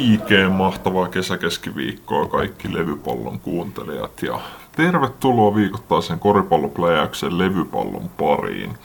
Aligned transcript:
Oikein 0.00 0.52
mahtavaa 0.52 1.08
kesäkeskiviikkoa 1.08 2.26
kaikki 2.26 2.74
levypallon 2.74 3.40
kuuntelijat 3.40 4.22
ja 4.22 4.40
tervetuloa 4.76 5.54
viikoittaisen 5.54 6.18
koripallopläjäyksen 6.18 7.38
levypallon 7.38 8.08
pariin. 8.08 8.78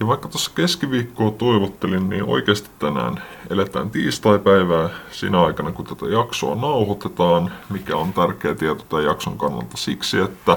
Ja 0.00 0.06
vaikka 0.06 0.28
tuossa 0.28 0.50
keskiviikkoa 0.54 1.30
toivottelin, 1.30 2.10
niin 2.10 2.24
oikeasti 2.24 2.70
tänään 2.78 3.22
eletään 3.50 3.90
tiistai-päivää 3.90 4.88
siinä 5.10 5.40
aikana, 5.40 5.72
kun 5.72 5.86
tätä 5.86 6.06
jaksoa 6.06 6.54
nauhoitetaan, 6.54 7.52
mikä 7.70 7.96
on 7.96 8.12
tärkeä 8.12 8.54
tieto 8.54 8.84
tämän 8.88 9.04
jakson 9.04 9.38
kannalta 9.38 9.76
siksi, 9.76 10.18
että 10.18 10.56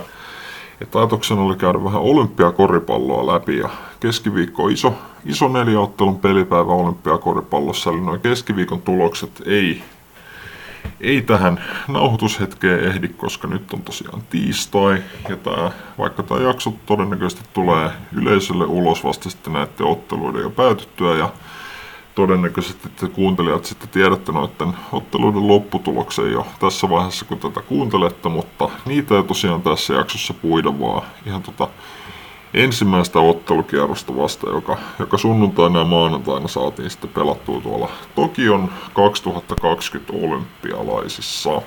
että 0.81 0.99
ajatuksena 0.99 1.41
oli 1.41 1.55
käydä 1.55 1.83
vähän 1.83 2.01
olympiakoripalloa 2.01 3.33
läpi 3.33 3.57
ja 3.57 3.69
keskiviikko 3.99 4.67
iso, 4.67 4.93
iso 5.25 5.47
neljäottelun 5.47 6.19
pelipäivä 6.19 6.73
olympiakoripallossa, 6.73 7.89
eli 7.89 8.01
noin 8.01 8.21
keskiviikon 8.21 8.81
tulokset 8.81 9.41
ei, 9.45 9.83
ei 11.01 11.21
tähän 11.21 11.63
nauhoitushetkeen 11.87 12.79
ehdi, 12.79 13.07
koska 13.07 13.47
nyt 13.47 13.73
on 13.73 13.81
tosiaan 13.81 14.21
tiistai 14.29 15.03
ja 15.29 15.37
tää, 15.37 15.71
vaikka 15.97 16.23
tämä 16.23 16.41
jakso 16.41 16.73
todennäköisesti 16.85 17.43
tulee 17.53 17.91
yleisölle 18.13 18.65
ulos 18.65 19.03
vasta 19.03 19.29
sitten 19.29 19.53
näiden 19.53 19.85
otteluiden 19.85 20.41
jo 20.41 20.49
päätyttyä 20.49 21.17
ja 21.17 21.29
todennäköisesti 22.15 22.89
te 22.89 23.07
kuuntelijat 23.07 23.65
sitten 23.65 23.89
tiedätte 23.89 24.31
noiden 24.31 24.73
otteluiden 24.91 25.47
lopputuloksen 25.47 26.31
jo 26.31 26.47
tässä 26.59 26.89
vaiheessa, 26.89 27.25
kun 27.25 27.39
tätä 27.39 27.61
kuuntelette, 27.61 28.29
mutta 28.29 28.69
niitä 28.85 29.15
ei 29.15 29.23
tosiaan 29.23 29.61
tässä 29.61 29.93
jaksossa 29.93 30.33
puida, 30.33 30.79
vaan 30.79 31.01
ihan 31.25 31.43
tota 31.43 31.67
ensimmäistä 32.53 33.19
ottelukierrosta 33.19 34.17
vasta, 34.17 34.49
joka, 34.49 34.77
joka 34.99 35.17
sunnuntaina 35.17 35.79
ja 35.79 35.85
maanantaina 35.85 36.47
saatiin 36.47 36.89
sitten 36.89 37.09
pelattua 37.09 37.61
tuolla 37.61 37.89
Tokion 38.15 38.69
2020 38.93 40.13
olympialaisissa. 40.13 41.61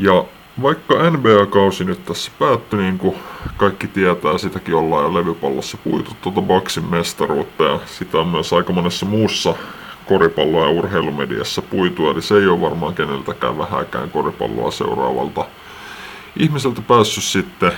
Ja 0.00 0.24
vaikka 0.62 1.10
NBA-kausi 1.10 1.84
nyt 1.84 2.04
tässä 2.04 2.30
päättyi, 2.38 2.80
niin 2.80 2.98
kuin 2.98 3.16
kaikki 3.56 3.86
tietää, 3.86 4.38
sitäkin 4.38 4.74
ollaan 4.74 5.04
jo 5.04 5.14
levypallossa 5.14 5.78
puitu 5.84 6.16
tuota 6.22 6.42
Baksin 6.42 6.90
mestaruutta 6.90 7.64
ja 7.64 7.80
sitä 7.86 8.18
on 8.18 8.28
myös 8.28 8.52
aika 8.52 8.72
monessa 8.72 9.06
muussa 9.06 9.54
koripalloa 10.06 10.64
ja 10.64 10.70
urheilumediassa 10.70 11.62
puitu, 11.62 12.10
eli 12.10 12.22
se 12.22 12.34
ei 12.34 12.46
ole 12.46 12.60
varmaan 12.60 12.94
keneltäkään 12.94 13.58
vähäkään 13.58 14.10
koripalloa 14.10 14.70
seuraavalta 14.70 15.44
ihmiseltä 16.38 16.82
päässyt 16.82 17.24
sitten 17.24 17.72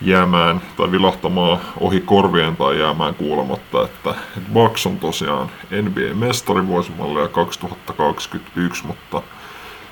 jäämään 0.00 0.62
tai 0.76 0.90
vilahtamaan 0.90 1.58
ohi 1.80 2.00
korvien 2.00 2.56
tai 2.56 2.80
jäämään 2.80 3.14
kuulematta, 3.14 3.84
että 3.84 4.14
Bucks 4.52 4.86
on 4.86 4.98
tosiaan 4.98 5.50
NBA-mestari 5.70 6.66
vuosimallia 6.66 7.28
2021, 7.28 8.86
mutta 8.86 9.22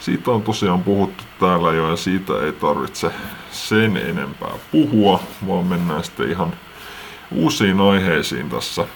siitä 0.06 0.30
on 0.30 0.42
tosiaan 0.42 0.82
puhuttu 0.82 1.24
täällä 1.40 1.72
jo 1.72 1.90
ja 1.90 1.96
siitä 1.96 2.32
ei 2.44 2.52
tarvitse 2.52 3.10
sen 3.50 3.96
enempää 3.96 4.52
puhua, 4.72 5.20
vaan 5.48 5.66
mennään 5.66 6.04
sitten 6.04 6.30
ihan 6.30 6.52
uusiin 7.34 7.80
aiheisiin 7.80 8.50
tässä 8.50 8.86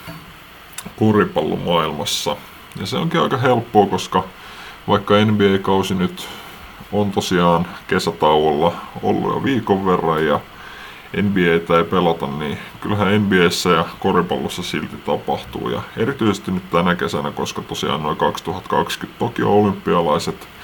koripallomaailmassa. 0.98 2.36
Ja 2.80 2.86
se 2.86 2.96
onkin 2.96 3.20
aika 3.20 3.36
helppoa, 3.36 3.86
koska 3.86 4.24
vaikka 4.88 5.14
NBA-kausi 5.24 5.94
nyt 5.94 6.28
on 6.92 7.10
tosiaan 7.10 7.66
kesätauolla 7.86 8.74
ollut 9.02 9.34
jo 9.34 9.44
viikon 9.44 9.86
verran 9.86 10.26
ja 10.26 10.40
NBA 11.22 11.76
ei 11.76 11.84
pelata, 11.90 12.26
niin 12.26 12.58
kyllähän 12.80 13.22
NBAssä 13.22 13.70
ja 13.70 13.84
koripallossa 13.98 14.62
silti 14.62 14.96
tapahtuu. 14.96 15.70
Ja 15.70 15.82
erityisesti 15.96 16.50
nyt 16.50 16.70
tänä 16.70 16.94
kesänä, 16.94 17.30
koska 17.30 17.62
tosiaan 17.62 18.02
noin 18.02 18.16
2020 18.16 19.18
Tokio 19.18 19.60
olympialaiset– 19.60 20.48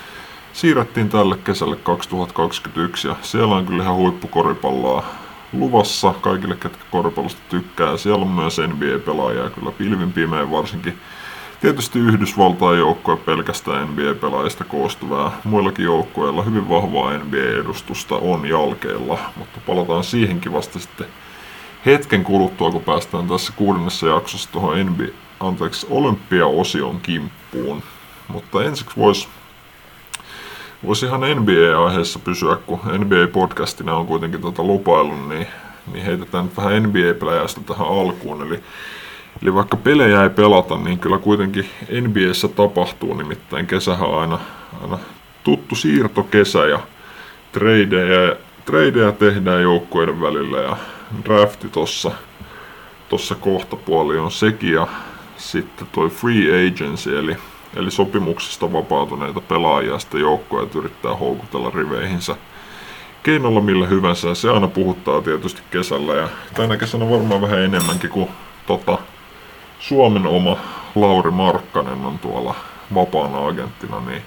siirrettiin 0.57 1.09
tälle 1.09 1.37
kesälle 1.45 1.77
2021 1.77 3.09
ja 3.09 3.17
siellä 3.23 3.55
on 3.55 3.67
kyllä 3.67 3.83
ihan 3.83 3.95
huippukoripalloa 3.95 5.05
luvassa 5.53 6.15
kaikille, 6.21 6.57
ketkä 6.57 6.85
koripallosta 6.91 7.41
tykkää. 7.49 7.97
Siellä 7.97 8.25
on 8.25 8.31
myös 8.31 8.59
NBA-pelaajia 8.59 9.51
kyllä 9.51 9.71
pilvin 9.71 10.13
pimein 10.13 10.51
varsinkin. 10.51 10.99
Tietysti 11.61 11.99
Yhdysvaltain 11.99 12.79
joukkue 12.79 13.17
pelkästään 13.17 13.89
NBA-pelaajista 13.89 14.65
koostuvaa. 14.65 15.41
Muillakin 15.45 15.85
joukkueilla 15.85 16.43
hyvin 16.43 16.69
vahvaa 16.69 17.19
NBA-edustusta 17.19 18.17
on 18.17 18.47
jalkeilla, 18.47 19.19
mutta 19.37 19.61
palataan 19.67 20.05
siihenkin 20.05 20.53
vasta 20.53 20.79
sitten 20.79 21.07
hetken 21.87 22.25
kuluttua, 22.25 22.71
kun 22.71 22.85
päästään 22.85 23.29
tässä 23.29 23.53
kuudennessa 23.57 24.07
jaksossa 24.07 24.53
tuohon 24.53 24.87
NBA, 24.87 25.13
anteeksi, 25.41 25.87
olympia-osion 25.91 27.01
kimppuun. 27.01 27.83
Mutta 28.29 28.65
ensiksi 28.65 28.97
voisi 28.97 29.29
Voisi 30.87 31.07
ihan 31.07 31.21
NBA-aiheessa 31.21 32.19
pysyä, 32.19 32.57
kun 32.67 32.79
NBA-podcastina 32.79 33.93
on 33.93 34.07
kuitenkin 34.07 34.41
tuota 34.41 34.63
lupailun, 34.63 35.29
niin, 35.29 35.47
niin 35.93 36.05
heitetään 36.05 36.45
nyt 36.45 36.57
vähän 36.57 36.83
NBA-pläjästä 36.83 37.61
tähän 37.67 37.87
alkuun. 37.87 38.43
Eli, 38.43 38.61
eli 39.43 39.55
vaikka 39.55 39.77
pelejä 39.77 40.23
ei 40.23 40.31
pelata, 40.31 40.77
niin 40.77 40.99
kyllä 40.99 41.19
kuitenkin 41.19 41.71
NBAssä 42.01 42.49
tapahtuu, 42.49 43.15
nimittäin 43.15 43.67
kesähän 43.67 44.09
on 44.09 44.21
aina, 44.21 44.39
aina 44.83 44.99
tuttu 45.45 45.75
siirtokesä 45.75 46.67
ja 46.67 46.81
tradeja, 47.53 48.37
tradeja 48.65 49.13
tehdään 49.13 49.63
joukkueiden 49.63 50.21
välillä 50.21 50.59
ja 50.59 50.77
drafti 51.25 51.69
tossa, 51.69 52.11
tossa 53.09 53.35
kohtapuoli 53.35 54.19
on 54.19 54.31
sekin 54.31 54.73
ja 54.73 54.87
sitten 55.37 55.87
toi 55.93 56.09
free 56.09 56.69
agency 56.69 57.19
eli 57.19 57.37
eli 57.77 57.91
sopimuksista 57.91 58.73
vapautuneita 58.73 59.41
pelaajia 59.41 59.99
sitten 59.99 60.21
joukkoja 60.21 60.67
yrittää 60.75 61.15
houkutella 61.15 61.71
riveihinsä 61.75 62.37
keinolla 63.27 63.61
millä 63.61 63.87
hyvänsä. 63.87 64.35
Se 64.35 64.51
aina 64.51 64.69
puhuttaa 64.69 65.23
tietysti 65.23 65.63
kesällä 65.71 66.15
ja 66.15 66.29
tänä 66.55 66.77
kesänä 66.77 67.11
varmaan 67.11 67.41
vähän 67.41 67.59
enemmänkin 67.59 68.11
kuin 68.11 68.29
tota, 68.67 68.99
Suomen 69.79 70.27
oma 70.27 70.57
Lauri 70.95 71.31
Markkanen 71.31 72.05
on 72.05 72.19
tuolla 72.19 72.55
vapaana 72.95 73.47
agenttina, 73.47 74.01
niin 74.01 74.23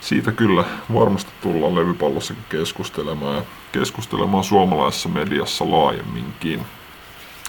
siitä 0.00 0.32
kyllä 0.32 0.64
varmasti 0.94 1.30
tullaan 1.42 1.74
levypallossakin 1.74 2.44
keskustelemaan 2.48 3.36
ja 3.36 3.42
keskustelemaan 3.72 4.44
suomalaisessa 4.44 5.08
mediassa 5.08 5.70
laajemminkin. 5.70 6.66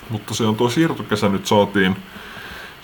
Mutta 0.09 0.33
se 0.33 0.43
on 0.43 0.55
tuo 0.55 0.69
siirtokesä 0.69 1.29
nyt 1.29 1.45
saatiin 1.45 1.95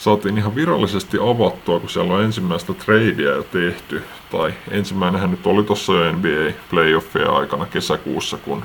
saatiin 0.02 0.38
ihan 0.38 0.56
virallisesti 0.56 1.18
avattua, 1.18 1.80
kun 1.80 1.90
siellä 1.90 2.14
on 2.14 2.24
ensimmäistä 2.24 2.74
tradea 2.74 3.36
jo 3.36 3.44
tehty. 3.44 4.04
Tai 4.32 4.54
ensimmäinenhän 4.72 5.32
nyt 5.32 5.48
oli 5.48 5.64
tuossa 5.64 5.94
jo 5.94 6.12
NBA 6.12 6.54
playoffia 6.70 7.32
aikana 7.32 7.66
kesäkuussa, 7.66 8.38
kun, 8.38 8.64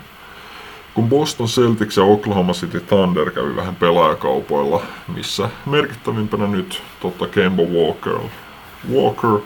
kun 0.94 1.08
Boston 1.08 1.46
Celtics 1.46 1.96
ja 1.96 2.02
Oklahoma 2.02 2.52
City 2.52 2.80
Thunder 2.80 3.30
kävi 3.30 3.56
vähän 3.56 3.76
pelaajakaupoilla, 3.76 4.82
missä 5.14 5.48
merkittävimpänä 5.66 6.46
nyt 6.46 6.82
totta 7.00 7.26
Kemba 7.26 7.62
Walker, 7.62 8.18
Walker 8.92 9.38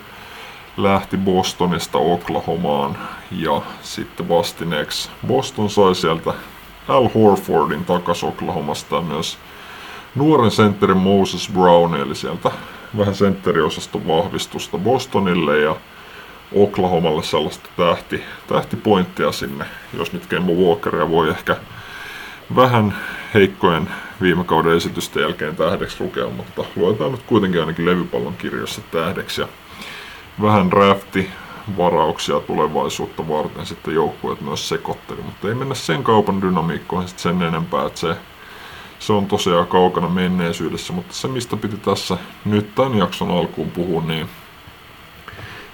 lähti 0.76 1.16
Bostonista 1.16 1.98
Oklahomaan 1.98 2.98
ja 3.30 3.62
sitten 3.82 4.28
vastineeksi 4.28 5.10
Boston 5.26 5.70
sai 5.70 5.94
sieltä 5.94 6.34
Al 6.88 7.08
Horfordin 7.14 7.84
takas 7.84 8.24
Oklahomasta 8.24 9.00
myös 9.00 9.38
nuoren 10.14 10.50
sentterin 10.50 10.96
Moses 10.96 11.50
Brown, 11.52 11.94
eli 11.94 12.14
sieltä 12.14 12.50
vähän 12.98 13.14
sentteriosaston 13.14 14.08
vahvistusta 14.08 14.78
Bostonille 14.78 15.58
ja 15.58 15.76
Oklahomalle 16.54 17.22
sellaista 17.22 17.68
tähti, 17.76 18.24
tähtipointtia 18.46 19.32
sinne, 19.32 19.64
jos 19.98 20.12
nyt 20.12 20.26
Kemba 20.26 20.52
Walkeria 20.52 21.10
voi 21.10 21.28
ehkä 21.28 21.56
vähän 22.56 22.96
heikkojen 23.34 23.90
viime 24.20 24.44
kauden 24.44 24.76
esitysten 24.76 25.22
jälkeen 25.22 25.56
tähdeksi 25.56 26.04
lukea, 26.04 26.28
mutta 26.28 26.64
luetaan 26.76 27.12
nyt 27.12 27.22
kuitenkin 27.22 27.60
ainakin 27.60 27.86
levypallon 27.86 28.36
kirjoissa 28.36 28.80
tähdeksi 28.90 29.40
ja 29.40 29.48
vähän 30.42 30.70
drafti 30.70 31.30
varauksia 31.78 32.40
tulevaisuutta 32.40 33.28
varten 33.28 33.66
sitten 33.66 33.94
joukkueet 33.94 34.40
myös 34.40 34.68
sekoitteli, 34.68 35.22
mutta 35.22 35.48
ei 35.48 35.54
mennä 35.54 35.74
sen 35.74 36.04
kaupan 36.04 36.42
dynamiikkoihin 36.42 37.08
sen 37.16 37.42
enempää, 37.42 37.86
että 37.86 38.00
se 38.00 38.16
se 39.00 39.12
on 39.12 39.26
tosiaan 39.26 39.66
kaukana 39.66 40.08
menneisyydessä, 40.08 40.92
mutta 40.92 41.14
se 41.14 41.28
mistä 41.28 41.56
piti 41.56 41.76
tässä 41.76 42.18
nyt 42.44 42.74
tämän 42.74 42.98
jakson 42.98 43.30
alkuun 43.30 43.70
puhua, 43.70 44.02
niin, 44.02 44.28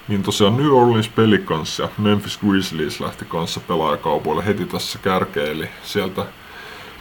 niin 0.09 0.23
tosiaan 0.23 0.57
New 0.57 0.73
Orleans 0.73 1.09
Pelicans 1.09 1.79
ja 1.79 1.89
Memphis 1.99 2.39
Grizzlies 2.39 3.01
lähti 3.01 3.25
kanssa 3.25 3.61
pelaajakaupoille 3.61 4.47
heti 4.47 4.65
tässä 4.65 4.99
kärkeen, 4.99 5.51
eli 5.51 5.69
sieltä 5.83 6.27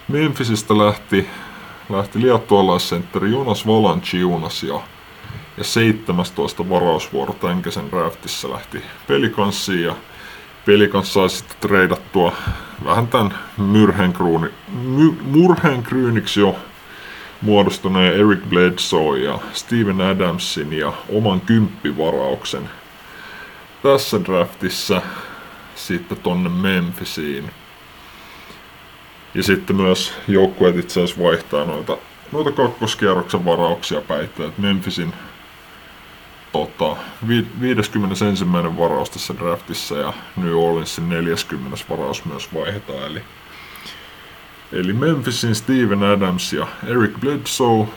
Memphisistä 0.08 0.78
lähti, 0.78 1.30
lähti 1.90 2.22
liattualaisentteri 2.22 3.32
Jonas 3.32 3.68
Valanciunas 3.68 4.64
ja, 4.64 4.80
ja 5.58 5.64
17 5.64 6.70
varausvuoro 6.70 7.34
tämän 7.34 7.62
kesän 7.62 7.92
draftissa 7.92 8.50
lähti 8.50 8.84
Pelicansiin. 9.08 9.84
Ja 9.84 9.96
Pelicans 10.66 11.14
sai 11.14 11.30
sitten 11.30 11.58
treidattua 11.60 12.34
vähän 12.86 13.08
tämän 13.08 13.38
myrhenkruuni, 13.58 14.50
my, 14.68 15.12
murheenkryyniksi 15.22 16.40
jo 16.40 16.56
muodostuneen 17.42 18.14
Eric 18.14 18.40
Bledsoe 18.50 19.20
ja 19.20 19.40
Steven 19.54 20.02
Adamsin 20.02 20.74
ja 20.74 20.94
oman 21.10 21.42
kymppivarauksen 21.42 22.70
tässä 23.84 24.20
draftissa 24.26 25.02
sitten 25.76 26.18
tonne 26.18 26.50
Memphisiin. 26.50 27.52
Ja 29.34 29.44
sitten 29.44 29.76
myös 29.76 30.14
joukkueet 30.28 30.76
itse 30.76 31.04
asiassa 31.04 31.24
vaihtaa 31.24 31.66
noita, 31.66 31.98
noita 32.32 32.52
kakkoskierroksen 32.52 33.46
varauksia 33.46 34.02
päittää, 34.02 34.48
että 34.48 34.62
Memphisin 34.62 35.14
tota, 36.56 36.98
51. 37.28 38.46
varaus 38.78 39.10
tässä 39.10 39.34
draftissa 39.38 39.98
ja 39.98 40.14
New 40.38 40.54
Orleansin 40.54 41.10
40. 41.10 41.78
varaus 41.90 42.26
myös 42.26 42.54
vaihdetaan. 42.54 43.04
Eli, 43.04 43.22
eli 44.72 44.94
Memphisin 44.94 45.56
Steven 45.56 46.04
Adams 46.04 46.54
ja 46.54 46.68
Eric 46.88 47.20
Bledsoe 47.20 47.88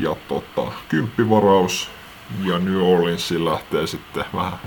ja 0.00 0.16
tota, 0.28 0.72
kymppivaraus 0.88 1.90
ja 2.44 2.58
New 2.58 2.82
Orleansiin 2.82 3.44
lähtee 3.44 3.86
sitten 3.86 4.24
vähän, 4.34 4.58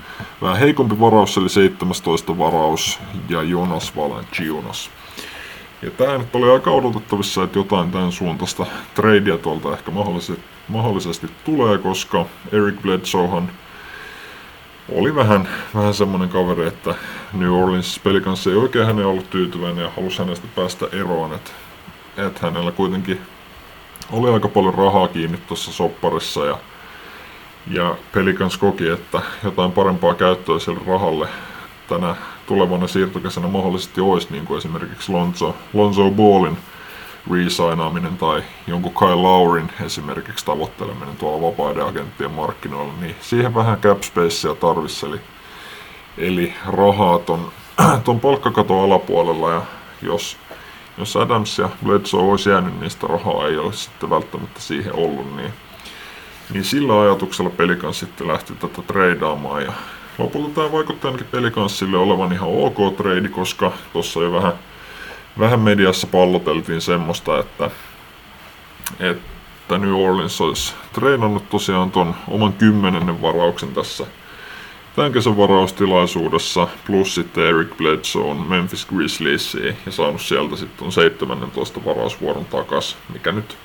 vähän 0.41 0.57
heikompi 0.57 0.99
varaus, 0.99 1.37
eli 1.37 1.49
17 1.49 2.37
varaus 2.37 2.99
ja 3.29 3.43
Jonas 3.43 3.95
Valanciunas. 3.95 4.91
Ja 5.81 5.91
tämä 5.91 6.17
nyt 6.17 6.35
oli 6.35 6.51
aika 6.51 6.71
odotettavissa, 6.71 7.43
että 7.43 7.59
jotain 7.59 7.91
tämän 7.91 8.11
suuntaista 8.11 8.65
tradea 8.95 9.37
tuolta 9.37 9.73
ehkä 9.73 9.91
mahdollisesti, 9.91 10.43
mahdollisesti 10.69 11.27
tulee, 11.45 11.77
koska 11.77 12.25
Eric 12.51 12.81
Bledsoehan 12.81 13.51
oli 14.91 15.15
vähän, 15.15 15.49
vähän 15.75 15.93
semmoinen 15.93 16.29
kaveri, 16.29 16.67
että 16.67 16.95
New 17.33 17.51
Orleans 17.51 18.01
kanssa 18.23 18.49
ei 18.49 18.55
oikein 18.55 18.85
hänen 18.85 19.05
ollut 19.05 19.29
tyytyväinen 19.29 19.83
ja 19.83 19.91
halusi 19.95 20.19
hänestä 20.19 20.47
päästä 20.55 20.85
eroon, 20.91 21.33
että, 21.33 21.51
että 22.17 22.39
hänellä 22.41 22.71
kuitenkin 22.71 23.21
oli 24.11 24.29
aika 24.29 24.47
paljon 24.47 24.73
rahaa 24.73 25.07
kiinni 25.07 25.37
tuossa 25.47 25.71
sopparissa 25.71 26.45
ja, 26.45 26.57
ja 27.67 27.95
Pelikans 28.13 28.57
koki, 28.57 28.87
että 28.87 29.21
jotain 29.43 29.71
parempaa 29.71 30.13
käyttöä 30.13 30.59
sille 30.59 30.79
rahalle 30.87 31.27
tänä 31.89 32.15
tulevana 32.47 32.87
siirtokesänä 32.87 33.47
mahdollisesti 33.47 34.01
olisi, 34.01 34.27
niin 34.31 34.45
kuin 34.45 34.57
esimerkiksi 34.57 35.11
Lonzo, 35.11 35.55
Lonzo 35.73 36.11
Ballin 36.11 36.57
resignaaminen 37.31 38.17
tai 38.17 38.43
jonkun 38.67 38.93
Kyle 38.93 39.15
Laurin 39.15 39.71
esimerkiksi 39.85 40.45
tavoitteleminen 40.45 41.15
tuolla 41.15 41.47
vapaiden 41.47 41.85
agenttien 41.85 42.31
markkinoilla, 42.31 42.93
niin 43.01 43.15
siihen 43.21 43.55
vähän 43.55 43.79
cap 43.81 44.01
spacea 44.03 44.55
eli, 45.07 45.21
eli 46.17 46.53
rahaa 46.67 47.19
ton, 47.19 47.51
ton 48.05 48.19
palkkakaton 48.19 48.83
alapuolella, 48.83 49.51
ja 49.51 49.61
jos, 50.01 50.37
jos 50.97 51.17
Adams 51.17 51.57
ja 51.59 51.69
Bledsoe 51.85 52.21
olisi 52.21 52.49
jäänyt, 52.49 52.91
sitä 52.91 53.07
rahaa 53.07 53.47
ei 53.47 53.57
olisi 53.57 53.83
sitten 53.83 54.09
välttämättä 54.09 54.59
siihen 54.59 54.95
ollut, 54.95 55.35
niin, 55.35 55.53
niin 56.53 56.63
sillä 56.63 57.01
ajatuksella 57.01 57.49
pelikan 57.49 57.93
sitten 57.93 58.27
lähti 58.27 58.53
tätä 58.53 58.81
treidaamaan, 58.81 59.63
ja 59.63 59.73
lopulta 60.17 60.55
tämä 60.55 60.71
vaikuttaa 60.71 61.11
ainakin 61.11 61.31
pelikanssille 61.31 61.97
olevan 61.97 62.33
ihan 62.33 62.49
ok 62.49 62.95
trade, 62.97 63.29
koska 63.29 63.71
tuossa 63.93 64.21
jo 64.21 64.31
vähän, 64.31 64.53
vähän 65.39 65.59
mediassa 65.59 66.07
palloteltiin 66.07 66.81
semmoista, 66.81 67.39
että, 67.39 67.71
että 68.99 69.77
New 69.77 69.93
Orleans 69.93 70.41
olisi 70.41 70.73
treenannut 70.93 71.49
tosiaan 71.49 71.91
ton 71.91 72.15
oman 72.27 72.53
kymmenennen 72.53 73.21
varauksen 73.21 73.73
tässä 73.73 74.05
tämän 74.95 75.11
kesän 75.11 75.37
varaustilaisuudessa, 75.37 76.67
plus 76.87 77.15
sitten 77.15 77.45
Eric 77.45 77.77
Bledsoe 77.77 78.23
on 78.23 78.47
Memphis 78.49 78.85
Grizzliesiin 78.85 79.77
ja 79.85 79.91
saanut 79.91 80.21
sieltä 80.21 80.55
sitten 80.55 80.91
17 80.91 81.85
varausvuoron 81.85 82.45
takas, 82.45 82.97
mikä 83.13 83.31
nyt 83.31 83.57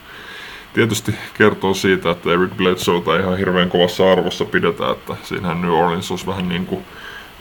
tietysti 0.74 1.14
kertoo 1.34 1.74
siitä, 1.74 2.10
että 2.10 2.32
Eric 2.32 2.56
Bledsoe 2.56 3.20
ihan 3.20 3.38
hirveän 3.38 3.70
kovassa 3.70 4.12
arvossa 4.12 4.44
pidetään, 4.44 4.92
että 4.92 5.16
siinähän 5.22 5.62
New 5.62 5.70
Orleans 5.70 6.10
olisi 6.10 6.26
vähän 6.26 6.48
niin 6.48 6.66
kuin 6.66 6.84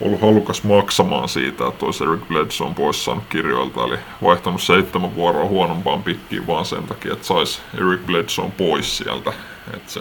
ollut 0.00 0.20
halukas 0.20 0.64
maksamaan 0.64 1.28
siitä, 1.28 1.68
että 1.68 1.86
olisi 1.86 2.04
Eric 2.04 2.28
Bledsoe 2.28 2.74
pois 2.74 3.04
saanut 3.04 3.24
kirjoilta, 3.28 3.84
eli 3.84 3.98
vaihtanut 4.22 4.62
seitsemän 4.62 5.14
vuoroa 5.14 5.44
huonompaan 5.44 6.02
pikkiin 6.02 6.46
vaan 6.46 6.64
sen 6.64 6.82
takia, 6.82 7.12
että 7.12 7.26
saisi 7.26 7.60
Eric 7.74 8.06
Bledsoe 8.06 8.50
pois 8.50 8.96
sieltä. 8.98 9.32
Että 9.74 9.92
se, 9.92 10.00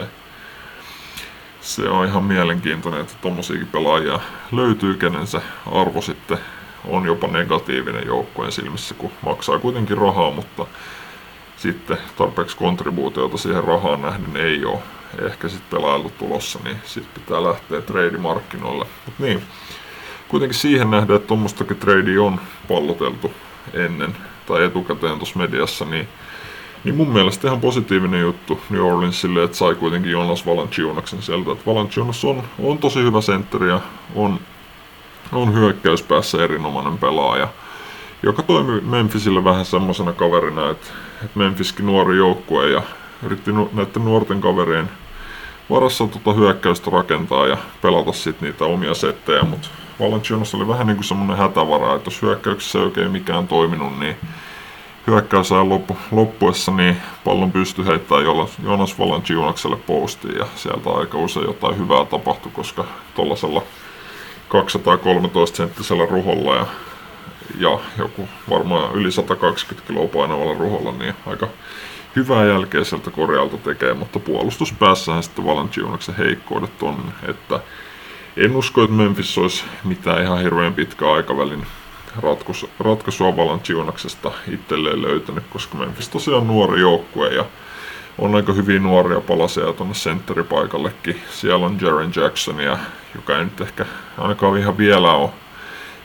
se 1.62 1.90
on 1.90 2.06
ihan 2.08 2.24
mielenkiintoinen, 2.24 3.02
että 3.02 3.14
tommosiakin 3.22 3.68
pelaajia 3.68 4.20
löytyy, 4.52 4.94
kenen 4.94 5.28
se 5.28 5.42
arvo 5.72 6.02
sitten 6.02 6.38
on 6.86 7.06
jopa 7.06 7.28
negatiivinen 7.28 8.06
joukkojen 8.06 8.52
silmissä, 8.52 8.96
kun 8.96 9.12
maksaa 9.26 9.60
kuitenkin 9.60 9.98
rahaa, 9.98 10.32
mutta 10.32 10.68
sitten 11.58 11.98
tarpeeksi 12.18 12.58
kontribuutiota 12.58 13.38
siihen 13.38 13.64
rahaan 13.64 14.02
nähden 14.02 14.38
ei 14.38 14.66
ole 14.66 14.80
ehkä 15.22 15.50
sitten 15.50 15.80
pelailu 15.80 16.10
tulossa, 16.10 16.60
niin 16.64 16.78
sitten 16.86 17.22
pitää 17.22 17.44
lähteä 17.44 17.82
trade-markkinoille. 17.82 18.86
Mut 19.06 19.20
niin, 19.20 19.44
kuitenkin 20.34 20.60
siihen 20.60 20.92
nähdään, 20.92 21.16
että 21.16 21.28
tuommoistakin 21.28 21.78
trade 21.78 22.20
on 22.20 22.40
palloteltu 22.68 23.32
ennen 23.74 24.16
tai 24.46 24.64
etukäteen 24.64 25.18
tuossa 25.18 25.40
mediassa, 25.40 25.86
niin, 25.86 26.08
niin 26.84 26.96
mun 26.96 27.10
mielestä 27.10 27.48
ihan 27.48 27.62
positiivinen 27.62 28.22
juttu 28.22 28.60
New 28.70 28.82
Orleansille, 28.82 29.44
että 29.44 29.58
sai 29.58 29.76
kuitenkin 29.76 30.12
Jonas 30.12 30.46
Valanciunaksen 30.46 31.22
sieltä. 31.22 31.52
Että 31.52 31.66
Valanciunas 31.66 32.26
on, 32.26 32.44
on 32.60 32.78
tosi 32.78 33.00
hyvä 33.00 33.22
sentteri 33.22 33.70
ja 33.70 33.82
on, 34.16 34.40
on 35.32 35.54
hyökkäyspäässä 35.54 36.44
erinomainen 36.44 36.98
pelaaja 36.98 37.48
joka 38.24 38.44
toimi 38.44 38.82
Memphisille 38.82 39.44
vähän 39.44 39.66
semmoisena 39.66 40.14
kaverina, 40.14 40.70
että, 40.70 40.88
että 41.24 41.40
Memphiskin 41.40 41.86
nuori 41.86 42.18
joukkue 42.18 42.70
ja 42.70 42.82
yritti 43.24 43.52
nu, 43.52 43.70
näiden 43.74 44.06
nuorten 44.06 44.42
kaverien 44.42 44.90
varassa 45.70 46.08
tota 46.08 46.34
hyökkäystä 46.34 46.92
rakentaa 46.92 47.48
ja 47.48 47.58
pelata 47.82 48.14
sitten 48.14 48.48
niitä 48.48 48.66
omia 48.66 48.94
settejä, 48.94 49.44
mutta 49.44 49.68
Valanciunas 50.00 50.56
oli 50.56 50.68
vähän 50.68 50.88
niin 50.88 50.98
kuin 50.98 51.06
semmoinen 51.06 51.38
hätävara, 51.38 51.96
että 51.96 52.08
jos 52.08 52.22
hyökkäyksessä 52.22 52.80
ei 52.80 52.86
oikein 52.86 53.12
mikään 53.12 53.48
toiminut, 53.48 54.00
niin 54.00 54.16
hyökkäysajan 55.08 55.70
loppu, 55.70 55.98
loppuessa 56.12 56.72
niin 56.72 56.98
pallon 57.24 57.52
pysty 57.52 57.86
heittää 57.86 58.18
Jonas 58.64 59.00
Valanciunakselle 59.00 59.76
postiin. 59.76 60.38
Ja 60.38 60.46
sieltä 60.56 60.90
aika 60.90 61.18
usein 61.18 61.46
jotain 61.46 61.78
hyvää 61.78 62.06
tapahtui, 62.06 62.52
koska 62.52 62.86
tuollaisella 63.16 63.64
213 64.50 65.58
senttisellä 65.58 66.06
ruholla 66.06 66.56
ja 66.56 66.66
ja 67.60 67.80
joku 67.98 68.28
varmaan 68.50 68.96
yli 68.96 69.12
120 69.12 69.88
kiloa 69.88 70.08
painavalla 70.08 70.54
ruholla, 70.60 70.92
niin 70.92 71.14
aika 71.26 71.48
hyvää 72.16 72.46
jälkeä 72.46 72.84
sieltä 72.84 73.12
korjaalta 73.12 73.58
tekee, 73.58 73.94
mutta 73.94 74.20
puolustuspäässähän 74.20 75.24
sitten 75.24 75.46
Valanciunaksen 75.46 76.16
heikkoudet 76.16 76.84
on, 76.84 77.14
että 77.28 77.60
en 78.38 78.56
usko, 78.56 78.84
että 78.84 78.96
Memphis 78.96 79.38
olisi 79.38 79.64
mitään 79.84 80.24
ihan 80.24 80.42
hirveän 80.42 80.74
pitkä 80.74 81.12
aikavälin 81.12 81.66
ratkaisu, 82.22 82.70
ratkaisua 82.80 83.38
Valanciunaksesta 83.38 84.32
itselleen 84.48 85.02
löytänyt, 85.02 85.44
koska 85.50 85.78
Memphis 85.78 86.10
tosiaan 86.10 86.48
nuori 86.48 86.82
joukkue 86.82 87.30
ja 87.30 87.46
on 88.18 88.36
aika 88.36 88.54
hyvin 88.54 88.84
nuoria 88.84 89.22
palasia 89.22 89.74
tuonne 89.74 89.96
sentteripaikallekin. 89.96 91.22
Siellä 91.30 91.66
on 91.66 91.78
Jaren 91.82 92.12
Jacksonia, 92.16 92.78
joka 93.16 93.38
ei 93.38 93.44
nyt 93.44 93.62
ehkä 93.62 93.86
ainakaan 94.18 94.58
ihan 94.58 94.78
vielä 94.78 95.12
ole 95.12 95.30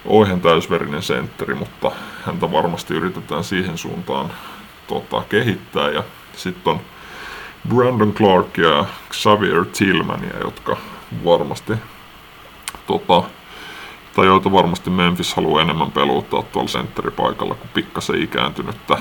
ole 0.05 0.27
ihan 0.27 0.41
täysverinen 0.41 1.03
sentteri, 1.03 1.55
mutta 1.55 1.93
häntä 2.27 2.53
varmasti 2.53 2.95
yritetään 2.95 3.45
siihen 3.45 3.79
suuntaan 3.79 4.33
tota, 4.87 5.23
kehittää. 5.29 5.91
Ja 5.91 6.05
sitten 6.37 6.73
on 6.73 6.81
Brandon 7.69 8.13
Clark 8.13 8.59
ja 8.59 8.85
Xavier 9.13 9.65
Tillmania, 9.79 10.39
jotka 10.41 10.77
varmasti 11.25 11.73
tota, 12.89 13.23
tai 14.15 14.27
joita 14.27 14.53
varmasti 14.53 14.91
Memphis 14.91 15.35
haluaa 15.35 15.63
enemmän 15.63 15.93
peluttaa 15.93 16.43
tuolla 16.43 16.69
sentteripaikalla 16.69 17.55
kuin 17.55 17.71
pikkasen 17.75 18.23
ikääntynyttä 18.23 18.99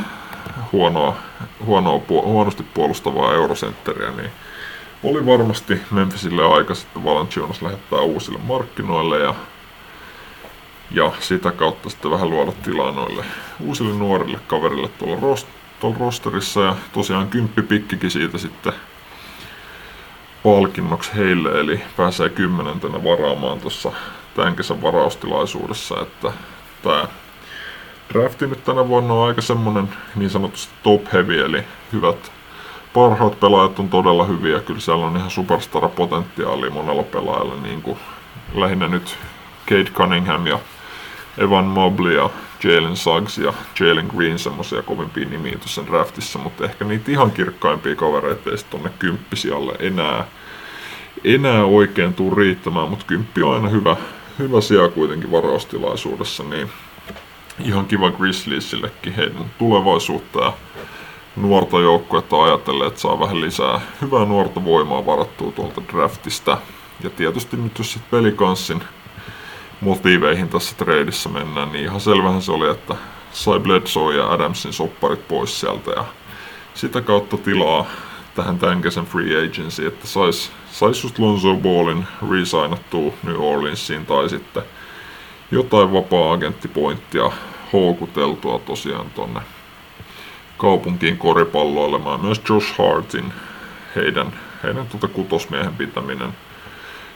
huonoa, 0.72 1.16
huonoa, 1.66 2.02
huonosti 2.10 2.64
puolustavaa 2.64 3.34
eurosentteriä, 3.34 4.12
niin 4.12 4.32
oli 5.04 5.26
varmasti 5.26 5.82
Memphisille 5.92 6.46
aika 6.46 6.76
sitten 6.76 7.04
Valanciunas 7.04 7.62
lähettää 7.62 8.00
uusille 8.00 8.40
markkinoille 8.44 9.20
ja 9.20 9.36
ja 10.92 11.12
sitä 11.20 11.52
kautta 11.52 11.90
sitten 11.90 12.12
vähän 12.12 12.30
luoda 12.30 12.52
tilaa 12.52 12.92
noille 12.92 13.26
uusille 13.60 13.94
nuorille 13.94 14.40
kaverille 14.48 14.88
tuolla, 14.88 15.20
rost, 15.22 15.48
tuolla 15.80 15.98
rosterissa. 16.00 16.62
Ja 16.62 16.76
tosiaan 16.94 17.28
kymppipikkikin 17.28 18.12
siitä 18.12 18.38
sitten 18.38 18.74
palkinnoksi 20.48 21.12
heille, 21.16 21.60
eli 21.60 21.82
pääsee 21.98 22.30
kymmenentenä 22.30 23.04
varaamaan 23.04 23.60
tuossa 23.60 23.92
tämän 24.36 24.56
kesän 24.56 24.82
varaustilaisuudessa, 24.82 26.02
että 26.02 26.32
tämä 26.84 27.08
drafti 28.14 28.48
nyt 28.48 28.64
tänä 28.64 28.88
vuonna 28.88 29.14
on 29.14 29.28
aika 29.28 29.42
semmonen 29.42 29.90
niin 30.16 30.30
sanotusti 30.30 30.74
top 30.84 31.14
heavy, 31.14 31.46
eli 31.46 31.64
hyvät 31.94 32.32
parhaat 32.94 33.40
pelaajat 33.40 33.80
on 33.80 33.90
todella 33.90 34.26
hyviä, 34.26 34.60
kyllä 34.60 34.80
siellä 34.80 35.06
on 35.06 35.18
ihan 35.18 35.32
superstar-potentiaalia 35.32 36.70
monella 36.70 37.04
pelaajalla, 37.04 37.56
niin 37.62 37.82
kuin 37.82 37.98
lähinnä 38.54 38.88
nyt 38.88 39.18
Kate 39.70 39.92
Cunningham 39.94 40.48
ja 40.48 40.60
Evan 41.38 41.66
Mobley 41.66 42.18
ja 42.18 42.30
Jalen 42.64 42.96
Suggs 42.96 43.38
ja 43.38 43.54
Jalen 43.80 44.08
Green 44.16 44.40
semmoisia 44.40 44.84
kovimpia 44.84 45.30
nimiä 45.30 45.58
tuossa 45.58 45.86
draftissa, 45.88 46.40
mutta 46.40 46.66
ehkä 46.66 46.86
niitä 46.86 47.12
ihan 47.12 47.32
kirkkaimpia 47.32 47.96
kavereita 47.96 48.50
ei 48.50 48.58
tuonne 48.70 48.90
kymppisijalle 49.00 49.74
enää, 49.80 50.28
enää 51.24 51.66
oikein 51.66 52.14
tuu 52.14 52.36
riittämään, 52.36 52.90
mutta 52.90 53.06
kymppi 53.06 53.44
on 53.44 53.54
aina 53.54 53.70
hyvä, 53.70 53.96
hyvä 54.40 54.62
sija 54.62 54.88
kuitenkin 54.88 55.32
varaustilaisuudessa, 55.32 56.44
niin 56.44 56.70
ihan 57.64 57.86
kiva 57.86 58.12
Grizzliesillekin 58.12 59.14
heidän 59.14 59.52
tulevaisuutta 59.58 60.40
ja 60.40 60.54
nuorta 61.36 61.80
joukkuetta 61.80 62.44
ajatellen, 62.44 62.88
että 62.88 63.00
saa 63.00 63.20
vähän 63.20 63.42
lisää 63.42 63.82
hyvää 64.02 64.26
nuorta 64.26 64.66
voimaa 64.66 65.06
varattua 65.06 65.52
tuolta 65.52 65.82
draftista. 65.94 66.58
Ja 67.04 67.10
tietysti 67.10 67.58
nyt 67.58 67.78
jos 67.78 67.94
sitten 67.94 68.12
pelikanssin 68.12 68.84
motiiveihin 69.82 70.50
tässä 70.50 70.76
treidissä 70.76 71.30
mennään, 71.30 71.72
niin 71.72 71.84
ihan 71.84 72.00
selvähän 72.00 72.42
se 72.42 72.52
oli, 72.52 72.70
että 72.70 72.96
sai 73.32 73.60
Bledsoe 73.60 74.16
ja 74.16 74.32
Adamsin 74.32 74.74
sopparit 74.74 75.28
pois 75.28 75.60
sieltä 75.60 75.92
ja 75.92 76.06
sitä 76.74 77.02
kautta 77.02 77.38
tilaa 77.38 77.86
tähän 78.36 78.60
tämänkäisen 78.60 79.06
free 79.06 79.46
agency, 79.46 79.88
että 79.88 80.08
sais, 80.08 80.52
sais 80.72 81.04
just 81.04 81.20
Lonzo 81.20 81.56
Ballin 81.56 82.08
resignattua 82.32 83.14
New 83.24 83.42
Orleansiin 83.42 84.06
tai 84.06 84.30
sitten 84.30 84.64
jotain 85.52 85.94
vapaa-agenttipointtia 85.94 87.32
houkuteltua 87.74 88.60
tosiaan 88.60 89.10
tonne 89.10 89.42
kaupunkiin 90.58 91.18
koripalloilemaan. 91.18 92.22
Myös 92.22 92.42
Josh 92.50 92.78
Hartin, 92.78 93.34
heidän, 93.96 94.34
heidän 94.64 94.88
tuota 94.88 95.08
kutosmiehen 95.08 95.76
pitäminen 95.76 96.34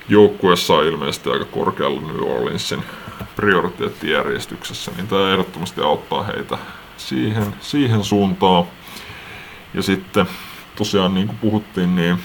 joukkueessa 0.10 0.74
on 0.74 0.86
ilmeisesti 0.86 1.30
aika 1.30 1.46
korkealla 1.46 2.02
New 2.02 2.32
Orleansin 2.32 2.84
prioriteettijärjestyksessä, 3.36 4.92
niin 4.96 5.08
tämä 5.08 5.32
ehdottomasti 5.32 5.82
auttaa 5.82 6.24
heitä 6.24 6.58
siihen, 6.98 7.56
siihen 7.60 8.04
suuntaan. 8.04 8.66
Ja 9.74 9.82
sitten 9.82 10.26
tosiaan 10.76 11.14
niin 11.14 11.28
kuin 11.28 11.38
puhuttiin, 11.38 11.96
niin, 11.96 12.18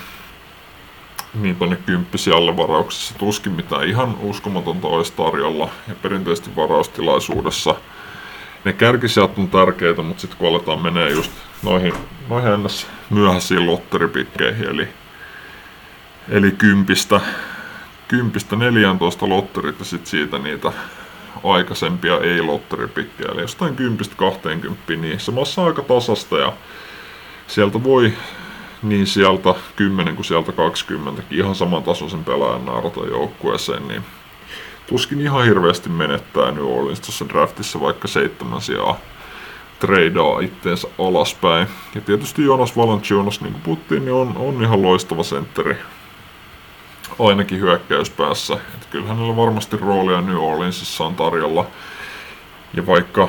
niin 1.34 1.56
tuonne 1.56 1.76
kymppisijalle 1.76 2.56
varauksessa 2.56 3.14
tuskin 3.18 3.52
mitään 3.52 3.88
ihan 3.88 4.16
uskomatonta 4.20 4.88
olisi 4.88 5.12
tarjolla. 5.12 5.68
Ja 5.88 5.94
perinteisesti 6.02 6.56
varaustilaisuudessa 6.56 7.74
ne 8.64 8.72
kärkisijat 8.72 9.38
on 9.38 9.48
tärkeitä, 9.48 10.02
mutta 10.02 10.20
sitten 10.20 10.38
kun 10.38 10.48
aletaan 10.48 10.82
menee 10.82 11.10
just 11.10 11.32
noihin, 11.62 11.92
noihin 12.28 12.68
myöhäisiin 13.10 13.66
lotteripikkeihin, 13.66 14.68
eli, 14.68 14.88
eli 16.28 16.50
kympistä, 16.50 17.20
kympistä 18.08 18.56
14 18.56 19.28
lotterit 19.28 19.78
ja 19.78 19.84
sitten 19.84 20.10
siitä 20.10 20.38
niitä 20.38 20.72
aikaisempia 21.44 22.18
ei-lotteripikkejä, 22.18 23.32
eli 23.32 23.40
jostain 23.40 23.76
kympistä 23.76 24.14
20, 24.16 24.92
niin 24.96 25.20
se 25.20 25.32
massa 25.32 25.64
aika 25.64 25.82
tasasta 25.82 26.38
ja 26.38 26.52
sieltä 27.46 27.84
voi 27.84 28.12
niin 28.82 29.06
sieltä 29.06 29.54
10 29.76 30.14
kuin 30.14 30.24
sieltä 30.24 30.52
20 30.52 31.22
ihan 31.30 31.54
saman 31.54 31.82
tasoisen 31.82 32.24
pelaajan 32.24 32.66
naarata 32.66 33.00
joukkueeseen, 33.00 33.88
niin 33.88 34.02
tuskin 34.86 35.20
ihan 35.20 35.44
hirveästi 35.44 35.88
menettää 35.88 36.50
New 36.50 36.78
Orleans 36.78 37.00
tuossa 37.00 37.28
draftissa 37.28 37.80
vaikka 37.80 38.08
seitsemän 38.08 38.60
sijaa 38.60 38.96
treidaa 39.78 40.40
itteensä 40.40 40.88
alaspäin. 40.98 41.66
Ja 41.94 42.00
tietysti 42.00 42.44
Jonas 42.44 42.76
Valanciunas, 42.76 43.40
niin 43.40 43.52
kuin 43.52 43.62
puhuttiin, 43.62 44.04
niin 44.04 44.14
on, 44.14 44.36
on 44.36 44.62
ihan 44.62 44.82
loistava 44.82 45.22
sentteri 45.22 45.76
ainakin 47.18 47.60
hyökkäyspäässä. 47.60 48.54
Että 48.54 48.86
kyllä 48.90 49.08
hänellä 49.08 49.36
varmasti 49.36 49.76
roolia 49.76 50.20
New 50.20 50.36
Orleansissa 50.36 51.04
on 51.04 51.14
tarjolla. 51.14 51.66
Ja 52.74 52.86
vaikka 52.86 53.28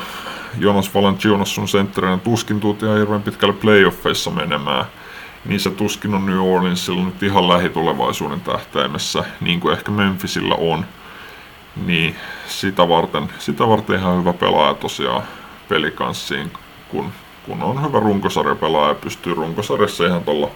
Jonas 0.60 0.96
Valanciunas 0.96 1.56
sun 1.56 1.68
sentterinä 1.68 2.18
tuskin 2.18 2.60
tuut 2.60 2.84
ihan 2.84 2.98
hirveän 2.98 3.24
pitkälle 3.24 3.54
playoffeissa 3.54 4.32
menemään, 4.32 4.86
niin 5.46 5.60
se 5.60 5.70
tuskin 5.70 6.14
on 6.14 6.26
New 6.26 6.40
Orleansilla 6.40 7.06
nyt 7.06 7.24
ihan 7.24 7.48
lähitulevaisuuden 7.48 8.42
tähtäimessä, 8.42 9.24
niin 9.42 9.60
kuin 9.60 9.74
ehkä 9.74 9.92
Memphisillä 9.92 10.56
on. 10.56 10.86
Niin 11.86 12.16
sitä 12.48 12.90
varten, 12.90 13.30
sitä 13.40 13.68
varten 13.68 14.00
ihan 14.00 14.20
hyvä 14.20 14.34
pelaaja 14.34 14.74
tosiaan 14.74 15.24
pelikanssiin, 15.70 16.52
kun, 16.90 17.12
kun 17.46 17.64
on 17.64 17.88
hyvä 17.88 18.00
runkosarjapelaaja 18.00 18.90
ja 18.90 18.96
pystyy 18.96 19.34
runkosarjassa 19.34 20.06
ihan 20.06 20.24
tuolla 20.24 20.50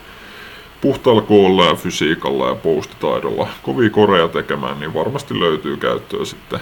puhtaalla 0.81 1.21
koolla 1.21 1.65
ja 1.65 1.75
fysiikalla 1.75 2.49
ja 2.49 2.55
postitaidolla 2.55 3.47
kovia 3.63 3.89
koreja 3.89 4.27
tekemään, 4.27 4.79
niin 4.79 4.93
varmasti 4.93 5.39
löytyy 5.39 5.77
käyttöä 5.77 6.25
sitten 6.25 6.59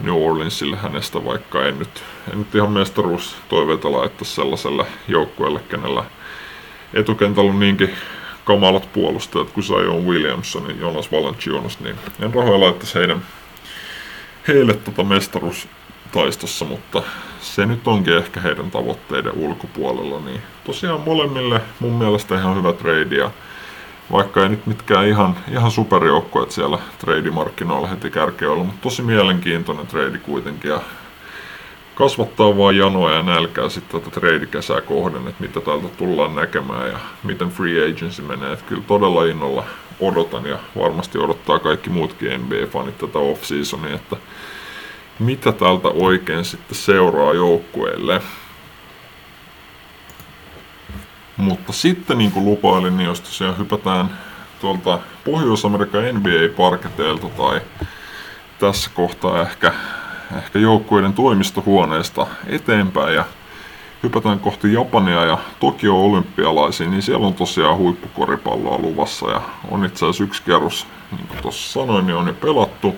New 0.00 0.26
Orleansille 0.26 0.76
hänestä, 0.76 1.24
vaikka 1.24 1.64
en 1.64 1.78
nyt, 1.78 2.02
en 2.32 2.38
nyt 2.38 2.54
ihan 2.54 2.70
mestaruustoiveita 2.70 3.92
laittaa 3.92 4.24
sellaiselle 4.24 4.86
joukkueelle, 5.08 5.60
kenellä 5.60 6.04
etukentällä 6.94 7.50
on 7.50 7.60
niinkin 7.60 7.90
kamalat 8.44 8.92
puolustajat 8.92 9.50
kuin 9.50 9.64
Zion 9.64 10.06
Williamson 10.06 10.68
ja 10.68 10.74
Jonas 10.80 11.12
Valanciunas, 11.12 11.80
niin 11.80 11.96
en 12.20 12.34
rahoja 12.34 12.60
laittaisi 12.60 12.94
heidän, 12.94 13.22
heille 14.48 14.74
tota 14.74 15.04
mestaruustaistossa, 16.16 16.64
mutta 16.64 17.02
se 17.40 17.66
nyt 17.66 17.88
onkin 17.88 18.16
ehkä 18.16 18.40
heidän 18.40 18.70
tavoitteiden 18.70 19.32
ulkopuolella, 19.32 20.20
niin 20.20 20.40
tosiaan 20.64 21.00
molemmille 21.00 21.60
mun 21.80 21.92
mielestä 21.92 22.34
ihan 22.34 22.56
hyvä 22.56 22.72
trade 22.72 23.16
ja 23.16 23.30
vaikka 24.12 24.42
ei 24.42 24.48
nyt 24.48 24.66
mitkään 24.66 25.08
ihan, 25.08 25.36
ihan 25.52 25.70
superjoukkoja 25.70 26.50
siellä 26.50 26.78
treidimarkkinoilla 26.98 27.88
heti 27.88 28.10
kärkeä 28.10 28.50
ollut, 28.50 28.66
mutta 28.66 28.82
tosi 28.82 29.02
mielenkiintoinen 29.02 29.86
trade 29.86 30.18
kuitenkin 30.18 30.70
ja 30.70 30.80
kasvattaa 31.94 32.58
vaan 32.58 32.76
janoa 32.76 33.12
ja 33.12 33.22
nälkää 33.22 33.68
sitten 33.68 34.00
tätä 34.00 34.20
treidikesää 34.20 34.80
kohden, 34.80 35.28
että 35.28 35.42
mitä 35.42 35.60
täältä 35.60 35.88
tullaan 35.88 36.34
näkemään 36.34 36.88
ja 36.88 36.98
miten 37.24 37.50
free 37.50 37.90
agency 37.90 38.22
menee. 38.22 38.52
Että 38.52 38.64
kyllä 38.68 38.82
todella 38.86 39.24
innolla 39.24 39.64
odotan 40.00 40.46
ja 40.46 40.58
varmasti 40.78 41.18
odottaa 41.18 41.58
kaikki 41.58 41.90
muutkin 41.90 42.40
NBA-fanit 42.40 42.98
tätä 42.98 43.18
off-seasonia, 43.18 43.94
että 43.94 44.16
mitä 45.18 45.52
täältä 45.52 45.88
oikein 45.88 46.44
sitten 46.44 46.76
seuraa 46.76 47.34
joukkueelle. 47.34 48.22
Mutta 51.36 51.72
sitten 51.72 52.18
niin 52.18 52.32
kuin 52.32 52.44
lupailin, 52.44 52.96
niin 52.96 53.06
jos 53.06 53.20
tosiaan 53.20 53.58
hypätään 53.58 54.18
tuolta 54.60 54.98
Pohjois-Amerikan 55.24 56.02
NBA-parketeilta 56.14 57.26
tai 57.28 57.60
tässä 58.58 58.90
kohtaa 58.94 59.42
ehkä, 59.42 59.72
ehkä 60.36 60.58
joukkueiden 60.58 61.12
toimistohuoneesta 61.12 62.26
eteenpäin 62.46 63.14
ja 63.14 63.24
hypätään 64.02 64.40
kohti 64.40 64.72
Japania 64.72 65.24
ja 65.24 65.38
Tokio 65.60 66.04
olympialaisiin, 66.04 66.90
niin 66.90 67.02
siellä 67.02 67.26
on 67.26 67.34
tosiaan 67.34 67.76
huippukoripalloa 67.76 68.78
luvassa 68.78 69.30
ja 69.30 69.40
on 69.70 69.84
itse 69.84 70.04
asiassa 70.04 70.24
yksi 70.24 70.42
kerros, 70.42 70.86
niin 71.12 71.26
kuin 71.28 71.42
tuossa 71.42 71.72
sanoin, 71.72 72.06
niin 72.06 72.16
on 72.16 72.26
jo 72.26 72.34
pelattu. 72.34 72.94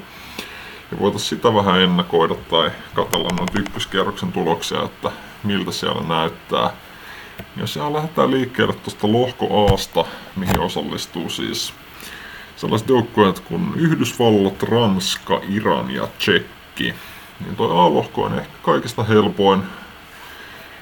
Ja 0.91 0.99
voitaisiin 0.99 1.29
sitä 1.29 1.55
vähän 1.55 1.81
ennakoida 1.81 2.35
tai 2.35 2.71
katsella 2.95 3.29
noita 3.39 3.59
ykköskierroksen 3.59 4.33
tuloksia, 4.33 4.83
että 4.83 5.11
miltä 5.45 5.73
siellä 5.73 6.03
näyttää. 6.09 6.71
Ja 7.57 7.67
siellä 7.67 7.93
lähdetään 7.93 8.31
liikkeelle 8.31 8.73
tuosta 8.73 9.13
lohko 9.13 9.67
Aasta, 9.67 10.05
mihin 10.37 10.61
osallistuu 10.61 11.31
siis 11.31 11.73
sellaiset 12.57 12.89
joukkueet 12.89 13.41
kuin 13.41 13.73
Yhdysvallat, 13.77 14.63
Ranska, 14.63 15.41
Iran 15.49 15.91
ja 15.91 16.09
Tsekki. 16.19 16.95
Niin 17.41 17.57
toi 17.57 17.71
A-lohko 17.71 18.23
on 18.23 18.39
ehkä 18.39 18.53
kaikista 18.63 19.05
helpoin 19.05 19.63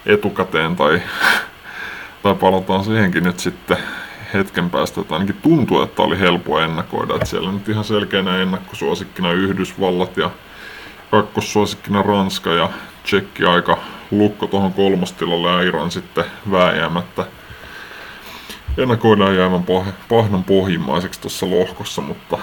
etukäteen 0.06 0.76
tai, 0.76 1.02
tai 2.22 2.34
palataan 2.34 2.84
siihenkin 2.84 3.24
nyt 3.24 3.40
sitten 3.40 3.78
hetken 4.34 4.70
päästä, 4.70 5.00
että 5.00 5.14
ainakin 5.14 5.42
tuntuu, 5.42 5.82
että 5.82 6.02
oli 6.02 6.18
helppo 6.18 6.60
ennakoida. 6.60 7.14
Että 7.14 7.26
siellä 7.26 7.52
nyt 7.52 7.68
ihan 7.68 7.84
selkeänä 7.84 8.36
ennakkosuosikkina 8.36 9.32
Yhdysvallat 9.32 10.16
ja 10.16 10.30
kakkossuosikkina 11.10 12.02
Ranska 12.02 12.54
ja 12.54 12.70
Tsekki 13.02 13.44
aika 13.44 13.78
lukko 14.10 14.46
tuohon 14.46 14.72
kolmostilalle 14.72 15.50
ja 15.50 15.62
Iran 15.62 15.90
sitten 15.90 16.24
vääjäämättä 16.50 17.26
ennakoidaan 18.78 19.36
jäävän 19.36 19.64
pah- 19.64 19.92
pahnan 20.08 20.44
pohjimmaiseksi 20.44 21.20
tuossa 21.20 21.50
lohkossa, 21.50 22.02
mutta, 22.02 22.38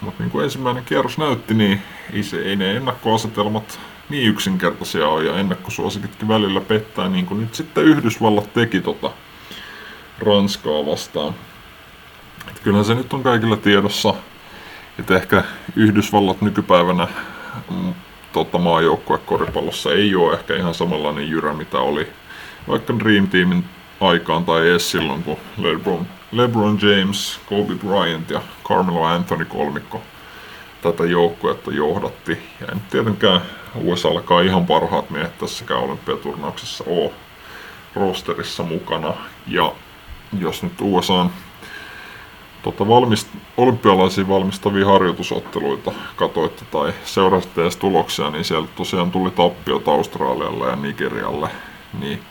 mutta 0.00 0.22
niin 0.22 0.30
kuin 0.30 0.44
ensimmäinen 0.44 0.84
kierros 0.84 1.18
näytti, 1.18 1.54
niin 1.54 1.82
ei, 2.12 2.22
se, 2.22 2.36
ei 2.36 2.56
ne 2.56 2.76
ennakkoasetelmat 2.76 3.80
niin 4.08 4.28
yksinkertaisia 4.28 5.08
ole 5.08 5.24
ja 5.24 5.38
ennakkosuosikitkin 5.38 6.28
välillä 6.28 6.60
pettää, 6.60 7.08
niin 7.08 7.26
kuin 7.26 7.40
nyt 7.40 7.54
sitten 7.54 7.84
Yhdysvallat 7.84 8.52
teki 8.54 8.80
tota 8.80 9.10
Ranskaa 10.18 10.86
vastaan. 10.86 11.34
Et 12.48 12.60
kyllähän 12.60 12.84
se 12.84 12.94
nyt 12.94 13.12
on 13.12 13.22
kaikilla 13.22 13.56
tiedossa, 13.56 14.14
että 14.98 15.16
ehkä 15.16 15.44
Yhdysvallat 15.76 16.40
nykypäivänä 16.40 17.08
mm, 17.70 17.94
tota, 18.32 18.58
koripallossa 19.24 19.92
ei 19.92 20.14
ole 20.14 20.34
ehkä 20.34 20.56
ihan 20.56 20.74
samanlainen 20.74 21.30
jyrä, 21.30 21.52
mitä 21.52 21.78
oli 21.78 22.08
vaikka 22.68 22.98
Dream 22.98 23.28
Teamin 23.28 23.64
aikaan 24.00 24.44
tai 24.44 24.68
edes 24.68 24.90
silloin, 24.90 25.22
kun 25.22 25.36
LeBron, 25.58 26.06
LeBron 26.32 26.78
James, 26.82 27.40
Kobe 27.46 27.74
Bryant 27.74 28.30
ja 28.30 28.42
Carmelo 28.64 29.04
Anthony 29.04 29.44
kolmikko 29.44 30.02
tätä 30.82 31.04
joukkuetta 31.04 31.72
johdatti. 31.72 32.38
Ja 32.60 32.66
en 32.72 32.80
tietenkään 32.90 33.40
USA 33.74 34.08
alkaa 34.08 34.40
ihan 34.40 34.66
parhaat 34.66 35.10
miehet 35.10 35.38
tässäkään 35.38 35.80
olympiaturnauksessa 35.80 36.84
ole 36.86 37.10
rosterissa 37.94 38.62
mukana. 38.62 39.14
Ja 39.46 39.72
jos 40.40 40.62
nyt 40.62 40.72
USA 40.80 41.26
tota, 42.62 42.88
valmist, 42.88 43.28
olympialaisiin 43.56 44.28
valmistavia 44.28 44.86
harjoitusotteluita 44.86 45.92
katoitte 46.16 46.64
tai 46.64 46.92
seurasitte 47.04 47.62
edes 47.62 47.76
tuloksia, 47.76 48.30
niin 48.30 48.44
sieltä 48.44 48.68
tosiaan 48.76 49.10
tuli 49.10 49.30
tappiot 49.30 49.88
Australialle 49.88 50.70
ja 50.70 50.76
Nigerialle. 50.76 51.48
Niin 52.00 52.22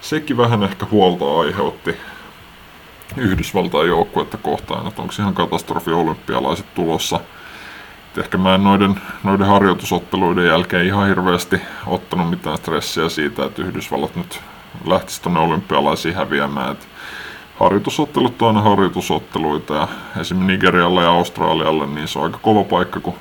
sekin 0.00 0.36
vähän 0.36 0.62
ehkä 0.62 0.86
huolta 0.90 1.40
aiheutti 1.40 1.96
Yhdysvaltain 3.16 3.88
joukkuetta 3.88 4.36
kohtaan, 4.36 4.86
että 4.86 5.02
onko 5.02 5.14
ihan 5.18 5.34
katastrofi 5.34 5.90
olympialaiset 5.90 6.74
tulossa. 6.74 7.20
Et 8.10 8.18
ehkä 8.18 8.38
mä 8.38 8.54
en 8.54 8.64
noiden, 8.64 9.00
noiden 9.24 9.46
harjoitusotteluiden 9.46 10.46
jälkeen 10.46 10.86
ihan 10.86 11.08
hirveästi 11.08 11.60
ottanut 11.86 12.30
mitään 12.30 12.58
stressiä 12.58 13.08
siitä, 13.08 13.44
että 13.44 13.62
Yhdysvallat 13.62 14.16
nyt 14.16 14.40
lähtisi 14.86 15.22
tuonne 15.22 15.40
olympialaisiin 15.40 16.14
häviämään. 16.14 16.72
Et 16.72 16.88
harjoitusottelut 17.60 18.42
on 18.42 18.48
aina 18.48 18.60
harjoitusotteluita 18.60 19.74
ja 19.74 19.88
esimerkiksi 20.20 20.52
Nigerialle 20.52 21.02
ja 21.02 21.10
Australialle 21.10 21.86
niin 21.86 22.08
se 22.08 22.18
on 22.18 22.24
aika 22.24 22.38
kova 22.42 22.64
paikka, 22.64 23.00
kun 23.00 23.14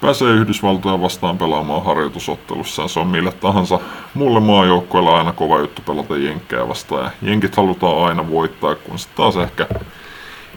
pääsee 0.00 0.28
Yhdysvaltoja 0.28 1.00
vastaan 1.00 1.38
pelaamaan 1.38 1.84
harjoitusottelussa. 1.84 2.88
Se 2.88 3.00
on 3.00 3.06
mille 3.06 3.32
tahansa 3.32 3.80
muulle 4.14 4.40
maajoukkueelle 4.40 5.10
aina 5.10 5.32
kova 5.32 5.58
juttu 5.58 5.82
pelata 5.82 6.16
Jenkkejä 6.16 6.68
vastaan. 6.68 7.04
Ja 7.04 7.10
Jenkit 7.22 7.56
halutaan 7.56 8.04
aina 8.08 8.30
voittaa, 8.30 8.74
kun 8.74 8.98
sitten 8.98 9.16
taas 9.16 9.36
ehkä, 9.36 9.66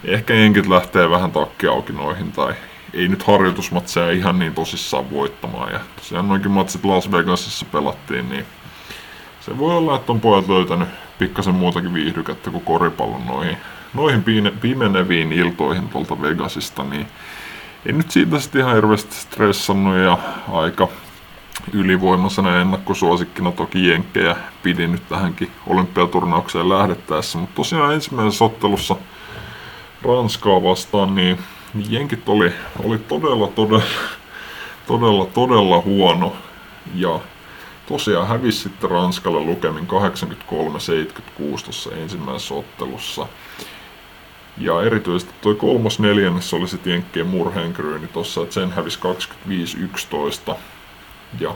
ehkä 0.05 0.33
Jenkit 0.33 0.67
lähtee 0.67 1.09
vähän 1.09 1.31
takki 1.31 1.67
auki 1.67 1.93
noihin 1.93 2.31
tai 2.31 2.53
ei 2.93 3.07
nyt 3.07 3.23
harjoitusmatseja 3.23 4.11
ihan 4.11 4.39
niin 4.39 4.53
tosissaan 4.53 5.11
voittamaan. 5.11 5.73
Ja 5.73 5.79
tosiaan 5.95 6.27
noinkin 6.27 6.51
matsit 6.51 6.85
Las 6.85 7.11
Vegasissa 7.11 7.65
pelattiin, 7.71 8.29
niin 8.29 8.45
se 9.41 9.57
voi 9.57 9.77
olla, 9.77 9.95
että 9.95 10.11
on 10.11 10.21
pojat 10.21 10.47
löytänyt 10.47 10.87
pikkasen 11.19 11.55
muutakin 11.55 11.93
viihdykettä 11.93 12.51
kuin 12.51 12.63
koripallon 12.63 13.25
noihin, 13.25 13.57
noihin 13.93 14.23
pimeneviin 14.61 15.33
iltoihin 15.33 15.89
tuolta 15.89 16.21
Vegasista, 16.21 16.83
niin 16.83 17.07
ei 17.85 17.93
nyt 17.93 18.11
siitä 18.11 18.39
sitten 18.39 18.61
ihan 18.61 18.75
hirveästi 18.75 19.15
stressannut 19.15 19.95
ja 19.95 20.17
aika 20.51 20.87
ylivoimaisena 21.73 22.61
ennakkosuosikkina 22.61 23.51
toki 23.51 23.87
Jenkkejä 23.87 24.35
pidin 24.63 24.91
nyt 24.91 25.07
tähänkin 25.09 25.51
olympiaturnaukseen 25.67 26.69
lähdettäessä, 26.69 27.37
mutta 27.37 27.55
tosiaan 27.55 27.93
ensimmäisessä 27.93 28.45
ottelussa 28.45 28.95
Ranskaa 30.03 30.63
vastaan, 30.63 31.15
niin 31.15 31.37
Jenkit 31.89 32.29
oli, 32.29 32.53
oli 32.83 32.97
todella, 32.97 33.47
todella, 33.47 33.83
todella, 34.87 35.25
todella 35.25 35.81
huono. 35.81 36.35
Ja 36.95 37.19
tosiaan 37.87 38.27
hävisi 38.27 38.59
sitten 38.59 38.91
Ranskalle 38.91 39.39
lukemin 39.39 39.87
83-76 39.87 41.63
tuossa 41.63 41.95
ensimmäisessä 41.95 42.53
ottelussa. 42.53 43.27
Ja 44.57 44.81
erityisesti 44.81 45.33
tuo 45.41 45.55
kolmos 45.55 45.99
neljännes 45.99 46.53
oli 46.53 46.67
sitten 46.67 46.91
Jenkkien 46.93 47.27
murheenkryyni 47.27 48.07
tossa, 48.07 48.41
että 48.41 48.53
sen 48.53 48.71
hävisi 48.71 48.99
25-11. 50.51 50.55
Ja 51.39 51.55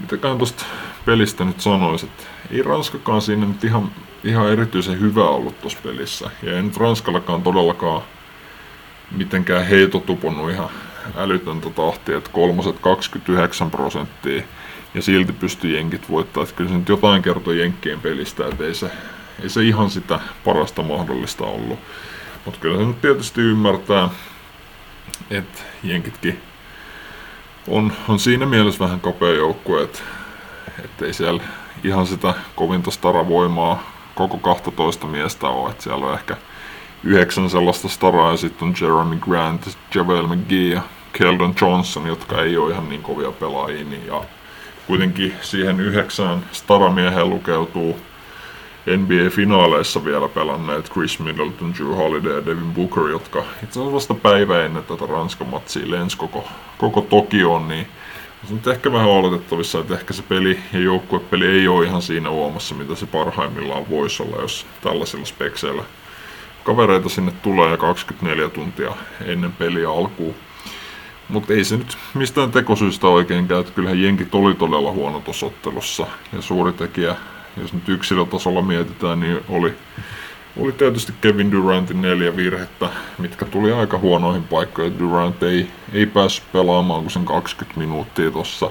mitäkään 0.00 0.38
tuosta 0.38 0.64
pelistä 1.04 1.44
nyt 1.44 1.60
sanoisi, 1.60 2.06
että 2.06 2.24
ei 2.50 2.62
Ranskakaan 2.62 3.22
siinä 3.22 3.46
nyt 3.46 3.64
ihan, 3.64 3.90
ihan 4.24 4.52
erityisen 4.52 5.00
hyvä 5.00 5.28
ollut 5.28 5.60
tuossa 5.60 5.78
pelissä. 5.82 6.30
Ja 6.42 6.56
ei 6.56 6.62
nyt 6.62 6.76
Ranskallakaan 6.76 7.42
todellakaan 7.42 8.02
mitenkään 9.10 9.66
heitotupunut 9.66 10.50
ihan 10.50 10.68
älytöntä 11.16 11.70
tahtia, 11.70 12.18
että 12.18 12.30
kolmoset 12.32 12.78
29 12.78 13.70
prosenttia 13.70 14.42
ja 14.94 15.02
silti 15.02 15.32
pystyi 15.32 15.74
jenkit 15.74 16.10
voittaa. 16.10 16.42
Että 16.42 16.54
kyllä 16.54 16.70
se 16.70 16.76
nyt 16.76 16.88
jotain 16.88 17.22
kertoo 17.22 17.52
jenkkien 17.52 18.00
pelistä, 18.00 18.46
että 18.46 18.64
ei 18.64 18.74
se, 18.74 18.90
ei 19.42 19.48
se 19.48 19.62
ihan 19.62 19.90
sitä 19.90 20.20
parasta 20.44 20.82
mahdollista 20.82 21.44
ollut. 21.44 21.78
Mutta 22.44 22.60
kyllä 22.60 22.78
se 22.78 22.84
nyt 22.84 23.00
tietysti 23.00 23.40
ymmärtää, 23.40 24.08
että 25.30 25.62
jenkitkin 25.82 26.42
on, 27.68 27.92
on 28.08 28.18
siinä 28.18 28.46
mielessä 28.46 28.84
vähän 28.84 29.00
kapea 29.00 29.34
joukkue, 29.34 29.82
että 29.82 31.06
ei 31.06 31.12
siellä 31.12 31.42
ihan 31.84 32.06
sitä 32.06 32.34
kovinta 32.56 32.90
staravoimaa 32.90 33.82
koko 34.14 34.38
12 34.38 35.06
miestä 35.06 35.48
ole. 35.48 35.70
Että 35.70 35.82
siellä 35.82 36.06
on 36.06 36.14
ehkä 36.14 36.36
yhdeksän 37.04 37.50
sellaista 37.50 37.88
staraa 37.88 38.30
ja 38.30 38.36
sitten 38.36 38.68
on 38.68 38.74
Jeremy 38.80 39.16
Grant, 39.16 39.78
Javel 39.94 40.26
McGee 40.26 40.74
ja 40.74 40.82
Keldon 41.12 41.54
Johnson, 41.60 42.06
jotka 42.06 42.42
ei 42.42 42.56
ole 42.56 42.72
ihan 42.72 42.88
niin 42.88 43.02
kovia 43.02 43.32
pelaajia. 43.32 43.84
Niin 43.84 44.06
ja 44.06 44.22
kuitenkin 44.90 45.34
siihen 45.40 45.80
yhdeksään 45.80 46.44
staramieheen 46.52 47.30
lukeutuu 47.30 47.96
NBA-finaaleissa 48.86 50.04
vielä 50.04 50.28
pelanneet 50.28 50.92
Chris 50.92 51.18
Middleton, 51.18 51.74
Drew 51.74 51.94
Holiday 51.94 52.32
ja 52.32 52.46
Devin 52.46 52.74
Booker, 52.74 53.08
jotka 53.08 53.38
itse 53.38 53.80
asiassa 53.80 53.92
vasta 53.92 54.14
päivä 54.14 54.64
ennen 54.64 54.84
tätä 54.84 55.06
Ranskan 55.06 55.48
matsia 55.48 55.90
lensi 55.90 56.16
koko, 56.16 56.48
koko 56.78 57.00
Tokioon, 57.00 57.68
niin 57.68 57.86
on 58.50 58.56
nyt 58.56 58.66
ehkä 58.66 58.92
vähän 58.92 59.08
oletettavissa, 59.08 59.78
että 59.80 59.94
ehkä 59.94 60.12
se 60.12 60.22
peli 60.22 60.58
ja 60.72 60.80
joukkuepeli 60.80 61.46
ei 61.46 61.68
ole 61.68 61.86
ihan 61.86 62.02
siinä 62.02 62.30
uomassa, 62.30 62.74
mitä 62.74 62.94
se 62.94 63.06
parhaimmillaan 63.06 63.90
voisi 63.90 64.22
olla, 64.22 64.42
jos 64.42 64.66
tällaisilla 64.82 65.24
spekseillä 65.24 65.82
kavereita 66.64 67.08
sinne 67.08 67.32
tulee 67.42 67.76
24 67.76 68.48
tuntia 68.48 68.94
ennen 69.24 69.52
peliä 69.52 69.90
alkuun. 69.90 70.34
Mutta 71.30 71.52
ei 71.52 71.64
se 71.64 71.76
nyt 71.76 71.98
mistään 72.14 72.50
tekosyistä 72.50 73.06
oikein 73.06 73.48
käy. 73.48 73.64
Kyllähän 73.64 74.02
Jenkit 74.02 74.34
oli 74.34 74.54
todella 74.54 74.92
huono 74.92 75.20
tuossa 75.20 75.46
ottelussa. 75.46 76.06
Ja 76.32 76.42
suuri 76.42 76.72
tekijä, 76.72 77.16
jos 77.56 77.72
nyt 77.72 77.88
yksilötasolla 77.88 78.62
mietitään, 78.62 79.20
niin 79.20 79.40
oli, 79.48 79.74
oli 80.56 80.72
tietysti 80.72 81.12
Kevin 81.20 81.52
Durantin 81.52 82.02
neljä 82.02 82.36
virhettä, 82.36 82.88
mitkä 83.18 83.44
tuli 83.44 83.72
aika 83.72 83.98
huonoihin 83.98 84.44
paikkoihin. 84.44 84.98
Durant 84.98 85.42
ei, 85.42 85.66
ei 85.92 86.06
päässyt 86.06 86.52
pelaamaan 86.52 87.00
kuin 87.00 87.10
sen 87.10 87.24
20 87.24 87.80
minuuttia 87.80 88.30
tuossa. 88.30 88.70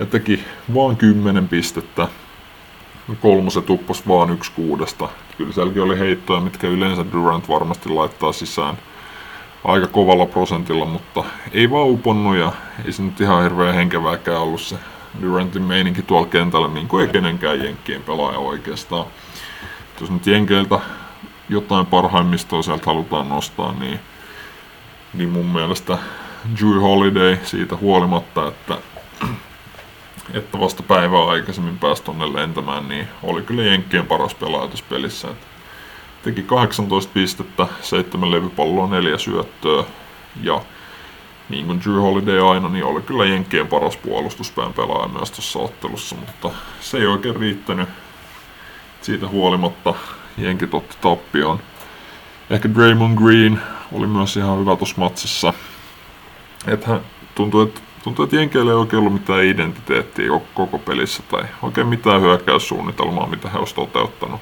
Ja 0.00 0.06
teki 0.06 0.44
vaan 0.74 0.96
10 0.96 1.48
pistettä. 1.48 2.08
Kolmoset 3.20 3.70
uppos 3.70 4.08
vaan 4.08 4.30
yksi 4.30 4.52
kuudesta. 4.52 5.08
Kyllä 5.38 5.52
sielläkin 5.52 5.82
oli 5.82 5.98
heittoja, 5.98 6.40
mitkä 6.40 6.66
yleensä 6.66 7.04
Durant 7.12 7.48
varmasti 7.48 7.88
laittaa 7.88 8.32
sisään 8.32 8.78
aika 9.64 9.86
kovalla 9.86 10.26
prosentilla, 10.26 10.84
mutta 10.84 11.24
ei 11.52 11.70
vaan 11.70 11.90
uponnut 11.90 12.36
ja 12.36 12.52
ei 12.84 12.92
se 12.92 13.02
nyt 13.02 13.20
ihan 13.20 13.42
hirveän 13.42 13.74
henkevääkään 13.74 14.40
ollut 14.40 14.60
se 14.60 14.76
Durantin 15.22 15.62
meininki 15.62 16.02
tuolla 16.02 16.26
kentällä, 16.26 16.68
niin 16.68 16.88
kuin 16.88 17.06
ei 17.06 17.12
kenenkään 17.12 17.64
Jenkkien 17.64 18.02
pelaaja 18.02 18.38
oikeastaan. 18.38 19.06
Jos 20.00 20.10
nyt 20.10 20.26
Jenkeiltä 20.26 20.80
jotain 21.48 21.86
parhaimmistoa 21.86 22.62
sieltä 22.62 22.86
halutaan 22.86 23.28
nostaa, 23.28 23.72
niin, 23.72 24.00
niin 25.14 25.28
mun 25.28 25.46
mielestä 25.46 25.98
Drew 26.60 26.80
Holiday 26.80 27.38
siitä 27.42 27.76
huolimatta, 27.76 28.48
että, 28.48 28.78
että 30.34 30.60
vasta 30.60 30.82
päivää 30.82 31.24
aikaisemmin 31.24 31.78
pääsi 31.78 32.02
tonne 32.02 32.32
lentämään, 32.32 32.88
niin 32.88 33.08
oli 33.22 33.42
kyllä 33.42 33.62
Jenkkien 33.62 34.06
paras 34.06 34.34
pelaaja 34.34 34.70
pelissä. 34.88 35.28
Että 35.28 35.46
teki 36.28 36.42
18 36.42 37.12
pistettä, 37.14 37.66
7 37.82 38.30
levypalloa, 38.30 38.86
4 38.86 39.18
syöttöä 39.18 39.84
ja 40.42 40.60
niin 41.48 41.66
kuin 41.66 41.80
Drew 41.84 42.00
Holiday 42.00 42.50
aina, 42.50 42.68
niin 42.68 42.84
oli 42.84 43.02
kyllä 43.02 43.24
Jenkkien 43.24 43.66
paras 43.66 43.96
puolustuspään 43.96 44.72
pelaaja 44.72 45.08
myös 45.08 45.30
tuossa 45.30 45.58
ottelussa, 45.58 46.16
mutta 46.16 46.50
se 46.80 46.98
ei 46.98 47.06
oikein 47.06 47.36
riittänyt. 47.36 47.88
Siitä 49.00 49.28
huolimatta 49.28 49.94
Jenkit 50.38 50.74
otti 50.74 50.96
tappioon. 51.00 51.60
Ehkä 52.50 52.74
Draymond 52.74 53.18
Green 53.18 53.60
oli 53.92 54.06
myös 54.06 54.36
ihan 54.36 54.60
hyvä 54.60 54.76
tuossa 54.76 54.94
matsissa. 54.98 55.52
Että 56.66 57.00
tuntuu, 57.34 57.60
että 57.60 57.80
tuntuu, 58.04 58.24
että 58.24 58.36
Jenkeillä 58.36 58.70
ei 58.70 58.76
oikein 58.76 59.00
ollut 59.00 59.12
mitään 59.12 59.44
identiteettiä 59.44 60.40
koko 60.54 60.78
pelissä 60.78 61.22
tai 61.22 61.42
oikein 61.62 61.86
mitään 61.86 62.20
hyökkäyssuunnitelmaa, 62.20 63.26
mitä 63.26 63.48
he 63.48 63.58
olisivat 63.58 63.92
toteuttanut 63.92 64.40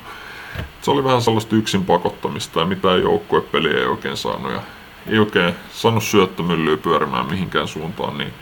se 0.83 0.91
oli 0.91 1.05
vähän 1.05 1.23
sellaista 1.23 1.57
yksin 1.57 1.85
pakottamista 1.85 2.61
ja 2.61 2.67
mitään 2.67 3.01
joukkuepeliä 3.01 3.79
ei 3.79 3.87
oikein 3.87 4.17
saanut 4.17 4.53
ja 4.53 4.61
ei 5.07 5.19
oikein 5.19 5.55
saanut 5.73 6.05
syöttömyllyä 6.05 6.77
pyörimään 6.77 7.27
mihinkään 7.27 7.69
suuntaan, 7.69 8.19
niin 8.19 8.33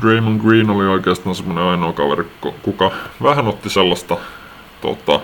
Draymond 0.00 0.40
Green 0.40 0.70
oli 0.70 0.86
oikeastaan 0.86 1.34
semmoinen 1.34 1.64
ainoa 1.64 1.92
kaveri, 1.92 2.24
kuka 2.62 2.90
vähän 3.22 3.48
otti 3.48 3.70
sellaista, 3.70 4.16
tota, 4.80 5.20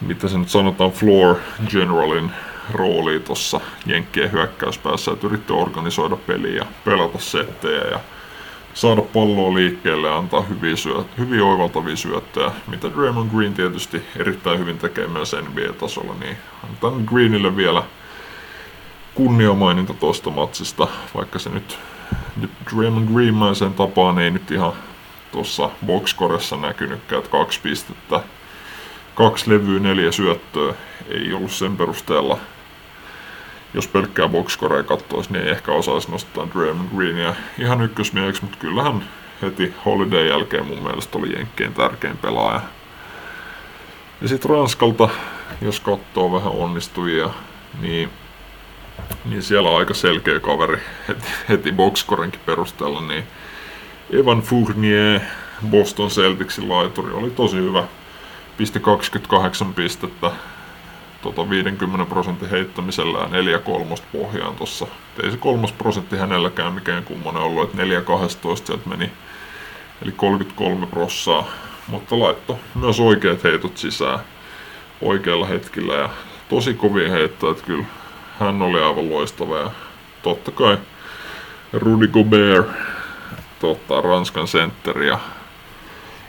mitä 0.00 0.28
se 0.28 0.38
nyt 0.38 0.48
sanotaan, 0.48 0.90
floor 0.90 1.36
generalin 1.70 2.30
roolia 2.72 3.20
tuossa 3.20 3.60
Jenkkien 3.86 4.32
hyökkäyspäässä, 4.32 5.12
että 5.12 5.26
yritti 5.26 5.52
organisoida 5.52 6.16
peliä 6.16 6.56
ja 6.56 6.66
pelata 6.84 7.18
settejä 7.18 7.84
ja 7.84 8.00
saada 8.76 9.02
palloa 9.02 9.54
liikkeelle 9.54 10.08
ja 10.08 10.16
antaa 10.16 10.42
hyviä, 10.42 10.76
syöt, 10.76 11.06
hyviä 11.18 11.44
oivaltavia 11.44 11.96
syöttöjä, 11.96 12.50
mitä 12.66 12.90
Draymond 12.94 13.30
Green 13.30 13.54
tietysti 13.54 14.02
erittäin 14.16 14.58
hyvin 14.58 14.78
tekee 14.78 15.06
myös 15.06 15.36
NBA-tasolla, 15.42 16.14
niin 16.20 16.36
antaa 16.64 16.92
Greenille 17.06 17.56
vielä 17.56 17.82
kunniamaininta 19.14 19.94
tuosta 19.94 20.30
matsista, 20.30 20.88
vaikka 21.14 21.38
se 21.38 21.50
nyt 21.50 21.78
Draymond 22.74 23.08
Greenmaisen 23.12 23.74
tapaan 23.74 24.18
ei 24.18 24.30
nyt 24.30 24.50
ihan 24.50 24.72
tuossa 25.32 25.70
boxkoressa 25.86 26.56
näkynytkään, 26.56 27.18
että 27.18 27.30
kaksi 27.30 27.60
pistettä, 27.62 28.20
kaksi 29.14 29.50
levyä, 29.50 29.80
neljä 29.80 30.12
syöttöä 30.12 30.74
ei 31.10 31.32
ollut 31.32 31.52
sen 31.52 31.76
perusteella. 31.76 32.38
Jos 33.76 33.88
pelkkää 33.88 34.28
boxkorea 34.28 34.82
katsoisi, 34.82 35.32
niin 35.32 35.44
ei 35.44 35.50
ehkä 35.50 35.72
osaisi 35.72 36.10
nostaa 36.10 36.48
Draymond 36.54 36.88
Greenia 36.96 37.34
ihan 37.58 37.82
ykkösmieheksi, 37.82 38.42
mutta 38.42 38.58
kyllähän 38.58 39.04
heti 39.42 39.74
Holiday 39.84 40.26
jälkeen 40.26 40.66
mun 40.66 40.82
mielestä 40.82 41.18
oli 41.18 41.32
Jenkkien 41.36 41.74
tärkein 41.74 42.16
pelaaja. 42.16 42.60
Ja 44.20 44.28
sitten 44.28 44.50
Ranskalta, 44.50 45.08
jos 45.60 45.80
katsoo 45.80 46.32
vähän 46.32 46.52
onnistujia, 46.52 47.30
niin, 47.80 48.10
niin 49.24 49.42
siellä 49.42 49.70
on 49.70 49.78
aika 49.78 49.94
selkeä 49.94 50.40
kaveri 50.40 50.80
heti, 51.08 51.26
heti 51.48 51.72
boxkorenkin 51.72 52.40
perusteella, 52.46 53.00
niin 53.00 53.24
Evan 54.10 54.40
Fournier, 54.40 55.20
Boston 55.70 56.08
Celticsin 56.08 56.68
laituri, 56.68 57.12
oli 57.12 57.30
tosi 57.30 57.56
hyvä. 57.56 57.84
Pisti 58.56 58.80
28 58.80 59.74
pistettä 59.74 60.30
tota 61.22 61.50
50 61.50 62.10
prosentin 62.10 62.50
heittämisellä 62.50 63.18
ja 63.18 63.26
4 63.26 63.58
kolmosta 63.58 64.06
pohjaan 64.12 64.56
tossa. 64.56 64.86
Ei 65.22 65.30
se 65.30 65.36
kolmos 65.36 65.72
prosentti 65.72 66.16
hänelläkään 66.16 66.72
mikään 66.72 67.04
kummonen 67.04 67.42
ollut, 67.42 67.64
että 67.64 67.76
4 67.76 68.00
12 68.00 68.66
sieltä 68.66 68.88
meni. 68.88 69.12
Eli 70.02 70.12
33 70.12 70.86
prossaa, 70.86 71.46
mutta 71.88 72.18
laitto 72.18 72.58
myös 72.74 73.00
oikeat 73.00 73.44
heitot 73.44 73.76
sisään 73.76 74.18
oikealla 75.00 75.46
hetkellä 75.46 75.94
ja 75.94 76.08
tosi 76.48 76.74
kovia 76.74 77.10
heittoja, 77.10 77.50
että 77.52 77.64
kyllä 77.64 77.84
hän 78.40 78.62
oli 78.62 78.82
aivan 78.82 79.10
loistava 79.10 79.58
ja 79.58 79.70
totta 80.22 80.50
kai 80.50 80.78
Rudy 81.72 82.06
Gobert 82.06 82.66
tota, 83.60 84.00
Ranskan 84.00 84.48
sentteri 84.48 85.08
ja 85.08 85.18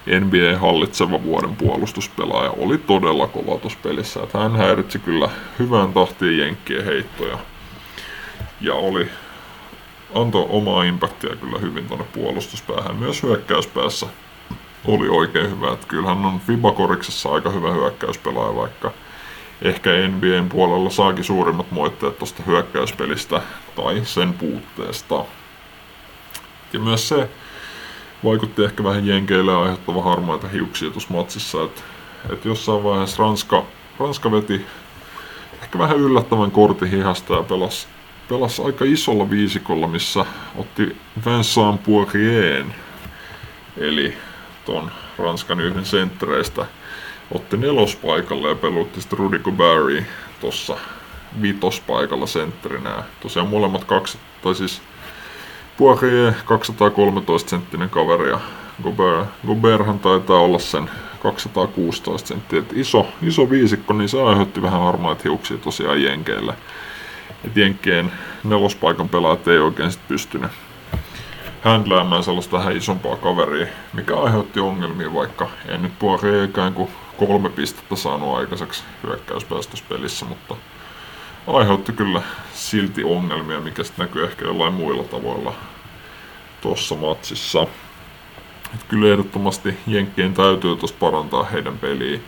NBA 0.08 0.60
hallitseva 0.60 1.24
vuoden 1.24 1.56
puolustuspelaaja 1.56 2.52
oli 2.52 2.78
todella 2.78 3.28
kova 3.28 3.58
tuossa 3.58 3.80
pelissä. 3.84 4.24
Että 4.24 4.40
hän 4.40 4.56
häiritsi 4.56 5.00
kyllä 5.00 5.30
hyvän 5.60 5.94
tahtiin 5.94 6.38
jenkkien 6.38 6.86
heittoja. 6.86 7.38
Ja 8.62 8.74
oli, 8.74 9.10
antoi 10.16 10.46
omaa 10.50 10.84
impaktia 10.84 11.36
kyllä 11.36 11.60
hyvin 11.60 11.88
tuonne 11.88 12.06
puolustuspäähän. 12.14 12.96
Myös 12.96 13.24
hyökkäyspäässä 13.24 14.08
oli 14.86 15.10
oikein 15.10 15.52
hyvä. 15.52 15.74
Että 15.74 15.88
kyllähän 15.88 16.26
on 16.26 16.40
Fibakoriksessa 16.40 17.30
aika 17.30 17.50
hyvä 17.50 17.72
hyökkäyspelaaja, 17.72 18.56
vaikka 18.56 18.92
ehkä 19.62 19.90
NBAn 20.08 20.50
puolella 20.50 20.90
saakin 20.90 21.24
suurimmat 21.24 21.72
moitteet 21.72 22.18
tuosta 22.18 22.44
hyökkäyspelistä 22.44 23.42
tai 23.76 24.02
sen 24.04 24.34
puutteesta. 24.34 25.26
Ja 26.74 26.80
myös 26.80 27.10
se 27.10 27.30
vaikutti 28.24 28.64
ehkä 28.64 28.84
vähän 28.84 29.08
jenkeille 29.08 29.56
aiheuttava 29.56 30.04
harmaita 30.04 30.48
hiuksia 30.48 30.90
tuossa 30.90 31.14
matsissa, 31.14 31.64
että 31.64 31.82
et 32.30 32.46
jossain 32.46 32.84
vaiheessa 32.84 33.24
Ranska, 33.24 33.66
Ranska 34.00 34.32
veti 34.32 34.66
ehkä 35.62 35.80
vähän 35.80 35.98
yllättävän 35.98 36.52
kortin 36.52 36.92
hihasta 36.92 37.34
ja 37.34 37.44
pelasi, 37.44 37.88
pelasi 38.30 38.62
aika 38.62 38.86
isolla 38.86 39.30
viisikolla, 39.30 39.88
missä 39.88 40.26
otti 40.56 40.98
Vincent 41.26 41.84
Poirien, 41.84 42.76
eli 43.78 44.18
ton 44.66 44.92
Ranskan 45.18 45.60
yhden 45.60 45.86
senttereistä, 45.86 46.66
otti 47.32 47.58
nelospaikalle 47.58 48.50
ja 48.50 48.56
pelutti 48.56 49.02
sitten 49.02 49.20
Rudy 49.20 49.40
Gobert 49.40 50.06
tuossa 50.42 50.78
vitospaikalla 51.42 52.28
sentterinä. 52.28 53.04
Tosiaan 53.20 53.48
molemmat 53.48 53.84
kaksi, 53.84 54.18
tai 54.42 54.56
siis 54.56 54.82
Poirier 55.78 56.34
213 56.46 57.50
senttinen 57.50 57.90
kaveri 57.90 58.30
ja 58.30 58.40
Gobert, 58.84 59.28
Goberthan 59.48 60.00
taitaa 60.00 60.40
olla 60.40 60.60
sen 60.60 60.90
216 61.24 62.28
senttiä. 62.28 62.64
Iso, 62.74 63.08
iso 63.22 63.50
viisikko, 63.50 63.94
niin 63.94 64.10
se 64.10 64.22
aiheutti 64.22 64.62
vähän 64.62 64.82
harmaita 64.82 65.22
hiuksia 65.24 65.58
tosiaan 65.58 66.04
Jenkeille. 66.04 66.54
Et 67.46 67.58
Jenkkien 67.58 68.12
nelospaikan 68.44 69.10
pelaajat 69.10 69.48
ei 69.48 69.58
oikein 69.58 69.92
sit 69.92 70.08
pystynyt 70.08 70.52
händläämään 71.62 72.24
sellaista 72.24 72.58
vähän 72.58 72.78
isompaa 72.78 73.16
kaveria, 73.16 73.68
mikä 73.94 74.18
aiheutti 74.18 74.60
ongelmia, 74.60 75.14
vaikka 75.14 75.50
en 75.68 75.82
nyt 75.82 76.00
Poirier 76.00 76.44
ikään 76.44 76.74
kuin 76.74 76.90
kolme 77.18 77.50
pistettä 77.50 77.96
saanut 77.96 78.38
aikaiseksi 78.38 78.84
hyökkäyspäästöspelissä, 79.04 80.26
mutta 80.26 80.56
aiheutti 81.48 81.92
kyllä 81.94 82.22
silti 82.54 83.04
ongelmia, 83.04 83.60
mikä 83.60 83.84
sitten 83.84 84.06
näkyy 84.06 84.24
ehkä 84.24 84.46
jollain 84.46 84.74
muilla 84.74 85.04
tavoilla 85.04 85.54
tuossa 86.62 86.96
matsissa. 86.96 87.68
Et 88.74 88.84
kyllä 88.88 89.08
ehdottomasti 89.08 89.78
Jenkkien 89.88 90.34
täytyy 90.34 90.76
tuosta 90.76 90.98
parantaa 91.00 91.44
heidän 91.44 91.78
peliä, 91.78 92.20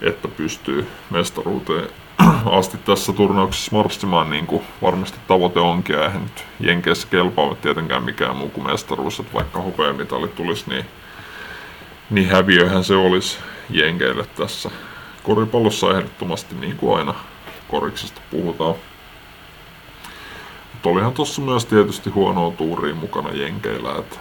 että 0.00 0.28
pystyy 0.28 0.88
mestaruuteen 1.10 1.88
asti 2.58 2.78
tässä 2.78 3.12
turnauksessa 3.12 3.76
marssimaan, 3.76 4.30
niin 4.30 4.46
kuin 4.46 4.62
varmasti 4.82 5.18
tavoite 5.28 5.60
onkin. 5.60 5.96
Ja 5.96 6.04
eihän 6.04 6.22
nyt 6.22 6.44
Jenkeissä 6.60 7.08
kelpaa 7.10 7.54
tietenkään 7.54 8.04
mikään 8.04 8.36
muu 8.36 8.48
kuin 8.48 8.66
mestaruus, 8.66 9.20
että 9.20 9.34
vaikka 9.34 9.60
hopeamitali 9.60 10.28
tulisi, 10.28 10.70
niin, 10.70 10.84
niin 12.10 12.28
häviöhän 12.28 12.84
se 12.84 12.96
olisi 12.96 13.38
Jenkeille 13.70 14.26
tässä. 14.36 14.70
Koripallossa 15.22 15.90
ehdottomasti 15.90 16.54
niin 16.54 16.76
kuin 16.76 16.98
aina 16.98 17.14
koriksesta 17.72 18.20
puhutaan. 18.30 18.74
Mutta 20.72 20.88
olihan 20.88 21.12
tuossa 21.12 21.42
myös 21.42 21.64
tietysti 21.66 22.10
huonoa 22.10 22.50
tuuria 22.50 22.94
mukana 22.94 23.30
Jenkeillä, 23.30 23.94
että, 23.98 24.16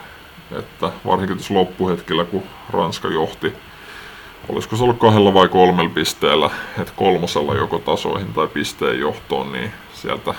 että 0.59 0.91
varsinkin 1.05 1.37
tuossa 1.37 1.53
loppuhetkellä, 1.53 2.25
kun 2.25 2.43
Ranska 2.69 3.07
johti, 3.07 3.53
olisiko 4.49 4.75
se 4.75 4.83
ollut 4.83 4.99
kahdella 4.99 5.33
vai 5.33 5.47
kolmella 5.47 5.89
pisteellä, 5.89 6.49
että 6.79 6.93
kolmosella 6.95 7.55
joko 7.55 7.79
tasoihin 7.79 8.33
tai 8.33 8.47
pisteen 8.47 8.99
johtoon, 8.99 9.51
niin 9.51 9.71
sieltä 9.93 10.33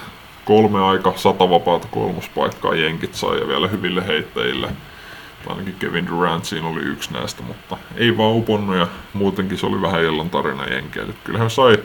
kolme 0.45 0.85
aika 0.85 1.13
satavapaata 1.17 1.89
kolmospaikkaa 1.91 2.75
jenkit 2.75 3.15
sai 3.15 3.41
ja 3.41 3.49
vielä 3.49 3.69
hyville 3.69 4.07
heittäjille. 4.07 4.69
Ainakin 5.47 5.77
Kevin 5.79 6.07
Durant 6.07 6.45
siinä 6.45 6.69
oli 6.69 6.81
yksi 6.81 7.13
näistä, 7.13 7.43
mutta 7.43 7.77
ei 7.97 8.17
vaan 8.17 8.37
uponnut 8.37 8.77
ja 8.77 8.87
muutenkin 9.13 9.59
se 9.59 9.67
oli 9.67 9.83
vähän 9.83 10.03
illan 10.03 10.31
tarina 10.31 10.65
jenkeille. 10.67 11.15
Kyllähän 11.25 11.51
sai 11.51 11.79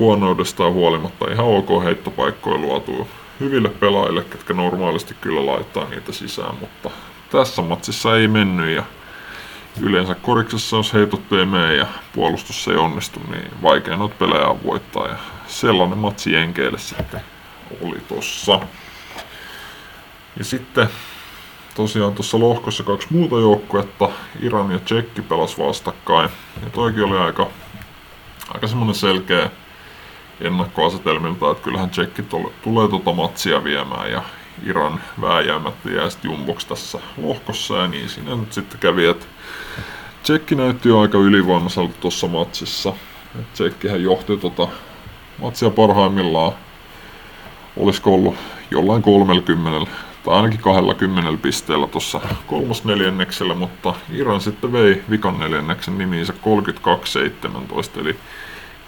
huonoudestaan 0.00 0.72
huolimatta 0.72 1.32
ihan 1.32 1.46
ok 1.46 1.84
heittopaikkoja 1.84 2.58
luotu 2.58 3.08
hyville 3.40 3.68
pelaajille, 3.68 4.24
ketkä 4.24 4.54
normaalisti 4.54 5.16
kyllä 5.20 5.46
laittaa 5.46 5.88
niitä 5.88 6.12
sisään, 6.12 6.54
mutta 6.60 6.90
tässä 7.30 7.62
matsissa 7.62 8.16
ei 8.16 8.28
mennyt 8.28 8.76
ja 8.76 8.82
yleensä 9.80 10.14
koriksessa 10.14 10.76
jos 10.76 10.94
heitot 10.94 11.32
ei 11.32 11.78
ja 11.78 11.86
puolustus 12.12 12.68
ei 12.68 12.76
onnistu, 12.76 13.20
niin 13.30 13.50
vaikea 13.62 13.96
noita 13.96 14.14
pelejä 14.18 14.46
on 14.46 14.64
voittaa 14.64 15.08
ja 15.08 15.16
sellainen 15.46 15.98
matsi 15.98 16.32
Jenkeille 16.32 16.78
sitten 16.78 17.20
oli 17.80 18.00
tossa. 18.08 18.60
Ja 20.38 20.44
sitten 20.44 20.88
tosiaan 21.74 22.14
tuossa 22.14 22.38
lohkossa 22.40 22.82
kaksi 22.82 23.08
muuta 23.10 23.36
joukkuetta, 23.36 24.08
Iran 24.40 24.70
ja 24.70 24.78
Tsekki 24.78 25.22
pelas 25.22 25.58
vastakkain. 25.58 26.30
Ja 26.64 26.70
toikin 26.70 27.04
oli 27.04 27.18
aika, 27.18 27.46
aika 28.54 28.66
semmonen 28.66 28.94
selkeä 28.94 29.50
ennakkoasetelmilta, 30.40 31.50
että 31.50 31.64
kyllähän 31.64 31.90
tsekki 31.90 32.22
tulee 32.62 32.88
tuota 32.88 33.12
matsia 33.12 33.64
viemään 33.64 34.10
ja 34.10 34.22
Iran 34.66 35.00
vääjäämättä 35.20 35.90
jää 35.90 36.10
sitten 36.10 36.30
jumboksi 36.30 36.68
tässä 36.68 36.98
lohkossa 37.22 37.76
ja 37.76 37.88
niin 37.88 38.08
siinä 38.08 38.36
nyt 38.36 38.52
sitten 38.52 38.80
kävi, 38.80 39.06
että 39.06 39.26
Tsekki 40.22 40.54
näytti 40.54 40.88
jo 40.88 41.00
aika 41.00 41.18
ylivoimaiselta 41.18 41.94
tuossa 42.00 42.28
matsissa. 42.28 42.92
Et 43.40 43.52
Tsekkihän 43.52 44.02
johti 44.02 44.36
tuota 44.36 44.68
matsia 45.38 45.70
parhaimmillaan, 45.70 46.52
olisiko 47.76 48.14
ollut 48.14 48.34
jollain 48.70 49.02
30 49.02 49.90
tai 50.24 50.36
ainakin 50.36 50.60
20 50.60 51.42
pisteellä 51.42 51.86
tuossa 51.86 52.20
kolmosneljänneksellä, 52.46 53.54
mutta 53.54 53.94
Iran 54.12 54.40
sitten 54.40 54.72
vei 54.72 55.02
vikan 55.10 55.38
neljänneksen 55.38 55.98
nimiinsä 55.98 56.32
32-17, 57.96 58.00
eli 58.00 58.16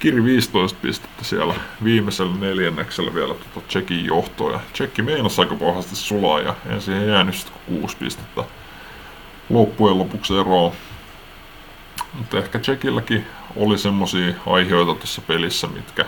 Kiri 0.03 0.25
15 0.25 0.79
pistettä 0.83 1.25
siellä 1.25 1.55
viimeisellä 1.85 2.37
neljänneksellä 2.37 3.15
vielä 3.15 3.35
tuota 3.35 3.69
Tsekin 3.69 4.05
johtoa. 4.05 4.53
Ja 4.53 4.61
Tsekki 4.73 5.03
meinasi 5.03 5.41
aika 5.41 5.55
pahasti 5.55 5.97
sulaa 5.97 6.41
ja 6.41 6.55
ei 6.71 6.81
siihen 6.81 7.09
jäänyt 7.09 7.35
sitten 7.35 7.61
kuusi 7.67 7.97
pistettä 7.97 8.45
loppujen 9.51 9.99
lopuksi 9.99 10.39
eroa. 10.39 10.73
Mutta 12.15 12.39
ehkä 12.39 12.59
Tsekilläkin 12.59 13.27
oli 13.57 13.79
semmosia 13.79 14.35
aiheita 14.47 14.95
tuossa 14.95 15.21
pelissä, 15.21 15.67
mitkä, 15.67 16.05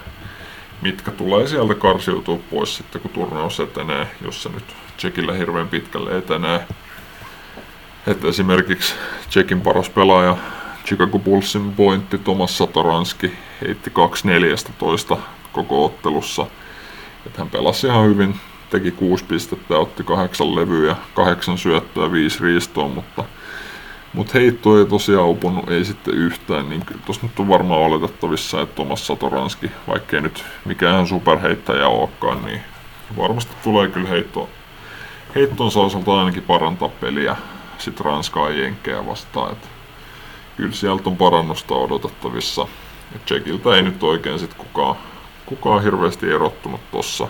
mitkä 0.82 1.10
tulee 1.10 1.46
sieltä 1.46 1.74
karsiutua 1.74 2.38
pois 2.50 2.76
sitten 2.76 3.00
kun 3.00 3.10
turnaus 3.10 3.60
etenee, 3.60 4.06
jos 4.24 4.42
se 4.42 4.48
nyt 4.48 4.76
Tsekillä 4.96 5.32
hirveän 5.32 5.68
pitkälle 5.68 6.18
etenee. 6.18 6.66
Että 8.06 8.28
esimerkiksi 8.28 8.94
Tsekin 9.28 9.60
paras 9.60 9.90
pelaaja 9.90 10.36
Chicago 10.84 11.18
Bullsin 11.18 11.72
pointti 11.72 12.18
Thomas 12.18 12.58
Satoranski 12.58 13.32
heitti 13.60 13.92
2-14 15.14 15.18
koko 15.52 15.84
ottelussa. 15.84 16.46
Että 17.26 17.38
hän 17.38 17.50
pelasi 17.50 17.86
ihan 17.86 18.06
hyvin 18.06 18.36
teki 18.70 18.90
kuusi 18.90 19.24
pistettä, 19.24 19.76
otti 19.76 20.04
kahdeksan 20.04 20.54
levyä, 20.54 20.96
kahdeksan 21.14 21.58
syöttöä, 21.58 22.12
viisi 22.12 22.44
riistoa, 22.44 22.88
mutta 22.88 23.24
mutta 24.12 24.38
heitto 24.38 24.78
ei 24.78 24.86
tosiaan 24.86 25.28
upunut, 25.28 25.70
ei 25.70 25.84
sitten 25.84 26.14
yhtään, 26.14 26.68
niin 26.68 26.84
kyllä 26.86 27.00
tuossa 27.06 27.26
nyt 27.26 27.40
on 27.40 27.48
varmaan 27.48 27.80
oletettavissa, 27.80 28.60
että 28.60 28.74
Tomas 28.74 29.06
Satoranski, 29.06 29.70
vaikkei 29.88 30.20
nyt 30.20 30.44
mikään 30.64 31.06
superheittäjä 31.06 31.88
olekaan, 31.88 32.44
niin 32.44 32.60
varmasti 33.16 33.54
tulee 33.64 33.88
kyllä 33.88 34.08
heitto, 34.08 34.48
heittonsa 35.34 35.80
osalta 35.80 36.18
ainakin 36.18 36.42
parantaa 36.42 36.88
peliä 36.88 37.36
sitten 37.78 38.06
Ranskaa 38.06 38.50
ja 38.50 38.62
Jenkkejä 38.62 39.06
vastaan. 39.06 39.52
Et 39.52 39.73
kyllä 40.56 40.72
sieltä 40.72 41.10
on 41.10 41.16
parannusta 41.16 41.74
odotettavissa. 41.74 42.66
Et 43.14 43.24
Tsekiltä 43.24 43.76
ei 43.76 43.82
nyt 43.82 44.02
oikein 44.02 44.38
sitten 44.38 44.58
kukaan, 44.58 44.96
kukaan 45.46 45.82
hirveästi 45.82 46.30
erottunut 46.30 46.80
tossa, 46.90 47.28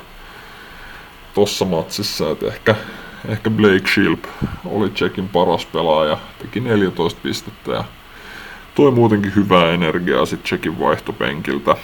tossa 1.34 1.64
matsissa. 1.64 2.30
Et 2.30 2.42
ehkä, 2.42 2.74
ehkä 3.28 3.50
Blake 3.50 3.88
Shilp 3.94 4.24
oli 4.64 4.90
Tsekin 4.90 5.28
paras 5.28 5.66
pelaaja, 5.66 6.18
teki 6.38 6.60
14 6.60 7.20
pistettä 7.22 7.72
ja 7.72 7.84
toi 8.74 8.90
muutenkin 8.90 9.34
hyvää 9.34 9.70
energiaa 9.70 10.26
sitten 10.26 10.44
Tsekin 10.44 10.80
vaihtopenkiltä. 10.80 11.76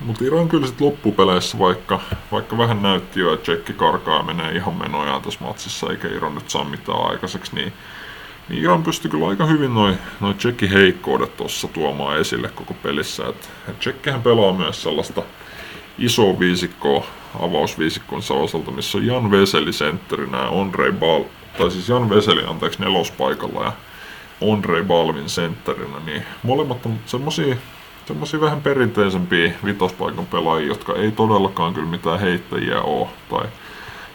Mutta 0.00 0.24
Iran 0.24 0.48
kyllä 0.48 0.66
sitten 0.66 0.86
loppupeleissä, 0.86 1.58
vaikka, 1.58 2.00
vaikka 2.32 2.58
vähän 2.58 2.82
näytti 2.82 3.20
jo, 3.20 3.34
että 3.34 3.42
Tsekki 3.42 3.72
karkaa 3.72 4.16
ja 4.16 4.22
menee 4.22 4.52
ihan 4.52 4.74
menojaan 4.74 5.22
tässä 5.22 5.44
matsissa, 5.44 5.90
eikä 5.90 6.08
Iran 6.08 6.34
nyt 6.34 6.50
saa 6.50 6.64
mitään 6.64 7.10
aikaiseksi, 7.10 7.54
niin, 7.54 7.72
niin 8.48 8.62
Iran 8.62 8.82
pystyi 8.82 9.10
kyllä 9.10 9.28
aika 9.28 9.46
hyvin 9.46 9.74
noin 9.74 9.98
noi 10.20 10.34
Tsekki 10.34 10.70
heikkoudet 10.70 11.36
tuossa 11.36 11.68
tuomaan 11.68 12.18
esille 12.18 12.48
koko 12.48 12.74
pelissä. 12.74 13.26
Et, 13.26 13.50
et 13.68 13.78
Tsekkihän 13.78 14.22
pelaa 14.22 14.52
myös 14.52 14.82
sellaista 14.82 15.22
isoa 15.98 16.38
viisikkoa 16.38 17.06
avausviisikkonsa 17.40 18.34
osalta, 18.34 18.70
missä 18.70 18.98
on 18.98 19.06
Jan 19.06 19.30
Veseli 19.30 19.72
sentterinä 19.72 20.38
ja 20.38 20.48
Ondrej 20.48 20.92
Bal, 20.92 21.24
tai 21.58 21.70
siis 21.70 21.88
Jan 21.88 22.10
Veseli 22.10 22.44
anteeksi 22.44 22.80
nelospaikalla 22.80 23.64
ja 23.64 23.72
Ondrej 24.40 24.84
Balvin 24.84 25.28
sentterinä, 25.28 25.98
niin 26.06 26.22
molemmat 26.42 26.86
on 26.86 26.98
semmosia 27.06 27.56
semmoisia 28.08 28.40
vähän 28.40 28.60
perinteisempiä 28.60 29.52
vitospaikan 29.64 30.26
pelaajia, 30.26 30.68
jotka 30.68 30.94
ei 30.94 31.12
todellakaan 31.12 31.74
kyllä 31.74 31.88
mitään 31.88 32.20
heittäjiä 32.20 32.82
ole, 32.82 33.08
tai 33.30 33.46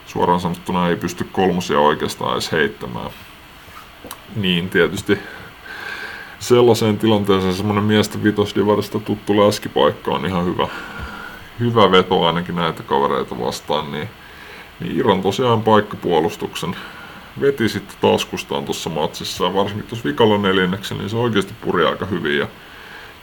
suoraan 0.06 0.40
sanottuna 0.40 0.90
ei 0.90 0.96
pysty 0.96 1.28
kolmosia 1.32 1.80
oikeastaan 1.80 2.34
edes 2.34 2.52
heittämään. 2.52 3.12
Niin 4.36 4.70
tietysti 4.70 5.20
sellaiseen 6.40 6.98
tilanteeseen 6.98 7.54
semmoinen 7.54 7.84
miesten 7.84 8.24
vitosdivarista 8.24 9.00
tuttu 9.00 9.48
läskipaikka 9.48 10.12
on 10.12 10.26
ihan 10.26 10.46
hyvä, 10.46 10.68
hyvä 11.60 11.92
veto 11.92 12.26
ainakin 12.26 12.56
näitä 12.56 12.84
kavereita 12.84 13.40
vastaan, 13.40 13.92
niin, 13.92 14.10
niin 14.80 15.00
Iran 15.00 15.22
tosiaan 15.22 15.64
paikkapuolustuksen 15.64 16.76
veti 17.42 17.70
sitten 17.70 17.98
taskustaan 18.02 18.66
tuossa 18.66 18.90
matsissa, 18.90 19.46
ja 19.46 19.54
varsinkin 19.54 19.88
tuossa 19.88 20.10
vikalla 20.10 20.38
neljänneksi, 20.38 20.96
niin 20.96 21.10
se 21.10 21.18
oikeasti 21.18 21.54
puri 21.62 21.86
aika 21.86 22.06
hyvin, 22.06 22.38
ja 22.38 22.48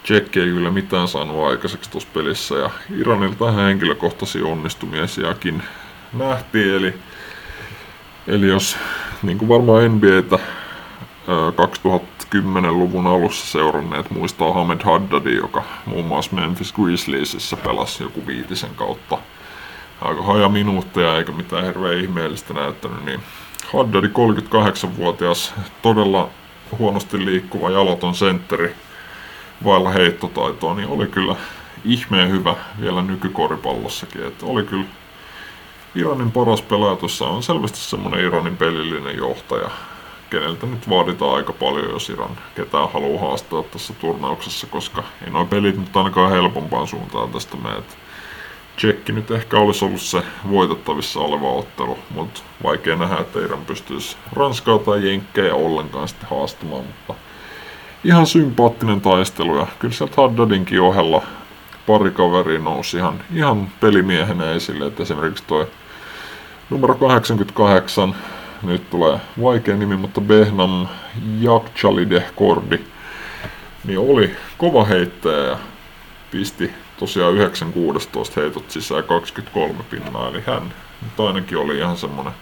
Tsekki 0.02 0.40
ei 0.40 0.46
kyllä 0.46 0.70
mitään 0.70 1.08
saanut 1.08 1.46
aikaiseksi 1.46 1.90
tuossa 1.90 2.08
pelissä 2.14 2.54
ja 2.54 2.70
Iranilta 2.96 3.44
vähän 3.44 3.64
henkilökohtaisia 3.64 4.46
onnistumisiakin 4.46 5.62
nähtiin. 6.12 6.74
Eli, 6.74 6.94
eli 8.26 8.48
jos 8.48 8.76
niin 9.22 9.38
kuin 9.38 9.48
varmaan 9.48 9.96
NBAtä 9.96 10.38
2010-luvun 11.26 13.06
alussa 13.06 13.46
seuranneet 13.46 14.10
muistaa 14.10 14.52
Hamed 14.52 14.80
Haddadi, 14.84 15.36
joka 15.36 15.62
muun 15.86 16.04
muassa 16.04 16.36
Memphis 16.36 16.72
Grizzliesissä 16.72 17.56
pelasi 17.56 18.02
joku 18.02 18.26
viitisen 18.26 18.74
kautta. 18.76 19.18
Aika 20.02 20.22
haja 20.22 20.48
minuutteja 20.48 21.16
eikä 21.16 21.32
mitään 21.32 21.64
hirveän 21.64 21.98
ihmeellistä 21.98 22.54
näyttänyt, 22.54 23.04
niin 23.04 23.20
Haddadi 23.72 24.06
38-vuotias, 24.06 25.54
todella 25.82 26.28
huonosti 26.78 27.24
liikkuva 27.24 27.70
jaloton 27.70 28.14
sentteri, 28.14 28.74
vailla 29.64 29.90
heittotaitoa, 29.90 30.74
niin 30.74 30.88
oli 30.88 31.06
kyllä 31.06 31.36
ihmeen 31.84 32.30
hyvä 32.30 32.54
vielä 32.80 33.02
nykykoripallossakin. 33.02 34.26
Että 34.26 34.46
oli 34.46 34.62
kyllä 34.64 34.84
Iranin 35.94 36.32
paras 36.32 36.62
pelaaja. 36.62 36.96
On 37.20 37.42
selvästi 37.42 37.78
semmoinen 37.78 38.20
Iranin 38.20 38.56
pelillinen 38.56 39.16
johtaja, 39.16 39.70
keneltä 40.30 40.66
nyt 40.66 40.88
vaaditaan 40.88 41.36
aika 41.36 41.52
paljon, 41.52 41.90
jos 41.90 42.10
Iran 42.10 42.38
ketään 42.54 42.92
haluaa 42.92 43.20
haastaa 43.20 43.62
tässä 43.62 43.94
turnauksessa, 43.94 44.66
koska 44.66 45.04
ei 45.24 45.30
noin 45.30 45.48
pelit 45.48 45.78
nyt 45.78 45.96
ainakaan 45.96 46.30
helpompaan 46.30 46.86
suuntaan 46.86 47.30
tästä 47.30 47.56
mene. 47.56 47.82
Tsekki 48.76 49.12
nyt 49.12 49.30
ehkä 49.30 49.58
olisi 49.58 49.84
ollut 49.84 50.00
se 50.00 50.22
voitettavissa 50.50 51.20
oleva 51.20 51.52
ottelu, 51.52 51.98
mutta 52.14 52.40
vaikea 52.62 52.96
nähdä, 52.96 53.16
että 53.16 53.40
Iran 53.40 53.64
pystyisi 53.66 54.16
Ranskaa 54.32 54.78
tai 54.78 55.08
Jenkkejä 55.08 55.54
ollenkaan 55.54 56.08
sitten 56.08 56.28
haastamaan, 56.30 56.84
mutta 56.84 57.14
ihan 58.04 58.26
sympaattinen 58.26 59.00
taistelu 59.00 59.56
ja 59.56 59.66
kyllä 59.78 59.94
sieltä 59.94 60.14
Haddadinkin 60.16 60.80
ohella 60.80 61.22
pari 61.86 62.10
kaveri 62.10 62.58
nousi 62.58 62.96
ihan, 62.96 63.24
ihan 63.34 63.68
pelimiehenä 63.80 64.50
esille, 64.50 64.86
että 64.86 65.02
esimerkiksi 65.02 65.44
toi 65.46 65.66
numero 66.70 66.94
88, 66.94 68.16
nyt 68.62 68.90
tulee 68.90 69.20
vaikea 69.42 69.76
nimi, 69.76 69.96
mutta 69.96 70.20
Behnam 70.20 70.86
Jakchalide 71.40 72.24
Kordi, 72.36 72.78
niin 73.84 73.98
oli 73.98 74.36
kova 74.58 74.84
heittäjä 74.84 75.46
ja 75.46 75.58
pisti 76.30 76.70
tosiaan 76.98 77.34
9-16 77.34 77.38
heitot 78.36 78.70
sisään 78.70 79.04
23 79.04 79.82
pinnaa, 79.90 80.28
eli 80.28 80.42
hän 80.46 80.74
nyt 81.02 81.20
ainakin 81.20 81.58
oli 81.58 81.78
ihan 81.78 81.96
semmonen 81.96 82.32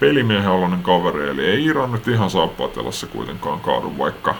pelimiehen 0.00 0.50
oloinen 0.50 0.82
kaveri, 0.82 1.28
eli 1.28 1.46
ei 1.46 1.64
Iran 1.64 1.92
nyt 1.92 2.08
ihan 2.08 2.30
saappaatelassa 2.30 3.06
kuitenkaan 3.06 3.60
kaadu, 3.60 3.98
vaikka, 3.98 4.34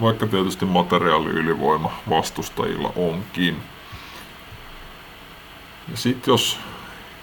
vaikka 0.00 0.26
tietysti 0.26 0.64
materiaali 0.64 1.30
ylivoima 1.30 1.92
vastustajilla 2.10 2.92
onkin. 2.96 3.62
Ja 5.90 5.96
sitten 5.96 6.32
jos, 6.32 6.58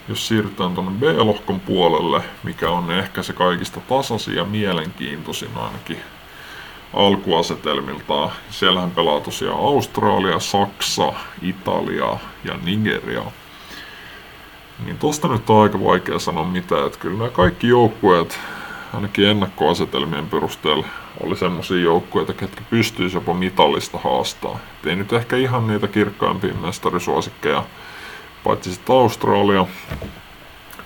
jos 0.09 0.27
siirrytään 0.27 0.75
tuonne 0.75 0.91
B-lohkon 0.91 1.59
puolelle, 1.59 2.23
mikä 2.43 2.69
on 2.69 2.91
ehkä 2.91 3.23
se 3.23 3.33
kaikista 3.33 3.79
tasaisin 3.79 4.35
ja 4.35 4.45
mielenkiintoisin 4.45 5.49
ainakin 5.55 5.97
alkuasetelmiltaan. 6.93 8.31
Siellähän 8.49 8.91
pelaa 8.91 9.19
tosiaan 9.19 9.59
Australia, 9.59 10.39
Saksa, 10.39 11.13
Italia 11.41 12.17
ja 12.43 12.57
Nigeria 12.63 13.23
niin 14.85 14.97
tosta 14.97 15.27
nyt 15.27 15.49
on 15.49 15.63
aika 15.63 15.83
vaikea 15.83 16.19
sanoa 16.19 16.45
mitään, 16.45 16.87
että 16.87 16.99
kyllä 16.99 17.17
nämä 17.17 17.29
kaikki 17.29 17.67
joukkueet, 17.67 18.39
ainakin 18.93 19.27
ennakkoasetelmien 19.27 20.27
perusteella, 20.27 20.85
oli 21.23 21.35
semmoisia 21.35 21.77
joukkueita, 21.77 22.33
ketkä 22.33 22.61
pystyisi 22.69 23.17
jopa 23.17 23.33
mitallista 23.33 23.97
haastaa. 23.97 24.59
Et 24.79 24.87
ei 24.87 24.95
nyt 24.95 25.13
ehkä 25.13 25.35
ihan 25.35 25.67
niitä 25.67 25.87
kirkkaimpia 25.87 26.53
mestarisuosikkeja, 26.53 27.63
paitsi 28.43 28.73
sitten 28.73 28.95
Australia, 28.95 29.65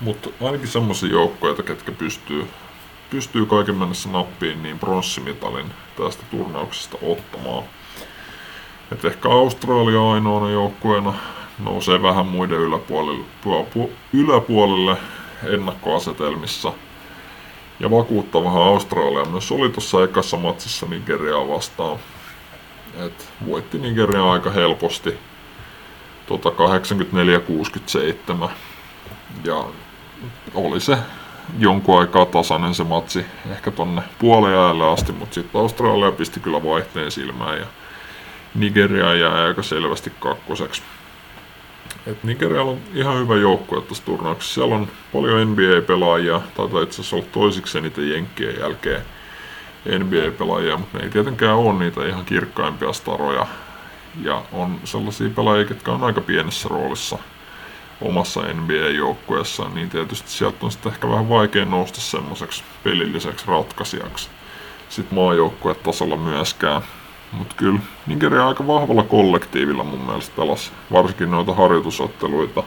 mutta 0.01 0.29
ainakin 0.45 0.67
semmoisia 0.67 1.09
joukkueita, 1.09 1.63
ketkä 1.63 1.91
pystyy, 1.91 2.47
pystyy 3.09 3.45
kaiken 3.45 3.75
mennessä 3.75 4.09
nappiin 4.09 4.63
niin 4.63 4.79
pronssimitalin 4.79 5.71
tästä 5.97 6.23
turnauksesta 6.31 6.97
ottamaan. 7.01 7.63
Et 8.91 9.05
ehkä 9.05 9.29
Australia 9.29 10.11
ainoana 10.11 10.49
joukkueena 10.49 11.13
nousee 11.59 12.01
vähän 12.01 12.25
muiden 12.25 12.57
yläpuolelle, 12.57 13.25
yläpuolelle 14.13 14.97
ennakkoasetelmissa. 15.43 16.73
Ja 17.79 17.91
vakuuttavahan 17.91 18.61
Australia 18.63 19.25
myös 19.25 19.51
oli 19.51 19.69
tuossa 19.69 20.03
ekassa 20.03 20.37
matsissa 20.37 20.85
Nigeriaa 20.85 21.47
vastaan. 21.47 21.99
Et 23.05 23.29
voitti 23.47 23.79
Nigeria 23.79 24.31
aika 24.31 24.49
helposti. 24.49 25.17
Tota 26.27 26.49
84-67. 28.45 28.49
Ja 29.43 29.63
oli 30.53 30.79
se 30.79 30.97
jonkun 31.59 31.99
aikaa 31.99 32.25
tasainen 32.25 32.73
se 32.73 32.83
matsi, 32.83 33.25
ehkä 33.51 33.71
tonne 33.71 34.01
puoliajalle 34.19 34.89
asti, 34.89 35.11
mutta 35.11 35.33
sitten 35.33 35.61
Australia 35.61 36.11
pisti 36.11 36.39
kyllä 36.39 36.63
vaihteen 36.63 37.11
silmään 37.11 37.57
ja 37.57 37.65
Nigeria 38.55 39.15
jää 39.15 39.43
aika 39.43 39.63
selvästi 39.63 40.11
kakkoseksi. 40.19 40.81
Et 42.07 42.23
Nigerialla 42.23 42.71
on 42.71 42.79
ihan 42.93 43.17
hyvä 43.17 43.35
joukkue 43.35 43.81
tässä 43.81 44.03
turnauksessa. 44.05 44.53
Siellä 44.53 44.75
on 44.75 44.87
paljon 45.13 45.51
NBA-pelaajia, 45.51 46.41
taitaa 46.55 46.81
itse 46.81 47.01
asiassa 47.01 47.15
olla 47.15 47.25
toisiksi 47.31 47.77
eniten 47.77 48.09
Jenkkien 48.09 48.59
jälkeen 48.59 49.01
NBA-pelaajia, 49.85 50.77
mutta 50.77 50.97
ne 50.97 51.03
ei 51.03 51.09
tietenkään 51.09 51.55
ole 51.55 51.79
niitä 51.79 52.05
ihan 52.05 52.25
kirkkaimpia 52.25 52.93
staroja. 52.93 53.47
Ja 54.23 54.43
on 54.51 54.79
sellaisia 54.83 55.29
pelaajia, 55.29 55.67
jotka 55.69 55.91
on 55.91 56.03
aika 56.03 56.21
pienessä 56.21 56.69
roolissa 56.69 57.17
omassa 58.01 58.41
NBA-joukkueessaan, 58.41 59.75
niin 59.75 59.89
tietysti 59.89 60.31
sieltä 60.31 60.57
on 60.61 60.71
sitten 60.71 60.91
ehkä 60.91 61.09
vähän 61.09 61.29
vaikea 61.29 61.65
nousta 61.65 62.01
semmoiseksi 62.01 62.63
pelilliseksi 62.83 63.45
ratkaisijaksi. 63.47 64.29
Sitten 64.89 65.15
maajoukkuetasolla 65.15 66.17
myöskään. 66.17 66.81
Mutta 67.31 67.55
kyllä 67.57 67.79
Nigeria 68.07 68.47
aika 68.47 68.67
vahvalla 68.67 69.03
kollektiivilla 69.03 69.83
mun 69.83 69.99
mielestä 69.99 70.35
pelasi, 70.35 70.71
varsinkin 70.91 71.31
noita 71.31 71.53
harjoitusotteluita. 71.53 72.63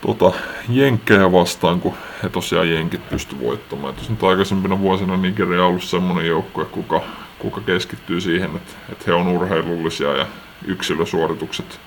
tota, 0.00 0.32
jenkkejä 0.68 1.32
vastaan, 1.32 1.80
kun 1.80 1.94
he 2.22 2.28
tosiaan 2.28 2.70
jenkit 2.70 3.08
pysty 3.08 3.40
voittamaan. 3.40 3.94
Tuossa 3.94 4.12
nyt 4.12 4.22
aikaisempina 4.22 4.78
vuosina 4.78 5.16
Nigeria 5.16 5.62
on 5.62 5.68
ollut 5.68 5.82
semmoinen 5.82 6.26
joukkue, 6.26 6.64
kuka, 6.64 7.00
kuka 7.42 7.60
keskittyy 7.60 8.20
siihen, 8.20 8.56
että, 8.56 8.72
että 8.92 9.04
he 9.06 9.12
on 9.12 9.28
urheilullisia 9.28 10.16
ja 10.16 10.26
yksilösuoritukset 10.66 11.80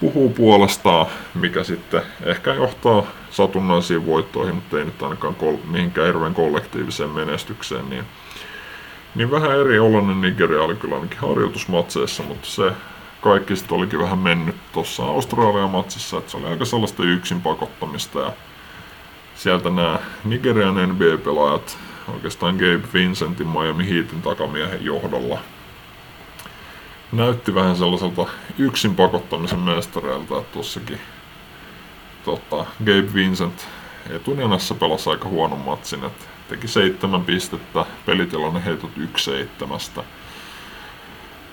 puhuu 0.00 0.30
puolestaan, 0.30 1.06
mikä 1.34 1.64
sitten 1.64 2.02
ehkä 2.22 2.54
johtaa 2.54 3.06
satunnaisiin 3.30 4.06
voittoihin, 4.06 4.54
mutta 4.54 4.78
ei 4.78 4.84
nyt 4.84 5.02
ainakaan 5.02 5.34
kol- 5.34 5.56
mihinkään 5.70 6.06
hirveän 6.06 6.34
kollektiiviseen 6.34 7.10
menestykseen, 7.10 7.90
niin, 7.90 8.04
niin 9.14 9.30
vähän 9.30 9.60
eri 9.60 9.78
oloinen 9.78 10.20
Nigeria 10.20 10.62
oli 10.62 10.76
kyllä 10.76 10.94
ainakin 10.94 11.18
harjoitusmatseissa, 11.18 12.22
mutta 12.22 12.48
se 12.48 12.72
kaikki 13.20 13.56
sitten 13.56 13.78
olikin 13.78 13.98
vähän 13.98 14.18
mennyt 14.18 14.56
tuossa 14.72 15.04
Australian 15.04 15.70
matsissa, 15.70 16.18
että 16.18 16.30
se 16.30 16.36
oli 16.36 16.46
aika 16.46 16.64
sellaista 16.64 17.02
yksin 17.02 17.40
pakottamista 17.40 18.20
ja 18.20 18.32
sieltä 19.34 19.70
nämä 19.70 19.98
Nigerian 20.24 20.74
NBA-pelaajat, 20.74 21.78
oikeastaan 22.14 22.54
Gabe 22.54 22.88
Vincentin 22.94 23.48
Miami 23.48 23.90
Heatin 23.90 24.22
takamiehen 24.22 24.84
johdolla, 24.84 25.38
näytti 27.12 27.54
vähän 27.54 27.76
sellaiselta 27.76 28.26
yksin 28.58 28.94
pakottamisen 28.94 29.58
mestareilta, 29.58 30.38
että 30.38 30.52
tuossakin 30.52 31.00
tota, 32.24 32.66
Gabe 32.78 33.14
Vincent 33.14 33.68
etunenässä 34.10 34.74
pelasi 34.74 35.10
aika 35.10 35.28
huonon 35.28 35.60
matsin, 35.60 36.04
että 36.04 36.24
teki 36.48 36.68
seitsemän 36.68 37.24
pistettä, 37.24 37.86
pelitilanne 38.06 38.64
heitot 38.64 38.90
yksi 38.96 39.24
seitsemästä 39.24 40.04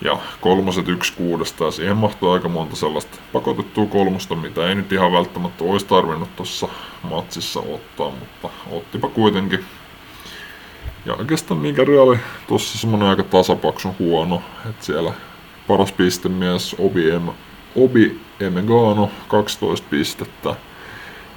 ja 0.01 0.17
kolmoset 0.41 0.87
yksi 0.87 1.13
kuudesta 1.13 1.63
ja 1.63 1.71
siihen 1.71 1.97
mahtuu 1.97 2.31
aika 2.31 2.49
monta 2.49 2.75
sellaista 2.75 3.17
pakotettua 3.33 3.85
kolmosta, 3.85 4.35
mitä 4.35 4.69
ei 4.69 4.75
nyt 4.75 4.91
ihan 4.91 5.11
välttämättä 5.11 5.63
olisi 5.63 5.85
tarvinnut 5.85 6.35
tuossa 6.35 6.67
matsissa 7.03 7.59
ottaa, 7.59 8.09
mutta 8.09 8.49
ottipa 8.71 9.07
kuitenkin. 9.07 9.65
Ja 11.05 11.13
oikeastaan 11.13 11.59
mikä 11.59 11.81
oli 11.81 12.19
tuossa 12.47 12.77
semmonen 12.77 13.07
aika 13.07 13.23
tasapaksun 13.23 13.95
huono, 13.99 14.41
että 14.69 14.85
siellä 14.85 15.13
paras 15.67 15.91
pistemies 15.91 16.75
Obi, 16.79 17.09
em, 17.11 17.27
Obi 17.75 18.19
Emegano 18.39 19.11
12 19.27 19.87
pistettä. 19.89 20.55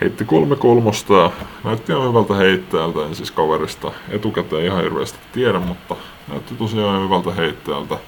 Heitti 0.00 0.24
kolme 0.24 0.56
kolmosta 0.56 1.14
ja 1.14 1.30
näytti 1.64 1.92
ihan 1.92 2.08
hyvältä 2.08 2.34
heittäjältä, 2.34 3.00
en 3.06 3.14
siis 3.14 3.30
kaverista 3.30 3.92
etukäteen 4.08 4.64
ihan 4.64 4.82
hirveästi 4.82 5.18
tiedä, 5.32 5.58
mutta 5.58 5.96
näytti 6.28 6.54
tosiaan 6.54 7.04
hyvältä 7.04 7.32
heittäjältä 7.32 7.98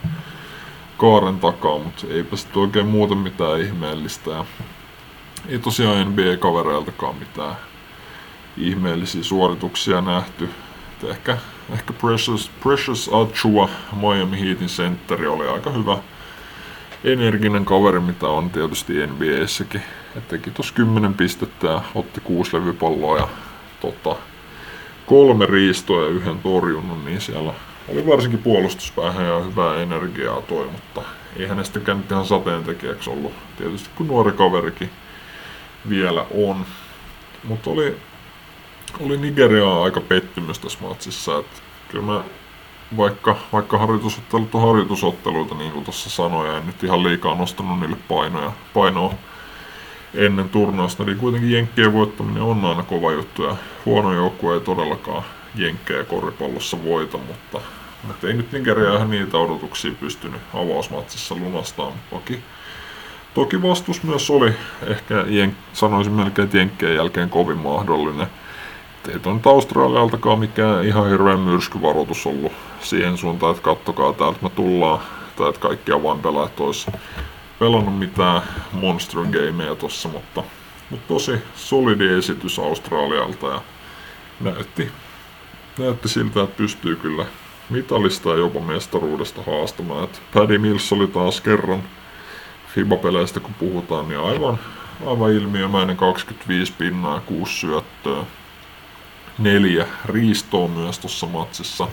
kaaren 0.96 1.40
takaa, 1.40 1.78
mutta 1.78 2.06
eipä 2.10 2.36
sitten 2.36 2.62
oikein 2.62 2.86
muuten 2.86 3.18
mitään 3.18 3.60
ihmeellistä. 3.60 4.30
Ja 4.30 4.44
ei 5.48 5.58
tosiaan 5.58 6.06
NBA-kavereiltakaan 6.06 7.14
mitään 7.16 7.56
ihmeellisiä 8.56 9.22
suorituksia 9.22 10.00
nähty. 10.00 10.48
Et 11.02 11.10
ehkä, 11.10 11.38
ehkä 11.72 11.92
Precious, 11.92 12.50
Precious 12.62 13.10
Achua, 13.12 13.68
Miami 13.92 14.40
Heatin 14.40 14.68
sentteri, 14.68 15.26
oli 15.26 15.48
aika 15.48 15.70
hyvä 15.70 15.98
energinen 17.04 17.64
kaveri, 17.64 18.00
mitä 18.00 18.26
on 18.26 18.50
tietysti 18.50 19.06
NBAssäkin. 19.06 19.82
Et 20.16 20.28
teki 20.28 20.50
tuossa 20.50 20.74
10 20.74 21.14
pistettä 21.14 21.66
ja 21.66 21.82
otti 21.94 22.20
kuusi 22.20 22.56
levypalloa 22.56 23.16
ja 23.16 23.28
tota, 23.80 24.16
kolme 25.06 25.46
riistoa 25.46 26.02
ja 26.02 26.08
yhden 26.08 26.38
torjunnon, 26.38 27.04
niin 27.04 27.20
siellä 27.20 27.52
oli 27.88 28.06
varsinkin 28.06 28.42
puolustuspäähän 28.42 29.26
ja 29.26 29.38
hyvää 29.38 29.76
energiaa 29.76 30.42
toi, 30.42 30.66
mutta 30.66 31.02
ei 31.36 31.46
hänestäkään 31.46 31.98
nyt 31.98 32.10
ihan 32.10 32.26
sateentekijäksi 32.26 33.10
ollut, 33.10 33.32
tietysti 33.58 33.90
kun 33.94 34.08
nuori 34.08 34.32
kaverikin 34.32 34.90
vielä 35.88 36.26
on. 36.34 36.66
Mutta 37.44 37.70
oli, 37.70 37.96
oli 39.00 39.16
Nigeria 39.16 39.82
aika 39.82 40.00
pettymys 40.00 40.58
tässä 40.58 40.78
matsissa, 40.82 41.38
että 41.38 41.60
kyllä 41.88 42.04
mä 42.04 42.24
vaikka, 42.96 43.36
vaikka 43.52 43.78
harjoitusottelut 43.78 44.54
on 44.54 44.66
harjoitusotteluita, 44.66 45.54
niin 45.54 45.72
kuin 45.72 45.84
tuossa 45.84 46.10
sanoin, 46.10 46.50
en 46.50 46.66
nyt 46.66 46.84
ihan 46.84 47.04
liikaa 47.04 47.34
nostanut 47.34 47.80
niille 47.80 47.96
painoja, 48.08 48.52
painoa 48.74 49.14
ennen 50.14 50.48
turnausta, 50.48 51.04
niin 51.04 51.18
kuitenkin 51.18 51.52
Jenkkien 51.52 51.92
voittaminen 51.92 52.42
on 52.42 52.64
aina 52.64 52.82
kova 52.82 53.12
juttu, 53.12 53.42
ja 53.42 53.56
huono 53.86 54.12
joukkue 54.12 54.54
ei 54.54 54.60
todellakaan 54.60 55.22
Jenkkejä 55.54 56.04
koripallossa 56.04 56.84
voita, 56.84 57.18
mutta, 57.18 57.60
mutta 58.06 58.26
ei 58.26 58.34
nyt 58.34 58.52
Nigeria 58.52 58.96
ihan 58.96 59.10
niitä 59.10 59.38
odotuksia 59.38 59.92
pystynyt 60.00 60.40
avausmatsissa 60.54 61.34
lunastamaan. 61.34 61.94
Toki, 62.10 62.38
toki 63.34 63.62
vastus 63.62 64.02
myös 64.02 64.30
oli 64.30 64.52
ehkä, 64.86 65.24
jenk, 65.28 65.54
sanoisin 65.72 66.12
melkein, 66.12 66.44
että 66.44 66.58
Jenkkien 66.58 66.96
jälkeen 66.96 67.30
kovin 67.30 67.58
mahdollinen 67.58 68.26
ei 69.08 69.18
tuon 69.18 69.40
Australialtakaan 69.44 70.38
mikään 70.38 70.84
ihan 70.84 71.10
hirveän 71.10 71.40
myrskyvaroitus 71.40 72.26
ollut 72.26 72.52
siihen 72.80 73.16
suuntaan, 73.16 73.50
että 73.50 73.62
kattokaa 73.62 74.12
täältä 74.12 74.38
me 74.42 74.50
tullaan, 74.50 74.98
tai 75.36 75.48
että 75.48 75.60
kaikki 75.60 75.92
avainpelaajat 75.92 76.60
olisi 76.60 76.90
pelannut 77.58 77.98
mitään 77.98 78.42
Monster 78.72 79.20
Gameja 79.20 79.74
tossa, 79.74 80.08
mutta, 80.08 80.42
mutta 80.90 81.08
tosi 81.08 81.32
solidi 81.56 82.08
esitys 82.08 82.58
Australialta 82.58 83.46
ja 83.46 83.60
näytti, 84.40 84.90
näytti 85.78 86.08
siltä, 86.08 86.42
että 86.42 86.56
pystyy 86.56 86.96
kyllä 86.96 87.26
mitalista 87.70 88.28
ja 88.28 88.36
jopa 88.36 88.60
mestaruudesta 88.60 89.42
haastamaan. 89.42 90.04
Et 90.04 90.22
Paddy 90.34 90.58
Mills 90.58 90.92
oli 90.92 91.06
taas 91.06 91.40
kerran 91.40 91.82
FIBA-peleistä 92.74 93.40
kun 93.40 93.54
puhutaan, 93.54 94.08
niin 94.08 94.20
aivan, 94.20 94.58
aivan 95.06 95.32
ilmiömäinen 95.32 95.96
25 95.96 96.72
pinnaa 96.78 97.14
ja 97.14 97.20
6 97.20 97.52
syöttöä 97.52 98.24
neljä 99.38 99.86
riistoa 100.04 100.68
myös 100.68 100.98
tuossa 100.98 101.26
matsissa. 101.26 101.88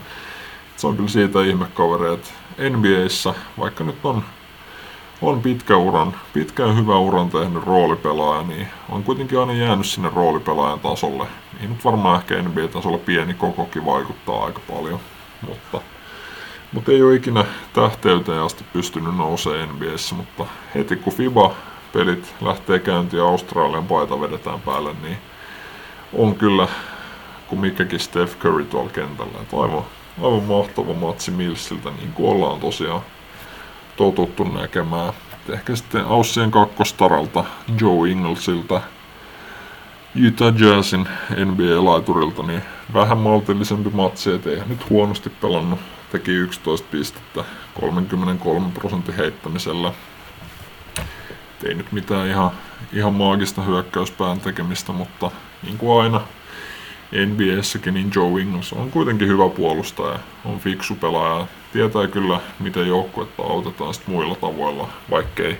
Se 0.77 0.87
on 0.87 0.95
kyllä 0.95 1.09
siitä 1.09 1.43
ihmekaveri, 1.43 2.13
että 2.13 2.29
NBAissä, 2.69 3.33
vaikka 3.59 3.83
nyt 3.83 4.05
on, 4.05 4.23
on 5.21 5.41
pitkä 5.41 5.77
uran, 5.77 6.15
pitkä 6.33 6.63
ja 6.63 6.73
hyvä 6.73 6.97
uran 6.97 7.29
tehnyt 7.29 7.63
roolipelaaja, 7.63 8.43
niin 8.43 8.67
on 8.89 9.03
kuitenkin 9.03 9.39
aina 9.39 9.53
jäänyt 9.53 9.85
sinne 9.85 10.09
roolipelaajan 10.15 10.79
tasolle. 10.79 11.27
Niin 11.59 11.69
nyt 11.69 11.85
varmaan 11.85 12.19
ehkä 12.19 12.41
NBA-tasolla 12.41 12.97
pieni 12.97 13.33
kokokin 13.33 13.85
vaikuttaa 13.85 14.45
aika 14.45 14.59
paljon, 14.73 14.99
mutta, 15.47 15.81
mutta 16.71 16.91
ei 16.91 17.03
ole 17.03 17.15
ikinä 17.15 17.45
tähteyteen 17.73 18.41
asti 18.41 18.63
pystynyt 18.73 19.17
nousemaan 19.17 19.69
NBAissä, 19.69 20.15
mutta 20.15 20.45
heti 20.75 20.95
kun 20.95 21.13
FIBA-pelit 21.13 22.35
lähtee 22.41 22.79
käyntiin 22.79 23.17
ja 23.17 23.25
Australian 23.25 23.87
paita 23.87 24.21
vedetään 24.21 24.61
päälle, 24.61 24.95
niin 25.01 25.17
on 26.13 26.35
kyllä 26.35 26.67
kuin 27.47 27.59
mikäkin 27.59 27.99
Steph 27.99 28.37
Curry 28.37 28.65
tuolla 28.65 28.89
kentällä. 28.89 29.41
Et 29.41 29.53
aivan, 29.53 29.83
aivan 30.21 30.43
mahtava 30.43 30.93
matsi 30.93 31.31
Millsiltä, 31.31 31.89
niin 31.89 32.13
kuin 32.13 32.29
ollaan 32.29 32.59
tosiaan 32.59 33.01
totuttu 33.97 34.43
näkemään. 34.43 35.09
Et 35.33 35.53
ehkä 35.53 35.75
sitten 35.75 36.05
Aussien 36.05 36.51
kakkostaralta 36.51 37.45
Joe 37.81 38.09
Inglesilta 38.09 38.81
Utah 40.27 40.53
Jazzin 40.61 41.07
NBA-laiturilta, 41.45 42.43
niin 42.43 42.61
vähän 42.93 43.17
maltillisempi 43.17 43.89
matsi, 43.89 44.31
et 44.31 44.47
eihän 44.47 44.69
nyt 44.69 44.89
huonosti 44.89 45.29
pelannut. 45.29 45.79
Teki 46.11 46.31
11 46.31 46.87
pistettä 46.91 47.43
33 47.81 48.71
prosentin 48.73 49.15
heittämisellä. 49.15 49.93
Et 50.97 51.63
ei 51.63 51.73
nyt 51.73 51.91
mitään 51.91 52.27
ihan, 52.27 52.51
ihan 52.93 53.13
maagista 53.13 53.61
hyökkäyspään 53.61 54.39
tekemistä, 54.39 54.93
mutta 54.93 55.31
niin 55.63 55.77
kuin 55.77 56.01
aina 56.01 56.21
NBAssäkin, 57.11 57.93
niin 57.93 58.11
Joe 58.15 58.41
Ingles 58.41 58.73
on 58.73 58.91
kuitenkin 58.91 59.27
hyvä 59.27 59.49
puolustaja, 59.49 60.19
on 60.45 60.59
fiksu 60.59 60.95
pelaaja, 60.95 61.47
tietää 61.73 62.07
kyllä 62.07 62.39
miten 62.59 62.87
joukkuetta 62.87 63.43
autetaan 63.43 63.93
sit 63.93 64.07
muilla 64.07 64.35
tavoilla, 64.35 64.89
vaikkei 65.11 65.57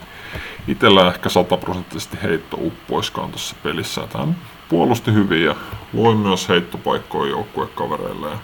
itsellä 0.68 1.08
ehkä 1.08 1.30
sataprosenttisesti 1.30 2.18
heitto 2.24 2.58
uppoiskaan 2.60 3.30
tuossa 3.30 3.56
pelissä. 3.64 4.04
Että 4.04 4.18
hän 4.18 4.36
puolusti 4.70 5.14
hyvin 5.14 5.44
ja 5.44 5.56
loi 5.94 6.15
myös 6.15 6.50
heittopaikkoja 6.50 7.30
joukkuekavereille. 7.30 8.30
Ja 8.30 8.38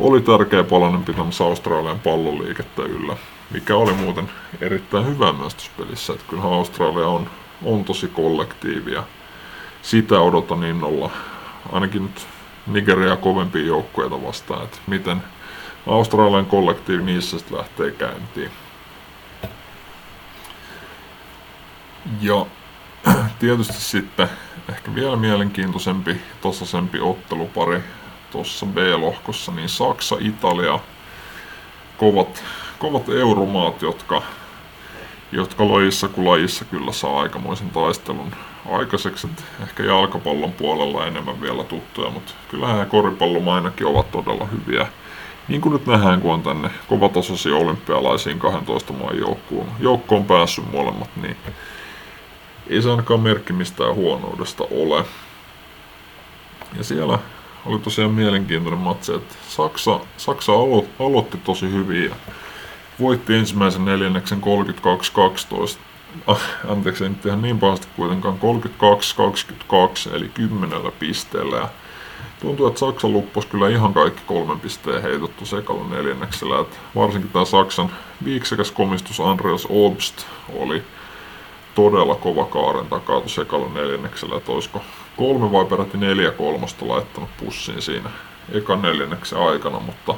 oli 0.00 0.20
tärkeä 0.20 0.64
palanen 0.64 1.04
pitämässä 1.04 1.44
Australian 1.44 2.00
palloliikettä 2.00 2.82
yllä, 2.82 3.16
mikä 3.50 3.76
oli 3.76 3.92
muuten 3.92 4.30
erittäin 4.60 5.06
hyvä 5.06 5.32
myös 5.32 5.54
tuossa 5.54 5.72
pelissä. 5.78 6.12
Että 6.12 6.24
kyllähän 6.28 6.52
Australia 6.52 7.06
on, 7.06 7.30
on 7.64 7.84
tosi 7.84 8.08
kollektiivia. 8.08 9.02
Sitä 9.82 10.20
odotan 10.20 10.64
innolla 10.64 11.10
ainakin 11.72 12.02
nyt 12.02 12.26
Nigeria 12.66 13.16
kovempia 13.16 13.66
joukkueita 13.66 14.22
vastaan, 14.22 14.64
että 14.64 14.78
miten 14.86 15.22
Australian 15.86 16.46
kollektiivi 16.46 17.02
niissä 17.02 17.38
sitten 17.38 17.58
lähtee 17.58 17.90
käyntiin. 17.90 18.50
Ja 22.20 22.46
tietysti 23.38 23.80
sitten 23.80 24.28
ehkä 24.68 24.94
vielä 24.94 25.16
mielenkiintoisempi, 25.16 26.16
tasasempi 26.40 27.00
ottelupari 27.00 27.80
tuossa 28.30 28.66
B-lohkossa, 28.66 29.52
niin 29.52 29.68
Saksa, 29.68 30.16
Italia, 30.20 30.80
kovat, 31.98 32.44
kovat 32.78 33.08
euromaat, 33.08 33.82
jotka 33.82 34.22
jotka 35.32 35.68
lajissa 35.68 36.08
kuin 36.08 36.28
lajissa 36.28 36.64
kyllä 36.64 36.92
saa 36.92 37.20
aikamoisen 37.20 37.70
taistelun 37.70 38.32
aikaiseksi. 38.70 39.28
Ehkä 39.62 39.82
jalkapallon 39.82 40.52
puolella 40.52 41.06
enemmän 41.06 41.40
vielä 41.40 41.64
tuttuja, 41.64 42.10
mutta 42.10 42.32
kyllähän 42.48 42.86
koripallon 42.86 43.48
ainakin 43.48 43.86
ovat 43.86 44.10
todella 44.10 44.46
hyviä. 44.46 44.86
Niin 45.48 45.60
kuin 45.60 45.72
nyt 45.72 45.86
nähdään, 45.86 46.20
kun 46.20 46.34
on 46.34 46.42
tänne 46.42 46.70
kovatasoisiin 46.88 47.54
olympialaisiin 47.54 48.38
12 48.38 48.92
maan 48.92 49.18
joukkoon, 49.18 49.66
joukkoon 49.80 50.24
päässyt 50.24 50.72
molemmat, 50.72 51.10
niin 51.22 51.36
ei 52.66 52.82
se 52.82 52.90
ainakaan 52.90 53.20
merkki 53.20 53.52
mistään 53.52 53.94
huonoudesta 53.94 54.64
ole. 54.70 55.04
Ja 56.78 56.84
siellä 56.84 57.18
oli 57.66 57.78
tosiaan 57.78 58.10
mielenkiintoinen 58.10 58.80
matsi, 58.80 59.14
että 59.14 59.34
Saksa, 59.48 60.00
Saksa 60.16 60.52
alo, 60.52 60.84
aloitti 60.98 61.38
tosi 61.38 61.72
hyvin 61.72 62.04
ja 62.04 62.14
voitti 63.00 63.34
ensimmäisen 63.34 63.84
neljänneksen 63.84 64.40
32-12. 64.40 65.78
Ah, 66.26 66.42
anteeksi, 66.68 67.04
ei 67.04 67.10
nyt 67.10 67.26
ihan 67.26 67.42
niin 67.42 67.58
pahasti 67.58 67.86
kuitenkaan, 67.96 68.38
32-22 70.10 70.14
eli 70.14 70.28
kymmenellä 70.28 70.90
pisteellä. 70.98 71.56
Ja 71.56 71.68
tuntuu, 72.40 72.66
että 72.66 72.80
Saksa 72.80 73.08
lupposi 73.08 73.48
kyllä 73.48 73.68
ihan 73.68 73.94
kaikki 73.94 74.22
kolmen 74.26 74.60
pisteen 74.60 75.02
heitettu 75.02 75.46
sekalla 75.46 75.84
neljänneksellä. 75.90 76.60
Että 76.60 76.76
varsinkin 76.94 77.30
tämä 77.30 77.44
Saksan 77.44 77.90
viiksekäs 78.24 78.70
komistus 78.70 79.20
Andreas 79.20 79.66
Obst 79.70 80.26
oli 80.54 80.82
todella 81.74 82.14
kova 82.14 82.44
kaaren 82.44 82.86
takaa 82.86 83.22
sekalla 83.26 83.68
neljänneksellä, 83.74 84.36
että 84.36 84.52
olisiko 84.52 84.82
kolme 85.16 85.52
vai 85.52 85.64
peräti 85.64 85.98
neljä 85.98 86.30
kolmosta 86.30 86.88
laittanut 86.88 87.30
pussiin 87.44 87.82
siinä 87.82 88.10
ekan 88.52 88.82
neljänneksen 88.82 89.38
aikana, 89.38 89.80
mutta 89.80 90.14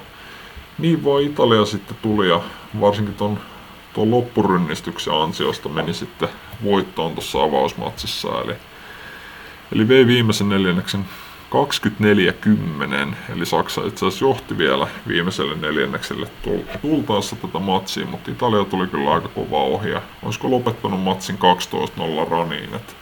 niin 0.78 1.04
vaan 1.04 1.22
Italia 1.22 1.64
sitten 1.64 1.96
tuli 2.02 2.28
ja 2.28 2.40
varsinkin 2.80 3.14
ton, 3.14 3.38
ton 3.94 4.10
loppurynnistyksen 4.10 5.14
ansiosta 5.14 5.68
meni 5.68 5.94
sitten 5.94 6.28
voittoon 6.64 7.14
tuossa 7.14 7.42
avausmatsissa. 7.42 8.28
Eli, 8.44 8.54
eli 9.74 9.88
vei 9.88 10.06
viimeisen 10.06 10.48
neljänneksen 10.48 11.04
24-10, 11.52 13.14
eli 13.36 13.46
Saksa 13.46 13.86
itse 13.86 14.06
asiassa 14.06 14.24
johti 14.24 14.58
vielä 14.58 14.88
viimeiselle 15.08 15.56
neljännekselle 15.56 16.26
tultaessa 16.82 17.36
tätä 17.36 17.58
matsia, 17.58 18.06
mutta 18.06 18.30
Italia 18.30 18.64
tuli 18.64 18.86
kyllä 18.86 19.14
aika 19.14 19.28
kova 19.28 19.62
ohi 19.62 19.90
ja 19.90 20.02
olisiko 20.22 20.50
lopettanut 20.50 21.02
matsin 21.02 21.38
12-0 22.26 22.30
raniin. 22.30 22.74
Et 22.74 22.96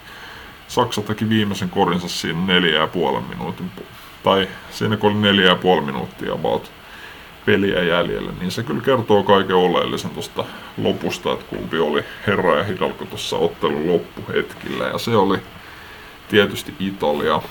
Saksa 0.67 1.01
teki 1.01 1.29
viimeisen 1.29 1.69
korinsa 1.69 2.07
siinä 2.07 2.45
neljä 2.45 2.79
ja 2.79 2.87
puolen 2.87 3.23
minuutin, 3.23 3.71
tai 4.23 4.47
siinä 4.71 4.97
kun 4.97 5.11
oli 5.11 5.19
neljä 5.19 5.45
ja 5.45 5.55
puoli 5.55 5.81
minuuttia 5.81 6.33
about 6.33 6.71
peliä 7.45 7.83
jäljellä, 7.83 8.31
niin 8.39 8.51
se 8.51 8.63
kyllä 8.63 8.81
kertoo 8.81 9.23
kaiken 9.23 9.55
oleellisen 9.55 10.11
tuosta 10.11 10.45
lopusta, 10.77 11.33
että 11.33 11.45
kumpi 11.45 11.79
oli 11.79 12.03
herra 12.27 12.57
ja 12.57 12.63
hidalko 12.63 13.05
tuossa 13.05 13.37
ottelun 13.37 13.87
loppuhetkillä, 13.87 14.87
ja 14.87 14.97
se 14.97 15.15
oli 15.15 15.39
tietysti 16.29 16.73
Italia. 16.79 17.41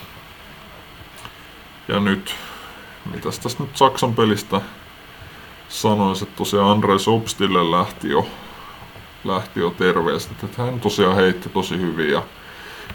Ja 1.89 2.01
nyt, 2.01 2.35
mitäs 3.15 3.39
tästä 3.39 3.63
nyt 3.63 3.77
Saksan 3.77 4.15
pelistä 4.15 4.61
sanoisin, 5.69 6.29
että 6.29 6.39
tosiaan 6.39 6.71
Andre 6.71 6.99
Sobstille 6.99 7.71
lähti 7.71 8.11
jo, 8.11 8.27
lähti 9.25 9.61
jo 9.61 9.71
terveistä, 9.71 10.35
että 10.45 10.63
hän 10.63 10.81
tosiaan 10.81 11.17
heitti 11.17 11.49
tosi 11.49 11.79
hyvin 11.79 12.11
ja 12.11 12.23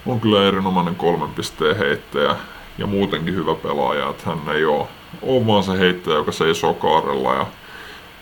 on 0.06 0.20
kyllä 0.20 0.48
erinomainen 0.48 0.96
kolmen 0.96 1.30
pisteen 1.30 1.78
heittäjä 1.78 2.36
ja 2.78 2.88
muutenkin 2.88 3.36
hyvä 3.36 3.56
pelaaja, 3.56 4.10
että 4.10 4.24
hän 4.26 4.56
ei 4.56 4.66
ole, 4.66 4.88
ole 5.22 5.48
vaan 5.48 5.64
se 5.64 5.80
heittäjä, 5.80 6.18
joka 6.18 6.32
seisoo 6.32 6.74
kaarella 6.74 7.34
ja 7.34 7.46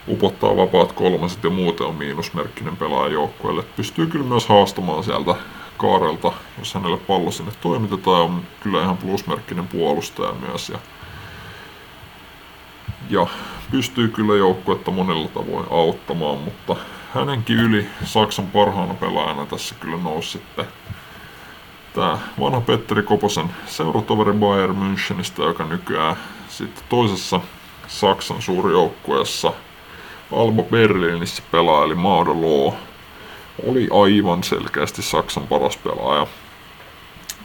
upottaa 0.07 0.57
vapaat 0.57 0.91
kolmaset 0.91 1.43
ja 1.43 1.49
muuten 1.49 1.87
on 1.87 1.95
miinusmerkkinen 1.95 2.77
pelaaja 2.77 3.13
joukkueelle. 3.13 3.63
Pystyy 3.75 4.07
kyllä 4.07 4.25
myös 4.25 4.47
haastamaan 4.47 5.03
sieltä 5.03 5.35
kaarelta, 5.77 6.31
jos 6.59 6.73
hänelle 6.73 6.97
pallo 6.97 7.31
sinne 7.31 7.51
toimitetaan, 7.61 8.21
on 8.21 8.41
kyllä 8.59 8.81
ihan 8.81 8.97
plusmerkkinen 8.97 9.67
puolustaja 9.67 10.33
myös. 10.47 10.69
Ja, 10.69 10.79
ja 13.09 13.27
pystyy 13.71 14.07
kyllä 14.07 14.35
joukkuetta 14.35 14.91
monella 14.91 15.27
tavoin 15.27 15.65
auttamaan, 15.71 16.37
mutta 16.37 16.75
hänenkin 17.13 17.59
yli 17.59 17.87
Saksan 18.03 18.47
parhaana 18.47 18.93
pelaajana 18.93 19.45
tässä 19.45 19.75
kyllä 19.79 19.97
nousi 19.97 20.29
sitten 20.29 20.65
tämä 21.93 22.17
vanha 22.39 22.61
Petteri 22.61 23.03
Koposen 23.03 23.49
seuratoveri 23.65 24.33
Bayern 24.33 24.75
Münchenistä, 24.75 25.43
joka 25.43 25.65
nykyään 25.65 26.15
sitten 26.49 26.83
toisessa 26.89 27.39
Saksan 27.87 28.41
suurjoukkueessa 28.41 29.53
Alba 30.31 30.63
Berlinissä 30.63 31.43
pelaa, 31.51 31.85
eli 31.85 31.95
Maudolo 31.95 32.75
oli 33.67 33.87
aivan 33.91 34.43
selkeästi 34.43 35.01
Saksan 35.01 35.47
paras 35.47 35.77
pelaaja. 35.77 36.27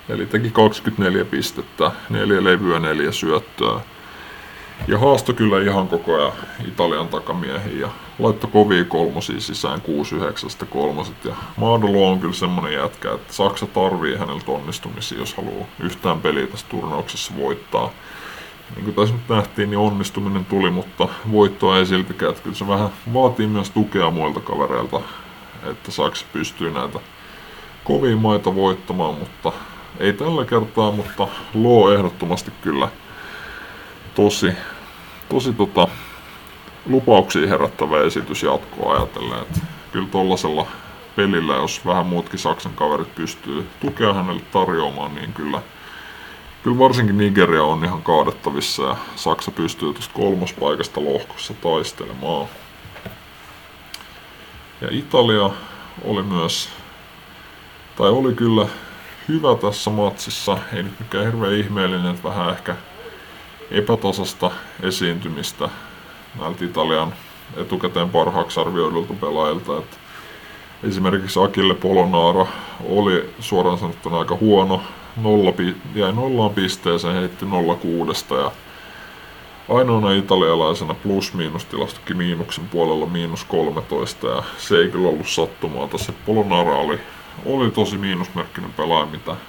Eli 0.09 0.27
teki 0.27 0.51
24 0.51 1.25
pistettä, 1.25 1.91
neljä 2.11 2.45
levyä, 2.45 2.79
neljä 2.79 3.13
syöttöä. 3.13 3.81
Ja 4.89 4.99
haasto 4.99 5.33
kyllä 5.33 5.63
ihan 5.63 5.89
koko 5.89 6.15
ajan 6.15 6.33
Italian 6.69 7.09
takamiehiä 7.09 7.89
laittoi 8.19 8.51
kovia 8.51 8.85
kolmosia 8.85 9.41
sisään 9.41 9.81
6-9 10.63 10.67
kolmoset. 10.67 11.25
Ja 11.25 11.35
Maadolo 11.57 12.11
on 12.11 12.21
kyllä 12.21 12.35
semmonen 12.35 12.73
jätkä, 12.73 13.13
että 13.13 13.33
Saksa 13.33 13.67
tarvii 13.67 14.17
häneltä 14.17 14.51
onnistumisia, 14.51 15.19
jos 15.19 15.35
haluaa 15.35 15.67
yhtään 15.81 16.21
peliä 16.21 16.47
tässä 16.47 16.67
turnauksessa 16.69 17.33
voittaa. 17.37 17.91
Niin 18.75 18.85
kuin 18.85 18.95
tässä 18.95 19.15
nyt 19.15 19.29
nähtiin, 19.29 19.71
niin 19.71 19.79
onnistuminen 19.79 20.45
tuli, 20.45 20.71
mutta 20.71 21.09
voittoa 21.33 21.79
ei 21.79 21.87
siltikään. 21.87 22.31
Että 22.31 22.43
kyllä 22.43 22.57
se 22.57 22.69
vähän 22.69 22.89
vaatii 23.15 23.47
myös 23.47 23.71
tukea 23.71 24.11
muilta 24.11 24.41
kavereilta 24.41 25.01
että 25.63 25.91
Saksa 25.91 26.27
pystyy 26.33 26.71
näitä 26.71 26.99
kovia 27.85 28.17
maita 28.17 28.55
voittamaan, 28.55 29.15
mutta 29.15 29.53
ei 30.01 30.13
tällä 30.13 30.45
kertaa, 30.45 30.93
mutta 30.93 31.29
luo 31.55 31.93
ehdottomasti 31.93 32.53
kyllä 32.63 32.89
tosi, 34.15 34.53
tosi 35.29 35.53
tota, 35.53 35.89
lupauksia 36.89 37.49
herättävä 37.49 38.01
esitys 38.01 38.43
jatkoa 38.43 38.95
ajatellen, 38.95 39.43
että 39.43 39.61
kyllä 39.93 40.09
tollasella 40.09 40.67
pelillä, 41.17 41.55
jos 41.55 41.87
vähän 41.87 42.07
muutkin 42.07 42.39
Saksan 42.39 42.73
kaverit 42.73 43.15
pystyy 43.15 43.67
tukea 43.81 44.15
hänelle 44.15 44.43
tarjoamaan, 44.53 45.15
niin 45.15 45.33
kyllä, 45.33 45.63
kyllä 46.63 46.79
varsinkin 46.79 47.19
Nigeria 47.19 47.65
on 47.65 47.85
ihan 47.85 48.03
kaadettavissa 48.03 48.83
ja 48.83 48.97
Saksa 49.17 49.51
pystyy 49.51 49.93
tuosta 49.93 50.15
kolmospaikasta 50.15 51.05
lohkossa 51.05 51.55
taistelemaan. 51.55 52.47
Ja 54.81 54.89
Italia 54.91 55.51
oli 56.05 56.23
myös, 56.23 56.69
tai 57.97 58.09
oli 58.11 58.35
kyllä 58.35 58.67
hyvä 59.29 59.55
tässä 59.61 59.91
matsissa, 59.91 60.59
ei 60.73 60.83
nyt 60.83 61.01
mikään 61.01 61.25
hirveän 61.25 61.53
ihmeellinen, 61.53 62.11
että 62.11 62.29
vähän 62.29 62.51
ehkä 62.51 62.77
epätasasta 63.71 64.51
esiintymistä 64.83 65.69
näiltä 66.41 66.65
Italian 66.65 67.15
etukäteen 67.57 68.11
parhaaksi 68.11 68.61
arvioidulta 68.61 69.15
pelaajilta. 69.15 69.79
Että 69.79 69.97
esimerkiksi 70.83 71.41
Akille 71.43 71.75
Polonara 71.75 72.47
oli 72.85 73.31
suoraan 73.41 73.79
sanottuna 73.79 74.19
aika 74.19 74.37
huono, 74.37 74.83
nolla, 75.23 75.53
jäi 75.95 76.13
nollaan 76.13 76.51
pisteeseen, 76.51 77.15
heitti 77.15 77.47
06 77.83 78.25
ja 78.35 78.51
ainoana 79.77 80.13
italialaisena 80.13 80.95
plus-miinus 80.95 81.65
tilastokin 81.65 82.17
miinuksen 82.17 82.69
puolella 82.69 83.07
miinus 83.07 83.45
13 83.45 84.27
ja 84.27 84.43
se 84.59 84.77
ei 84.77 84.89
kyllä 84.89 85.09
ollut 85.09 85.29
sattumaa. 85.29 85.89
Tässä 85.89 86.13
Polonara 86.27 86.77
oli, 86.77 87.01
oli 87.45 87.71
tosi 87.71 87.99
miinusmerkkinen 87.99 88.73
pelaaja, 88.73 89.09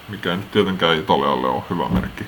mikä 0.09 0.31
ei 0.31 0.37
nyt 0.37 0.51
tietenkään 0.51 0.97
Italialle 0.97 1.47
on 1.47 1.63
hyvä 1.69 1.89
merkki. 1.89 2.23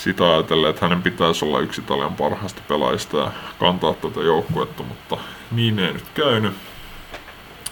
Sitä 0.00 0.24
ajatellen, 0.24 0.70
että 0.70 0.84
hänen 0.86 1.02
pitäisi 1.02 1.44
olla 1.44 1.60
yksi 1.60 1.80
Italian 1.80 2.14
parhaista 2.14 2.62
pelaajista 2.68 3.16
ja 3.16 3.32
kantaa 3.58 3.94
tätä 3.94 4.20
joukkuetta, 4.20 4.82
mutta 4.82 5.16
niin 5.52 5.78
ei 5.78 5.92
nyt 5.92 6.08
käynyt. 6.14 6.54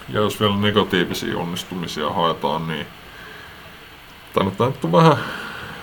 Ja 0.08 0.20
jos 0.20 0.40
vielä 0.40 0.56
negatiivisia 0.56 1.38
onnistumisia 1.38 2.10
haetaan, 2.10 2.68
niin 2.68 2.86
tämä 4.32 4.50
nyt 4.66 4.84
on 4.84 4.92
vähän, 4.92 5.16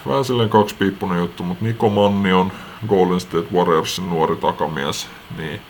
vähän 0.08 0.26
silleen 0.26 0.50
kaksipiippunen 0.50 1.20
juttu, 1.20 1.44
mutta 1.44 1.66
Niko 1.66 1.90
Manni 1.90 2.34
on 2.34 2.52
Golden 2.88 3.20
State 3.20 3.48
Warriorsin 3.54 4.10
nuori 4.10 4.36
takamies, 4.36 5.08
niin 5.38 5.62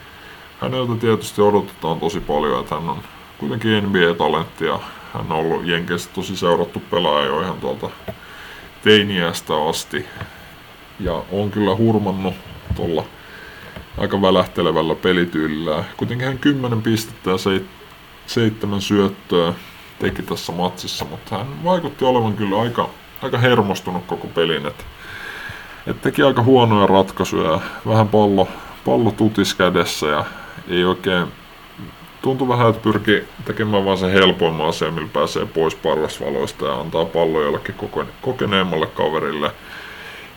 häneltä 0.62 0.96
tietysti 0.96 1.42
odotetaan 1.42 2.00
tosi 2.00 2.20
paljon, 2.20 2.60
että 2.60 2.76
hän 2.76 2.90
on 2.90 3.04
kuitenkin 3.38 3.84
NBA-talentti 3.84 4.66
ja 4.66 4.80
hän 5.14 5.32
on 5.32 5.38
ollut 5.38 5.66
Jenkeissä 5.66 6.10
tosi 6.14 6.38
seurattu 6.38 6.82
pelaaja 6.92 7.26
jo 7.26 7.42
ihan 7.42 7.58
tuolta 7.58 7.90
teiniästä 8.84 9.54
asti. 9.70 10.06
Ja 11.00 11.24
on 11.32 11.52
kyllä 11.52 11.76
hurmannut 11.76 12.34
tuolla 12.76 13.04
aika 13.98 14.22
välähtelevällä 14.22 14.96
pelityylillä. 14.96 15.84
Kuitenkin 15.98 16.28
hän 16.28 16.38
10 16.38 16.82
pistettä 16.82 17.30
ja 17.32 17.38
7 18.26 18.82
syöttöä 18.82 19.54
teki 20.00 20.22
tässä 20.22 20.52
matsissa, 20.52 21.06
mutta 21.06 21.38
hän 21.38 21.64
vaikutti 21.64 22.06
olevan 22.06 22.34
kyllä 22.34 22.62
aika, 22.62 22.90
aika 23.22 23.38
hermostunut 23.38 24.04
koko 24.08 24.28
pelin. 24.28 24.66
Että 24.66 24.84
et 25.88 26.02
teki 26.02 26.24
aika 26.24 26.44
huonoja 26.44 26.88
ratkaisuja, 26.88 27.60
vähän 27.88 28.08
pallo, 28.08 28.48
pallo 28.86 29.12
tutis 29.12 29.54
kädessä 29.54 30.08
ja 30.08 30.26
ei 30.70 30.86
oikein 30.86 31.28
tuntui 32.22 32.48
vähän, 32.48 32.70
että 32.70 32.82
pyrki 32.82 33.24
tekemään 33.46 33.86
vaan 33.86 33.98
sen 33.98 34.12
helpoimman 34.12 34.70
asian, 34.70 34.94
millä 34.94 35.10
pääsee 35.14 35.46
pois 35.46 35.76
parrasvaloista 35.76 36.66
ja 36.66 36.74
antaa 36.74 37.06
pallo 37.06 37.42
jollekin 37.42 37.76
kokeneemmalle 38.22 38.88
kaverille. 38.88 39.52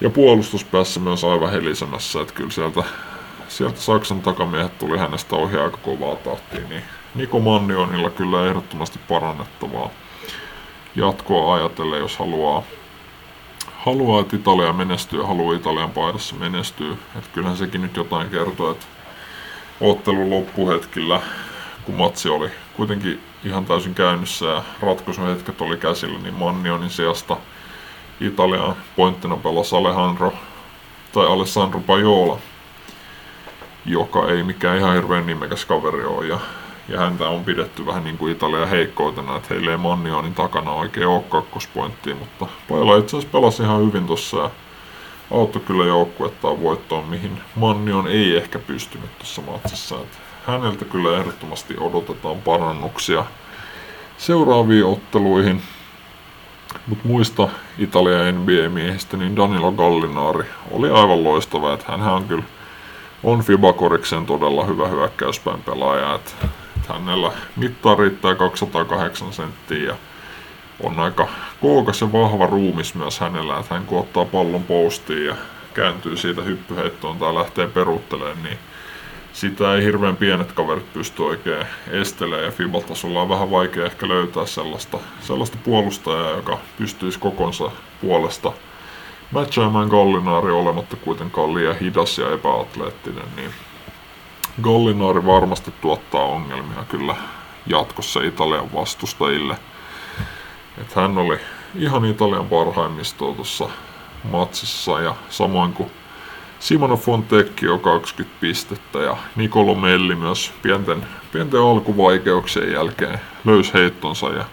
Ja 0.01 0.11
puolustuspäässä 0.11 1.01
myös 1.01 1.24
aivan 1.24 1.51
helisemässä, 1.51 2.20
että 2.20 2.34
kyllä 2.34 2.51
sieltä, 2.51 2.84
sieltä 3.49 3.80
Saksan 3.80 4.20
takamiehet 4.20 4.78
tuli 4.78 4.99
hänestä 4.99 5.36
ohi 5.36 5.57
aika 5.57 5.76
kovaa 5.76 6.16
tahtia, 6.16 6.68
niin 6.68 6.82
Niko 7.14 7.40
Mannionilla 7.40 8.11
kyllä 8.11 8.46
ehdottomasti 8.46 8.99
parannettavaa 9.09 9.90
jatkoa 10.96 11.55
ajatellen, 11.55 12.01
jos 12.01 12.18
haluaa, 12.18 12.62
haluaa, 13.76 14.20
että 14.20 14.36
Italia 14.36 14.72
menestyy 14.72 15.20
ja 15.20 15.26
haluaa 15.26 15.57
Italian 15.57 15.90
paidassa 15.90 16.36
menestyä. 16.36 16.92
Että 16.92 17.30
kyllähän 17.32 17.57
sekin 17.57 17.82
nyt 17.82 17.96
jotain 17.96 18.30
kertoo, 18.30 18.70
että 18.70 18.86
ottelun 19.80 20.30
loppuhetkillä, 20.30 21.20
kun 21.84 21.94
matsi 21.94 22.28
oli 22.28 22.51
kuitenkin 22.76 23.20
ihan 23.44 23.64
täysin 23.64 23.94
käynnissä 23.94 24.46
ja 24.46 24.62
ratkaisuhetket 24.80 25.61
oli 25.61 25.76
käsillä, 25.76 26.18
niin 26.18 26.34
Mannionin 26.34 26.90
sijasta 26.90 27.36
Italian 28.20 28.76
pointtina 28.96 29.36
pelasi 29.36 29.76
Alejandro 29.76 30.32
tai 31.12 31.26
Alessandro 31.26 31.80
Pajola, 31.80 32.38
joka 33.86 34.28
ei 34.28 34.42
mikään 34.42 34.78
ihan 34.78 34.94
hirveän 34.94 35.26
nimekäs 35.26 35.64
kaveri 35.64 36.04
ole. 36.04 36.26
Ja, 36.26 36.38
ja 36.88 37.00
häntä 37.00 37.28
on 37.28 37.44
pidetty 37.44 37.86
vähän 37.86 38.04
niin 38.04 38.18
kuin 38.18 38.32
Italian 38.32 38.68
heikkoutena, 38.68 39.36
että 39.36 39.54
heille 39.54 39.70
ei 39.70 39.76
Mannionin 39.76 40.34
takana 40.34 40.70
oikein 40.70 41.06
ole 41.06 41.22
kakkospointtia, 41.28 42.14
mutta 42.14 42.46
Pajola 42.68 42.96
itse 42.96 43.16
asiassa 43.16 43.38
pelasi 43.38 43.62
ihan 43.62 43.86
hyvin 43.86 44.06
tuossa 44.06 44.36
ja 44.36 44.50
auttoi 45.30 45.62
kyllä 45.62 45.84
joukkuettaan 45.84 46.62
voittoon, 46.62 47.04
mihin 47.04 47.40
Mannion 47.56 48.08
ei 48.08 48.36
ehkä 48.36 48.58
pystynyt 48.58 49.18
tuossa 49.18 49.42
matsissa. 49.42 49.96
Että 49.96 50.18
häneltä 50.46 50.84
kyllä 50.84 51.18
ehdottomasti 51.18 51.74
odotetaan 51.80 52.36
parannuksia 52.36 53.24
seuraaviin 54.18 54.84
otteluihin. 54.84 55.62
Mutta 56.86 57.08
muista 57.08 57.48
Italian 57.78 58.34
NBA-miehistä, 58.34 59.16
niin 59.16 59.36
Danilo 59.36 59.72
Gallinari 59.72 60.44
oli 60.70 60.90
aivan 60.90 61.24
loistava. 61.24 61.74
Että 61.74 61.92
hän 61.96 62.14
on 62.14 62.24
kyllä 62.24 62.44
on 63.22 63.42
Fibakoriksen 63.42 64.26
todella 64.26 64.64
hyvä 64.64 64.88
hyökkäyspäin 64.88 65.62
pelaaja. 65.62 66.14
Että, 66.14 66.30
että 66.76 66.92
hänellä 66.92 67.32
mittaa 67.56 67.94
riittää 67.94 68.34
208 68.34 69.32
senttiä 69.32 69.84
ja 69.84 69.96
on 70.82 71.00
aika 71.00 71.28
kookas 71.60 72.00
ja 72.00 72.12
vahva 72.12 72.46
ruumis 72.46 72.94
myös 72.94 73.20
hänellä, 73.20 73.58
että 73.58 73.74
hän 73.74 73.86
kun 73.86 74.00
ottaa 74.00 74.24
pallon 74.24 74.64
postiin 74.64 75.26
ja 75.26 75.36
kääntyy 75.74 76.16
siitä 76.16 76.42
hyppyheittoon 76.42 77.18
tai 77.18 77.34
lähtee 77.34 77.66
peruuttelemaan, 77.66 78.42
niin 78.42 78.58
sitä 79.41 79.74
ei 79.74 79.84
hirveän 79.84 80.16
pienet 80.16 80.53
kaverit 80.53 80.93
pysty 80.93 81.22
oikein 81.22 81.66
estelemään 81.91 82.45
ja 82.45 82.51
Fibatasolla 82.51 83.22
on 83.22 83.28
vähän 83.28 83.51
vaikea 83.51 83.86
ehkä 83.86 84.09
löytää 84.09 84.47
sellaista, 84.47 84.99
sellaista 85.20 85.59
puolustajaa, 85.64 86.30
joka 86.30 86.59
pystyisi 86.78 87.18
kokonsa 87.18 87.70
puolesta 88.01 88.53
matchaamaan 89.30 89.89
Gallinaari 89.89 90.51
olematta 90.51 90.97
kuitenkaan 90.97 91.55
liian 91.55 91.78
hidas 91.78 92.18
ja 92.18 92.34
epäatleettinen, 92.34 93.24
niin 93.36 93.51
Gallinaari 94.62 95.26
varmasti 95.26 95.72
tuottaa 95.80 96.24
ongelmia 96.24 96.84
kyllä 96.89 97.16
jatkossa 97.66 98.22
Italian 98.22 98.72
vastustajille– 98.74 99.59
että 100.80 101.01
hän 101.01 101.18
oli 101.18 101.39
ihan 101.74 102.05
Italian 102.05 102.49
parhaimmistoa 102.49 103.34
tuossa 103.34 103.68
matsissa 104.24 105.01
ja 105.01 105.14
samoin 105.30 105.72
kuin 105.72 105.91
Simona 106.61 106.96
Fontecchio 106.96 107.78
20 107.78 108.40
pistettä 108.40 108.98
ja 108.98 109.16
Nicolo 109.36 109.74
Melli 109.74 110.14
myös 110.14 110.52
pienten, 110.62 111.06
pienten 111.32 111.61
alkuvaikeuksien 111.61 112.72
jälkeen 112.72 113.20
löysi 113.44 113.74
heittonsa 113.74 114.28
ja 114.28 114.44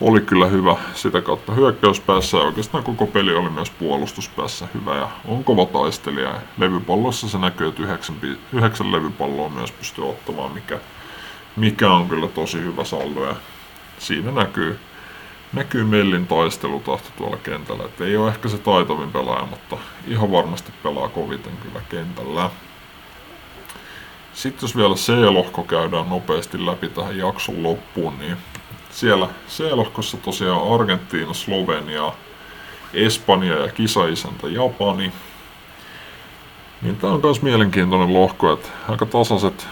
oli 0.00 0.20
kyllä 0.20 0.46
hyvä 0.46 0.76
sitä 0.94 1.20
kautta 1.20 1.52
hyökkäyspäässä 1.52 2.36
ja 2.36 2.42
oikeastaan 2.42 2.84
koko 2.84 3.06
peli 3.06 3.34
oli 3.34 3.50
myös 3.50 3.70
puolustuspäässä 3.70 4.68
hyvä 4.74 4.96
ja 4.96 5.08
on 5.24 5.44
kova 5.44 5.66
taistelija. 5.66 6.34
Levypallossa 6.58 7.28
se 7.28 7.38
näkyy, 7.38 7.68
että 7.68 7.82
yhdeksän, 7.82 8.16
yhdeksän 8.52 8.92
levypalloa 8.92 9.48
myös 9.48 9.72
pystyy 9.72 10.08
ottamaan, 10.08 10.52
mikä, 10.52 10.78
mikä 11.56 11.90
on 11.90 12.08
kyllä 12.08 12.28
tosi 12.28 12.60
hyvä 12.60 12.84
saldo 12.84 13.24
ja 13.24 13.36
siinä 13.98 14.30
näkyy 14.30 14.78
näkyy 15.52 15.84
Mellin 15.84 16.26
taistelutahto 16.26 17.08
tuolla 17.16 17.36
kentällä. 17.36 17.84
Et 17.84 18.00
ei 18.00 18.16
ole 18.16 18.28
ehkä 18.28 18.48
se 18.48 18.58
taitavin 18.58 19.12
pelaaja, 19.12 19.46
mutta 19.46 19.76
ihan 20.06 20.32
varmasti 20.32 20.72
pelaa 20.82 21.08
koviten 21.08 21.52
kyllä 21.62 21.80
kentällä. 21.88 22.50
Sitten 24.34 24.62
jos 24.62 24.76
vielä 24.76 24.94
C-lohko 24.94 25.64
käydään 25.64 26.08
nopeasti 26.08 26.66
läpi 26.66 26.88
tähän 26.88 27.18
jakson 27.18 27.62
loppuun, 27.62 28.18
niin 28.18 28.36
siellä 28.90 29.28
C-lohkossa 29.48 30.16
tosiaan 30.16 30.74
Argentiina, 30.74 31.34
Slovenia, 31.34 32.12
Espanja 32.94 33.58
ja 33.58 33.72
kisaisäntä 33.72 34.48
Japani. 34.48 35.12
Niin 36.82 36.96
tää 36.96 37.10
on 37.10 37.20
myös 37.22 37.42
mielenkiintoinen 37.42 38.14
lohko, 38.14 38.52
että 38.52 38.68
aika 38.88 39.06
tasaiset 39.06 39.66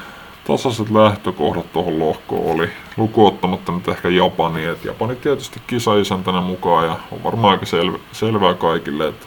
tasaiset 0.46 0.90
lähtökohdat 0.90 1.72
tuohon 1.72 1.98
lohkoon 1.98 2.54
oli, 2.54 2.70
lukuottamatta 2.96 3.72
nyt 3.72 3.88
ehkä 3.88 4.08
Japani, 4.08 4.64
että 4.64 4.88
Japani 4.88 5.16
tietysti 5.16 5.60
kisaisäntänä 5.66 6.40
mukaan 6.40 6.86
ja 6.86 6.96
on 7.12 7.24
varmaan 7.24 7.50
aika 7.52 7.66
sel- 7.66 8.00
selvää 8.12 8.54
kaikille, 8.54 9.08
että 9.08 9.26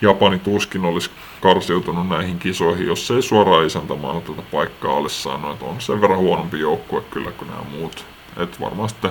Japani 0.00 0.38
tuskin 0.38 0.84
olisi 0.84 1.10
karsiutunut 1.40 2.08
näihin 2.08 2.38
kisoihin, 2.38 2.86
jos 2.86 3.10
ei 3.10 3.22
suoraan 3.22 3.66
isäntämaana 3.66 4.20
tätä 4.20 4.42
paikkaa 4.52 4.92
olisi 4.92 5.22
saanut, 5.22 5.52
että 5.52 5.64
on 5.64 5.80
sen 5.80 6.00
verran 6.00 6.18
huonompi 6.18 6.60
joukkue 6.60 7.00
kyllä 7.10 7.30
kuin 7.30 7.50
nämä 7.50 7.62
muut. 7.70 8.04
Että 8.36 8.56
varmaan 8.60 8.88
sitten 8.88 9.10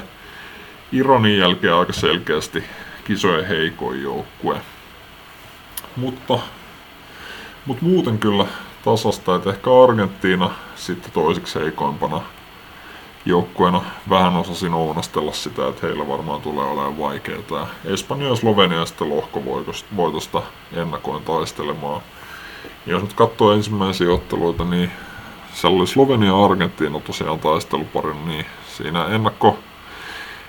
Iranin 0.91 1.37
jälkeen 1.37 1.73
aika 1.73 1.93
selkeästi 1.93 2.63
kisojen 3.03 3.47
heikoin 3.47 4.03
joukkue. 4.03 4.61
Mutta, 5.95 6.39
mutta 7.65 7.85
muuten 7.85 8.19
kyllä 8.19 8.45
tasasta, 8.85 9.35
että 9.35 9.49
ehkä 9.49 9.83
Argentiina 9.83 10.51
sitten 10.75 11.11
toiseksi 11.11 11.59
heikoimpana 11.59 12.21
joukkueena 13.25 13.81
vähän 14.09 14.35
osasin 14.35 14.73
ounastella 14.73 15.33
sitä, 15.33 15.67
että 15.67 15.87
heillä 15.87 16.07
varmaan 16.07 16.41
tulee 16.41 16.65
olemaan 16.65 16.99
vaikeaa. 16.99 17.67
Espanja 17.85 18.27
ja 18.27 18.35
Slovenia 18.35 18.85
sitten 18.85 19.09
lohkovoitosta 19.09 20.41
ennakoin 20.73 21.23
taistelemaan. 21.23 22.01
Ja 22.85 22.91
jos 22.91 23.01
nyt 23.01 23.13
katsoo 23.13 23.51
ensimmäisiä 23.51 24.13
otteluita, 24.13 24.63
niin 24.63 24.91
siellä 25.53 25.77
oli 25.77 25.87
Slovenia 25.87 26.29
ja 26.29 26.45
Argentiina 26.45 26.99
tosiaan 26.99 27.39
taisteluparin, 27.39 28.25
niin 28.25 28.45
siinä 28.67 29.05
ennakko, 29.05 29.57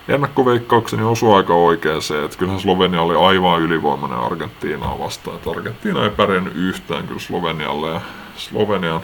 ennakkoveikkaukseni 0.09 1.03
osui 1.03 1.37
aika 1.37 1.55
oikein 1.55 2.03
se, 2.03 2.25
että 2.25 2.39
kyllähän 2.39 2.61
Slovenia 2.61 3.03
oli 3.03 3.17
aivan 3.17 3.63
ylivoimainen 3.63 4.19
Argentiinaa 4.19 4.99
vastaan. 4.99 5.37
Että 5.37 5.51
Argentiina 5.51 6.05
ei 6.05 6.11
pärjännyt 6.11 6.57
yhtään 6.57 7.07
kyllä 7.07 7.21
Slovenialle 7.21 7.91
ja 7.91 8.01
Slovenian 8.37 9.01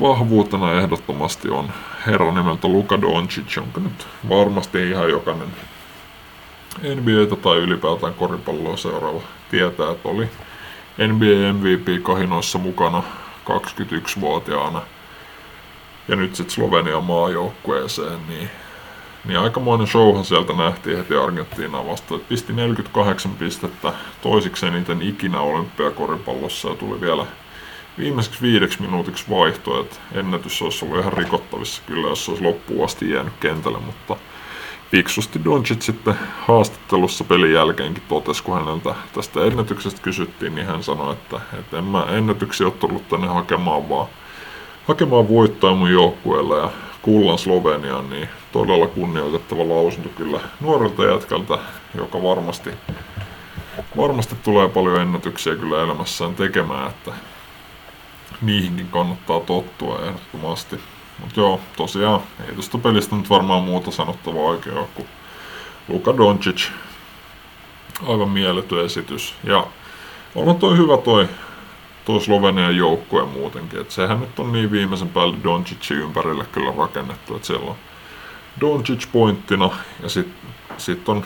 vahvuutena 0.00 0.72
ehdottomasti 0.72 1.48
on 1.48 1.70
herra 2.06 2.32
nimeltä 2.32 2.68
Luka 2.68 3.00
Doncic, 3.00 3.56
jonka 3.56 3.80
nyt 3.80 4.06
varmasti 4.28 4.90
ihan 4.90 5.10
jokainen 5.10 5.48
NBAtä 6.78 7.36
tai 7.42 7.56
ylipäätään 7.56 8.14
koripalloa 8.14 8.76
seuraava 8.76 9.20
tietää, 9.50 9.90
että 9.90 10.08
oli 10.08 10.28
NBA 10.98 11.52
MVP-kahinoissa 11.52 12.58
mukana 12.58 13.02
21-vuotiaana 13.44 14.82
ja 16.08 16.16
nyt 16.16 16.34
sitten 16.34 16.54
Slovenian 16.54 17.04
maajoukkueeseen, 17.04 18.28
niin, 18.28 18.50
niin 19.24 19.38
aikamoinen 19.38 19.86
showhan 19.86 20.24
sieltä 20.24 20.52
nähtiin 20.52 20.96
heti 20.96 21.16
Argentiinaa 21.16 21.86
vastaan. 21.86 22.20
Pisti 22.28 22.52
48 22.52 23.32
pistettä 23.32 23.92
toisiksi 24.22 24.66
eniten 24.66 25.02
ikinä 25.02 25.40
olympiakoripallossa 25.40 26.68
ja 26.68 26.74
tuli 26.74 27.00
vielä 27.00 27.26
viimeiseksi 28.00 28.42
viideksi 28.42 28.82
minuutiksi 28.82 29.24
vaihto, 29.30 29.80
että 29.80 29.96
ennätys 30.12 30.62
olisi 30.62 30.84
ollut 30.84 31.00
ihan 31.00 31.12
rikottavissa 31.12 31.82
kyllä, 31.86 32.08
jos 32.08 32.28
olisi 32.28 32.44
loppuun 32.44 32.84
asti 32.84 33.10
jäänyt 33.10 33.32
kentälle, 33.40 33.78
mutta 33.78 34.16
fiksusti 34.90 35.44
Doncic 35.44 35.82
sitten 35.82 36.14
haastattelussa 36.40 37.24
pelin 37.24 37.52
jälkeenkin 37.52 38.02
totesi, 38.08 38.42
kun 38.42 38.58
häneltä 38.58 38.94
tästä 39.14 39.44
ennätyksestä 39.44 40.02
kysyttiin, 40.02 40.54
niin 40.54 40.66
hän 40.66 40.82
sanoi, 40.82 41.12
että, 41.12 41.40
että 41.58 41.78
en 41.78 41.84
mä 41.84 42.06
ennätyksiä 42.08 42.66
ole 42.66 42.74
tullut 42.74 43.08
tänne 43.08 43.26
hakemaan, 43.26 43.88
vaan 43.88 44.06
hakemaan 44.88 45.28
voittoa 45.28 45.74
mun 45.74 45.90
joukkueella 45.90 46.56
ja 46.56 46.70
kullan 47.02 47.38
Sloveniaan, 47.38 48.10
niin 48.10 48.28
todella 48.52 48.86
kunnioitettava 48.86 49.68
lausunto 49.68 50.08
kyllä 50.08 50.40
nuorelta 50.60 51.04
jätkältä, 51.04 51.58
joka 51.94 52.22
varmasti, 52.22 52.70
varmasti 53.96 54.34
tulee 54.34 54.68
paljon 54.68 55.00
ennätyksiä 55.00 55.56
kyllä 55.56 55.82
elämässään 55.82 56.34
tekemään, 56.34 56.90
että 56.90 57.12
niihinkin 58.42 58.88
kannattaa 58.88 59.40
tottua 59.40 59.98
ehdottomasti. 59.98 60.80
Mutta 61.18 61.40
joo, 61.40 61.60
tosiaan, 61.76 62.20
ei 62.48 62.54
tuosta 62.54 62.78
pelistä 62.78 63.16
nyt 63.16 63.30
varmaan 63.30 63.62
muuta 63.62 63.90
sanottavaa 63.90 64.42
ole 64.42 64.88
kuin 64.94 65.08
Luka 65.88 66.16
Doncic. 66.16 66.68
Aivan 68.06 68.30
mieletön 68.30 68.84
esitys. 68.84 69.34
Ja 69.44 69.66
on 70.34 70.56
toi 70.56 70.76
hyvä 70.76 70.96
toi, 70.96 71.28
toi 72.04 72.20
Slovenian 72.20 72.76
joukkue 72.76 73.26
muutenkin. 73.26 73.80
Et 73.80 73.90
sehän 73.90 74.20
nyt 74.20 74.38
on 74.38 74.52
niin 74.52 74.70
viimeisen 74.70 75.08
päälle 75.08 75.36
Doncicin 75.44 75.96
ympärille 75.96 76.46
kyllä 76.52 76.72
rakennettu, 76.78 77.36
että 77.36 77.46
siellä 77.46 77.70
on 77.70 77.76
Doncic 78.60 79.06
pointtina 79.12 79.70
ja 80.02 80.08
sitten 80.08 80.50
sit 80.76 81.08
on 81.08 81.24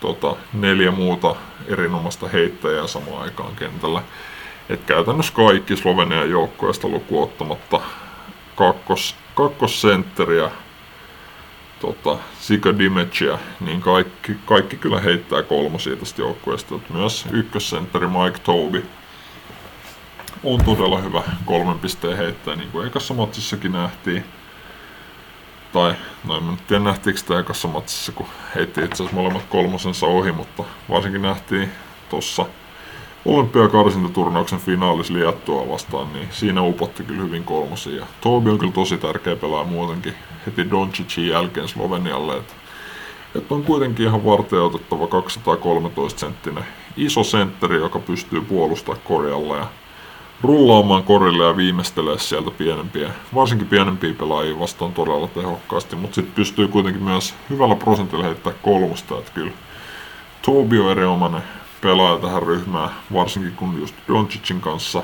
tota, 0.00 0.36
neljä 0.52 0.90
muuta 0.90 1.34
erinomaista 1.66 2.28
heittäjää 2.28 2.86
samaan 2.86 3.22
aikaan 3.22 3.56
kentällä. 3.56 4.02
Et 4.68 4.84
käytännössä 4.84 5.32
kaikki 5.32 5.76
Slovenian 5.76 6.30
joukkueesta 6.30 6.88
lukuun 6.88 7.24
ottamatta 7.24 7.80
kakkos, 8.56 9.16
kakkossentteriä 9.34 10.50
tota, 11.80 12.18
Sika 12.40 12.78
Dimecia, 12.78 13.38
niin 13.60 13.80
kaikki, 13.80 14.36
kaikki 14.46 14.76
kyllä 14.76 15.00
heittää 15.00 15.42
kolmosia 15.42 15.96
tästä 15.96 16.22
joukkueesta. 16.22 16.74
Myös 16.92 17.26
ykkössentteri 17.32 18.06
Mike 18.06 18.38
Toby 18.38 18.86
on 20.44 20.64
todella 20.64 20.98
hyvä 20.98 21.22
kolmen 21.44 21.78
pisteen 21.78 22.16
heittäjä, 22.16 22.56
niin 22.56 22.70
kuin 22.70 22.86
ekassa 22.86 23.14
matsissakin 23.14 23.72
nähtiin. 23.72 24.24
Tai, 25.72 25.94
no 26.24 26.36
en 26.36 26.58
tiedä 26.66 26.84
nähtiinkö 26.84 27.20
sitä 27.20 27.38
ekassa 27.38 27.68
matsissa, 27.68 28.12
kun 28.12 28.26
heitti 28.54 28.80
itse 28.80 28.94
asiassa 28.94 29.16
molemmat 29.16 29.42
kolmosensa 29.48 30.06
ohi, 30.06 30.32
mutta 30.32 30.64
varsinkin 30.90 31.22
nähtiin 31.22 31.70
tuossa 32.10 32.46
olympiakarsintaturnauksen 33.24 34.58
finaalis 34.58 35.10
Liettua 35.10 35.68
vastaan, 35.68 36.12
niin 36.12 36.28
siinä 36.30 36.62
upotti 36.62 37.04
kyllä 37.04 37.22
hyvin 37.22 37.44
kolmosia. 37.44 38.06
Tobi 38.20 38.50
on 38.50 38.58
kyllä 38.58 38.72
tosi 38.72 38.98
tärkeä 38.98 39.36
pelaa 39.36 39.64
muutenkin 39.64 40.14
heti 40.46 40.70
Doncicin 40.70 41.28
jälkeen 41.28 41.68
Slovenialle, 41.68 42.36
että 42.36 42.54
et 43.34 43.52
on 43.52 43.64
kuitenkin 43.64 44.06
ihan 44.06 44.24
varten 44.24 44.60
otettava 44.60 45.06
213 45.06 46.20
senttinen 46.20 46.64
iso 46.96 47.24
sentteri, 47.24 47.76
joka 47.76 47.98
pystyy 47.98 48.40
puolustamaan 48.40 49.02
korjalla 49.04 49.56
ja 49.56 49.66
rullaamaan 50.42 51.02
korille 51.02 51.44
ja 51.44 51.56
viimeistelee 51.56 52.18
sieltä 52.18 52.50
pienempiä, 52.50 53.10
varsinkin 53.34 53.68
pienempiä 53.68 54.14
pelaajia 54.14 54.58
vastaan 54.58 54.92
todella 54.92 55.28
tehokkaasti, 55.28 55.96
mutta 55.96 56.14
sitten 56.14 56.34
pystyy 56.34 56.68
kuitenkin 56.68 57.02
myös 57.02 57.34
hyvällä 57.50 57.74
prosentilla 57.74 58.24
heittää 58.24 58.52
kolmosta, 58.62 59.18
että 59.18 59.32
kyllä 59.34 59.52
Tobi 60.42 60.78
on 60.78 60.90
erinomainen 60.90 61.42
pelaaja 61.82 62.18
tähän 62.18 62.42
ryhmään, 62.42 62.90
varsinkin 63.12 63.56
kun 63.56 63.80
just 63.80 63.94
Doncicin 64.08 64.60
kanssa 64.60 65.02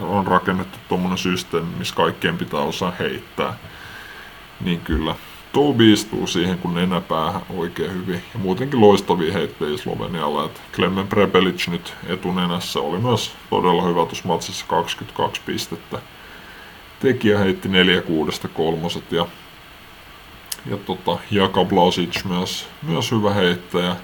on 0.00 0.26
rakennettu 0.26 0.78
tuommoinen 0.88 1.18
systeemi, 1.18 1.76
missä 1.78 1.94
kaikkien 1.94 2.38
pitää 2.38 2.60
osaa 2.60 2.92
heittää, 2.98 3.54
niin 4.60 4.80
kyllä 4.80 5.14
Tobi 5.52 5.92
istuu 5.92 6.26
siihen 6.26 6.58
kun 6.58 6.74
nenäpäähän 6.74 7.42
oikein 7.50 7.94
hyvin. 7.94 8.22
Ja 8.34 8.38
muutenkin 8.38 8.80
loistavia 8.80 9.32
heittejä 9.32 9.76
Slovenialla. 9.76 10.44
Että 10.44 10.60
Klemmen 10.76 11.08
Prepelic 11.08 11.68
nyt 11.68 11.94
etunenässä 12.06 12.80
oli 12.80 12.98
myös 12.98 13.32
todella 13.50 13.82
hyvä 13.82 14.04
tuossa 14.04 14.28
matsissa 14.28 14.66
22 14.68 15.42
pistettä. 15.46 15.98
Tekijä 17.00 17.38
heitti 17.38 17.68
4 17.68 18.02
kuudesta 18.02 18.48
kolmoset 18.48 19.12
ja, 19.12 19.26
ja 20.70 20.76
tota, 20.76 21.18
Jaka 21.30 21.64
Blasic 21.64 22.24
myös, 22.24 22.68
myös 22.82 23.10
hyvä 23.10 23.34
heittäjä. 23.34 23.96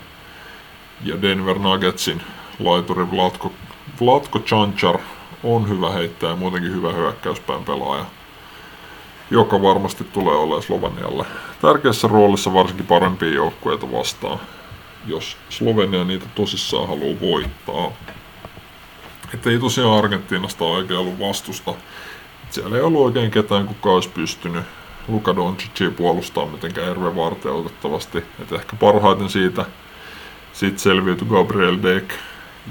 Ja 1.03 1.23
Denver 1.23 1.59
Nuggetsin 1.59 2.23
laituri 2.61 3.11
Vlatko, 3.11 3.53
Vlatko 4.01 4.39
Chanchar 4.39 4.99
on 5.43 5.69
hyvä 5.69 5.91
heittäjä 5.91 6.33
ja 6.33 6.37
muutenkin 6.37 6.73
hyvä 6.73 6.93
hyökkäyspään 6.93 7.65
pelaaja 7.65 8.05
joka 9.31 9.63
varmasti 9.63 10.05
tulee 10.05 10.35
olemaan 10.37 10.63
Slovenialle 10.63 11.27
tärkeässä 11.63 12.09
roolissa 12.09 12.53
varsinkin 12.55 12.87
parempia 12.87 13.35
joukkueita 13.35 13.93
vastaan, 13.93 14.39
jos 15.07 15.37
Slovenia 15.49 16.05
niitä 16.05 16.27
tosissaan 16.35 16.89
haluaa 16.89 17.21
voittaa. 17.21 17.93
Että 19.35 19.51
ei 19.51 19.59
tosiaan 19.59 19.99
Argentiinasta 19.99 20.65
oikein 20.65 21.01
ollut 21.01 21.21
vastusta. 21.21 21.75
Siellä 22.51 22.77
ei 22.77 22.83
ollut 22.83 23.03
oikein 23.03 23.31
ketään, 23.31 23.67
kuka 23.67 23.91
olisi 23.91 24.09
pystynyt 24.09 24.65
Luka 25.09 25.37
Doncicia 25.37 25.91
puolustaa 25.91 26.47
mitenkään 26.47 26.89
hirveän 26.89 27.17
varteutettavasti. 27.17 28.19
että 28.19 28.55
ehkä 28.55 28.77
parhaiten 28.77 29.29
siitä, 29.29 29.67
siitä 30.55 30.79
selviytyi 30.79 31.29
Gabriel 31.29 31.79
Deck, 31.83 32.11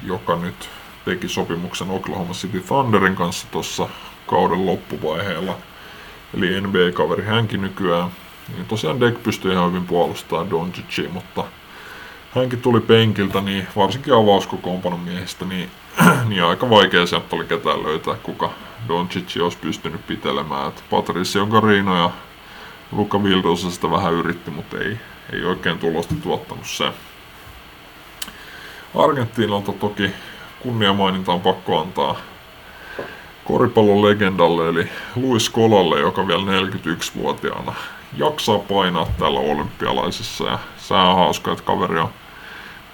joka 0.04 0.36
nyt 0.36 0.70
teki 1.06 1.28
sopimuksen 1.28 1.90
Oklahoma 1.90 2.34
City 2.34 2.60
Thunderin 2.60 3.16
kanssa 3.16 3.48
tuossa 3.52 3.90
kauden 4.28 4.66
loppuvaiheella– 4.66 5.58
eli 6.38 6.62
NBA-kaveri 6.62 7.24
hänkin 7.26 7.62
nykyään. 7.62 8.10
Niin 8.56 8.66
tosiaan 8.66 9.00
Deck 9.00 9.24
pystyy 9.24 9.52
ihan 9.52 9.70
hyvin 9.70 9.86
puolustamaan 9.86 10.50
Doncicia, 10.50 11.10
mutta 11.10 11.44
hänkin 12.36 12.62
tuli 12.62 12.80
penkiltä, 12.80 13.42
niin 13.42 13.68
varsinkin 13.76 14.14
avauskokoonpanon 14.14 15.00
miehistä, 15.00 15.46
niin, 15.46 15.72
niin 16.30 16.44
aika 16.44 16.70
vaikea 16.70 17.06
sieltä 17.06 17.36
oli 17.36 17.46
ketään 17.46 17.84
löytää, 17.84 18.16
kuka 18.24 18.52
Doncic 18.88 19.42
olisi 19.42 19.58
pystynyt 19.58 20.08
pitelemään. 20.08 20.68
Et 20.68 20.84
Patricio 20.90 21.46
Garino 21.46 21.98
ja 21.98 22.10
Luka 22.92 23.24
Vildosa 23.24 23.72
sitä 23.72 23.92
vähän 23.92 24.14
yritti, 24.14 24.52
mutta 24.52 24.78
ei, 24.78 24.98
ei 25.34 25.44
oikein 25.46 25.80
tulosta 25.80 26.16
tuottanut 26.24 26.68
se. 26.68 26.92
Argentiinalta 28.96 29.72
toki 29.72 30.12
kunniamaininta 30.60 31.32
on 31.32 31.42
pakko 31.42 31.80
antaa 31.80 32.16
koripallon 33.46 34.02
legendalle 34.02 34.70
eli 34.70 34.90
Luis 35.16 35.50
Kolalle, 35.50 36.00
joka 36.00 36.28
vielä 36.28 36.44
41-vuotiaana 36.62 37.74
jaksaa 38.18 38.60
painaa 38.60 39.08
täällä 39.20 39.40
olympialaisissa. 39.40 40.44
Ja 40.44 40.60
se 40.78 40.94
on 40.94 41.16
hauska, 41.16 41.52
että 41.52 41.64
kaveri 41.64 42.00
on 42.00 42.10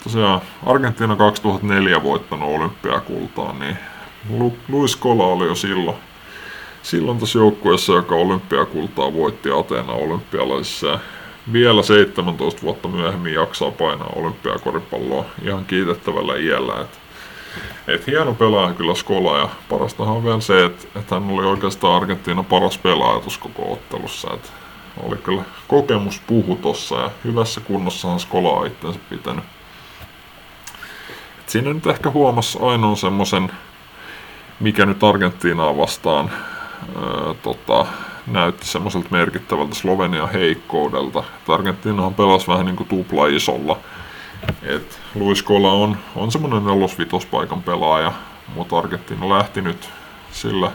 tosiaan 0.03 0.41
Argentiina 0.65 1.15
2004 1.15 2.03
voittanut 2.03 2.55
olympiakultaa, 2.55 3.53
niin 3.53 3.77
Luis 4.69 4.95
Kola 4.95 5.25
oli 5.25 5.45
jo 5.45 5.55
silloin, 5.55 5.97
silloin 6.81 7.19
tässä 7.19 7.39
joukkueessa, 7.39 7.93
joka 7.93 8.15
olympiakultaa 8.15 9.13
voitti 9.13 9.49
Ateena 9.51 9.93
olympialaisissa 9.93 10.99
vielä 11.53 11.83
17 11.83 12.61
vuotta 12.61 12.87
myöhemmin 12.87 13.33
jaksaa 13.33 13.71
painaa 13.71 14.13
olympiakoripalloa 14.15 15.25
ihan 15.43 15.65
kiitettävällä 15.65 16.35
iällä. 16.35 16.81
Että 16.81 16.97
et 17.87 18.07
hieno 18.07 18.33
pelaaja 18.33 18.73
kyllä 18.73 18.95
Skola 18.95 19.37
ja 19.37 19.49
parastahan 19.69 20.15
on 20.15 20.23
vielä 20.23 20.41
se, 20.41 20.65
että, 20.65 20.99
että 20.99 21.15
hän 21.15 21.29
oli 21.29 21.45
oikeastaan 21.45 21.95
Argentiinan 21.95 22.45
paras 22.45 22.77
pelaaja 22.77 23.19
tuossa 23.19 23.39
koko 23.39 23.73
ottelussa. 23.73 24.33
Et 24.33 24.51
oli 25.03 25.17
kyllä 25.17 25.43
kokemus 25.67 26.21
puhu 26.27 26.55
tossa 26.55 26.95
ja 26.95 27.11
hyvässä 27.23 27.61
kunnossahan 27.61 28.19
Skola 28.19 28.49
on 28.49 28.67
itsensä 28.67 28.99
pitänyt. 29.09 29.43
Et 31.39 31.49
siinä 31.49 31.73
nyt 31.73 31.87
ehkä 31.87 32.09
huomasi 32.09 32.59
ainoa 32.61 32.95
semmoisen, 32.95 33.51
mikä 34.59 34.85
nyt 34.85 35.03
Argentiinaa 35.03 35.77
vastaan 35.77 36.31
öö, 36.95 37.33
tota, 37.43 37.85
näytti 38.29 38.67
semmoiselta 38.67 39.07
merkittävältä 39.11 39.75
Slovenian 39.75 40.31
heikkoudelta. 40.31 41.23
Argentiinahan 41.47 42.13
pelasi 42.13 42.47
vähän 42.47 42.65
niin 42.65 42.75
kuin 42.75 42.89
tupla 42.89 43.27
isolla 43.27 43.79
et 44.63 44.99
Luis 45.15 45.43
Kola 45.43 45.71
on, 45.71 45.97
on 46.15 46.31
semmoinen 46.31 46.65
nelosvitospaikan 46.65 47.63
pelaaja, 47.63 48.11
mutta 48.55 48.77
Argentiina 48.77 49.29
lähti 49.29 49.61
nyt 49.61 49.89
sillä, 50.31 50.71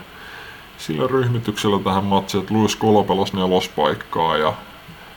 sillä 0.79 1.07
ryhmityksellä 1.07 1.79
tähän 1.79 2.05
matsiin, 2.05 2.41
että 2.41 2.55
Luis 2.55 2.77
Kola 2.77 3.05
pelasi 3.05 3.37
nelospaikkaa 3.37 4.37
ja 4.37 4.55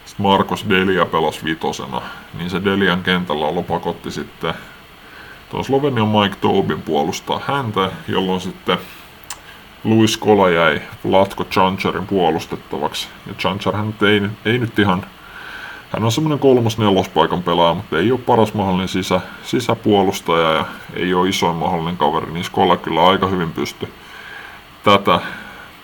sitten 0.05 0.23
Marcos 0.23 0.65
Delia 0.69 1.05
pelasi 1.05 1.43
vitosena, 1.43 2.01
niin 2.38 2.49
se 2.49 2.63
Delian 2.63 3.03
kentällä 3.03 3.63
pakotti 3.63 4.11
sitten 4.11 4.53
tuon 5.49 5.65
Slovenian 5.65 6.07
Mike 6.07 6.35
Tobin 6.41 6.81
puolustaa 6.81 7.41
häntä, 7.47 7.91
jolloin 8.07 8.41
sitten 8.41 8.77
Luis 9.84 10.17
Kola 10.17 10.49
jäi 10.49 10.82
Latko 11.03 11.43
Chancharin 11.43 12.07
puolustettavaksi. 12.07 13.07
Ja 13.28 13.34
Chanchar 13.34 13.75
ei, 14.01 14.21
ei 14.45 14.57
nyt 14.57 14.80
ihan 14.80 15.05
hän 15.91 16.03
on 16.03 16.11
semmoinen 16.11 16.39
kolmos 16.39 16.78
nelospaikan 16.78 17.43
pelaaja, 17.43 17.73
mutta 17.73 17.97
ei 17.97 18.11
ole 18.11 18.19
paras 18.19 18.53
mahdollinen 18.53 18.88
sisä, 18.88 19.21
sisäpuolustaja 19.43 20.51
ja 20.51 20.65
ei 20.93 21.13
ole 21.13 21.30
isoin 21.30 21.55
mahdollinen 21.55 21.97
kaveri, 21.97 22.32
niin 22.32 22.43
Skola 22.43 22.78
kyllä 22.78 23.07
aika 23.07 23.28
hyvin 23.28 23.51
pystyy 23.51 23.93
tätä, 24.84 25.19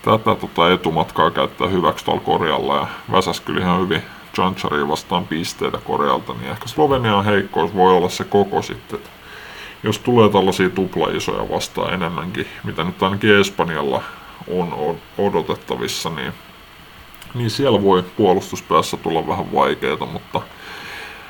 tätä 0.01 0.35
tota 0.35 0.71
etumatkaa 0.71 1.31
käyttää 1.31 1.67
hyväksi 1.67 2.05
tuolla 2.05 2.21
korjalla 2.21 2.75
ja 2.75 2.87
väsäs 3.11 3.39
kyllä 3.39 3.61
ihan 3.61 3.81
hyvin 3.81 4.01
Chancharia 4.35 4.87
vastaan 4.87 5.27
pisteitä 5.27 5.77
korjalta, 5.77 6.33
niin 6.33 6.51
ehkä 6.51 6.67
Slovenian 6.67 7.25
heikkous 7.25 7.75
voi 7.75 7.93
olla 7.93 8.09
se 8.09 8.23
koko 8.23 8.61
sitten. 8.61 8.99
Että 8.99 9.09
jos 9.83 9.99
tulee 9.99 10.29
tällaisia 10.29 10.69
tupla-isoja 10.69 11.49
vastaan 11.49 11.93
enemmänkin, 11.93 12.47
mitä 12.63 12.83
nyt 12.83 13.03
ainakin 13.03 13.35
Espanjalla 13.35 14.03
on 14.47 14.97
odotettavissa, 15.17 16.09
niin 16.09 16.33
niin 17.33 17.49
siellä 17.49 17.83
voi 17.83 18.03
puolustuspäässä 18.17 18.97
tulla 18.97 19.27
vähän 19.27 19.53
vaikeita, 19.53 20.05
mutta 20.05 20.41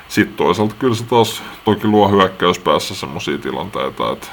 sitten 0.08 0.36
toisaalta 0.36 0.74
kyllä 0.78 0.94
se 0.94 1.04
taas 1.04 1.42
toki 1.64 1.86
luo 1.86 2.08
hyökkäyspäässä 2.08 2.94
semmoisia 2.94 3.38
tilanteita, 3.38 4.12
että, 4.12 4.26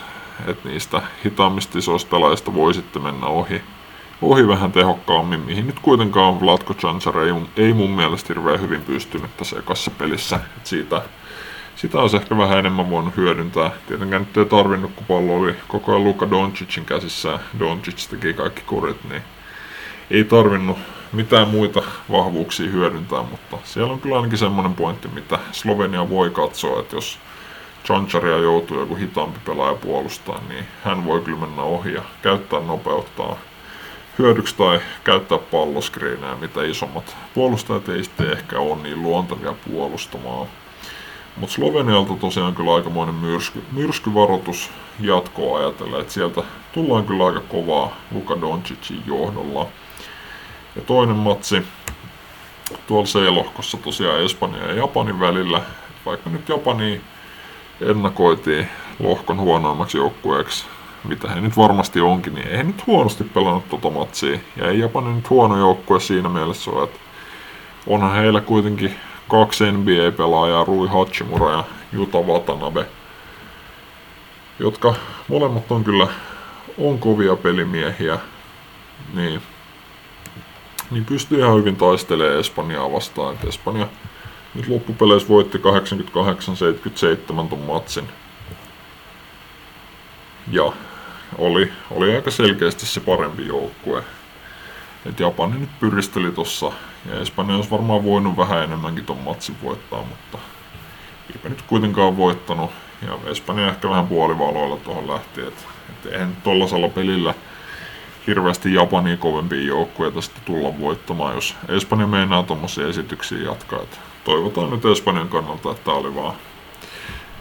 että 0.47 0.69
niistä 0.69 1.01
hitaammista 1.26 1.80
isoista 1.80 2.09
pelaajista 2.09 2.53
voi 2.53 2.74
sitten 2.74 3.01
mennä 3.01 3.28
ohi, 3.28 3.61
ohi 4.22 4.47
vähän 4.47 4.72
tehokkaammin, 4.72 5.39
mihin 5.39 5.67
nyt 5.67 5.80
kuitenkaan 5.80 6.41
Vlatko 6.41 6.74
Chancer 6.74 7.17
ei, 7.19 7.34
ei 7.57 7.74
mun 7.74 7.91
mielestä 7.91 8.34
hirveän 8.34 8.61
hyvin 8.61 8.82
pystynyt 8.82 9.38
tässä 9.38 9.59
ekassa 9.59 9.91
pelissä. 9.91 10.39
Et 10.57 10.65
siitä, 10.65 11.01
sitä 11.76 11.99
olisi 11.99 12.17
ehkä 12.17 12.38
vähän 12.38 12.59
enemmän 12.59 12.89
voinut 12.89 13.17
hyödyntää. 13.17 13.72
Tietenkään 13.88 14.22
nyt 14.22 14.38
ei 14.38 14.45
tarvinnut, 14.45 14.91
kun 14.95 15.05
pallo 15.05 15.38
oli 15.38 15.55
koko 15.67 15.91
ajan 15.91 16.03
Luka 16.03 16.32
Doncicin 16.32 16.86
käsissä. 16.86 17.39
Doncic 17.59 18.09
teki 18.09 18.34
kaikki 18.34 18.61
kurit, 18.61 19.03
niin 19.09 19.22
ei 20.11 20.24
tarvinnut 20.24 20.78
mitään 21.13 21.47
muita 21.47 21.84
vahvuuksia 22.11 22.69
hyödyntää, 22.69 23.24
mutta 23.24 23.57
siellä 23.63 23.93
on 23.93 23.99
kyllä 24.01 24.15
ainakin 24.15 24.38
semmoinen 24.38 24.74
pointti, 24.74 25.07
mitä 25.07 25.39
Slovenia 25.51 26.09
voi 26.09 26.30
katsoa, 26.30 26.80
että 26.80 26.95
jos 26.95 27.19
Chancharia 27.86 28.38
joutuu 28.38 28.80
joku 28.80 28.95
hitaampi 28.95 29.39
pelaaja 29.45 29.76
puolustaa, 29.76 30.41
niin 30.49 30.65
hän 30.84 31.05
voi 31.05 31.22
kyllä 31.22 31.39
mennä 31.39 31.61
ohi 31.61 31.93
ja 31.93 32.01
käyttää 32.22 32.59
nopeuttaa 32.59 33.38
hyödyksi 34.19 34.55
tai 34.55 34.80
käyttää 35.03 35.38
palloskriinejä, 35.38 36.36
mitä 36.36 36.63
isommat 36.63 37.17
puolustajat 37.34 37.89
ei 37.89 38.03
sitten 38.03 38.32
ehkä 38.32 38.59
ole 38.59 38.82
niin 38.84 39.01
luontevia 39.01 39.53
puolustamaan. 39.69 40.47
Mutta 41.38 41.55
Slovenialta 41.55 42.13
tosiaan 42.13 42.55
kyllä 42.55 42.75
aikamoinen 42.75 43.15
myrsky, 43.15 43.63
myrskyvaroitus 43.71 44.69
jatkoa 44.99 45.59
ajatellen, 45.59 46.01
että 46.01 46.13
sieltä 46.13 46.43
tullaan 46.73 47.05
kyllä 47.05 47.25
aika 47.25 47.39
kovaa 47.39 47.95
Luka 48.11 48.41
Doncicin 48.41 49.03
johdolla. 49.05 49.67
Ja 50.75 50.82
toinen 50.82 51.15
matsi 51.15 51.63
tuolla 52.88 53.05
C-lohkossa 53.05 53.77
tosiaan 53.77 54.21
Espanja 54.21 54.67
ja 54.67 54.73
Japanin 54.73 55.19
välillä. 55.19 55.61
Vaikka 56.05 56.29
nyt 56.29 56.49
Japani 56.49 57.01
ennakoitiin 57.82 58.67
lohkon 58.99 59.39
huonoimmaksi 59.39 59.97
joukkueeksi, 59.97 60.65
mitä 61.03 61.29
he 61.29 61.41
nyt 61.41 61.57
varmasti 61.57 62.01
onkin, 62.01 62.36
niin 62.36 62.47
ei 62.47 62.57
he 62.57 62.63
nyt 62.63 62.88
huonosti 62.88 63.23
pelannut 63.23 63.69
tota 63.69 63.89
matsia. 63.89 64.39
Ja 64.55 64.67
ei 64.67 64.79
Japani 64.79 65.13
nyt 65.13 65.29
huono 65.29 65.57
joukkue 65.57 65.99
siinä 65.99 66.29
mielessä 66.29 66.71
ole, 66.71 66.84
että 66.84 66.99
onhan 67.88 68.15
heillä 68.15 68.41
kuitenkin 68.41 68.95
kaksi 69.32 69.71
NBA-pelaajaa, 69.71 70.65
Rui 70.65 70.88
Hachimura 70.88 71.51
ja 71.51 71.63
Juta 71.93 72.17
Watanabe, 72.17 72.86
jotka 74.59 74.95
molemmat 75.27 75.71
on 75.71 75.84
kyllä 75.84 76.07
on 76.77 76.99
kovia 76.99 77.36
pelimiehiä, 77.36 78.19
niin, 79.13 79.41
niin 80.91 81.05
pystyy 81.05 81.39
ihan 81.39 81.57
hyvin 81.57 81.75
taistelemaan 81.75 82.39
Espanjaa 82.39 82.91
vastaan. 82.91 83.36
Et 83.36 83.43
Espanja 83.43 83.88
nyt 84.55 84.67
loppupeleissä 84.67 85.27
voitti 85.27 85.57
88-77 85.57 85.61
ton 87.49 87.59
matsin. 87.59 88.09
Ja 90.51 90.73
oli, 91.38 91.71
oli 91.91 92.15
aika 92.15 92.32
selkeästi 92.32 92.86
se 92.86 92.99
parempi 92.99 93.47
joukkue. 93.47 94.03
Et 95.05 95.19
Japani 95.19 95.59
nyt 95.59 95.79
pyristeli 95.79 96.32
tossa, 96.32 96.71
ja 97.06 97.20
Espanja 97.20 97.56
olisi 97.56 97.72
varmaan 97.72 98.04
voinut 98.04 98.38
vähän 98.38 98.64
enemmänkin 98.64 99.06
ton 99.06 99.18
matsin 99.18 99.56
voittaa, 99.64 99.99
mutta 99.99 100.38
eipä 101.36 101.49
nyt 101.49 101.62
kuitenkaan 101.62 102.18
voittanut. 102.18 102.72
Ja 103.08 103.32
Espanja 103.32 103.70
ehkä 103.70 103.89
vähän 103.89 104.08
puolivaloilla 104.08 104.78
tuohon 104.78 105.08
lähti, 105.08 105.41
että 105.41 105.64
et 105.89 106.14
eihän 106.14 106.38
tollasella 106.43 106.89
pelillä 106.89 107.34
hirveästi 108.28 108.74
Japania 108.74 109.18
kovempia 109.18 109.64
joukkueita 109.64 110.16
tästä 110.16 110.39
tulla 110.45 110.80
voittamaan, 110.80 111.36
jos 111.36 111.56
Espanja 111.70 112.08
meinaa 112.08 112.43
tuommoisia 112.43 112.88
esityksiä 112.88 113.38
jatkaa. 113.38 113.80
Et 113.80 113.99
toivotaan 114.24 114.70
nyt 114.70 114.86
Espanjan 114.86 115.30
kannalta, 115.30 115.72
että 115.72 115.84
tämä 115.84 115.97
oli 115.97 116.16
vaan, 116.16 116.36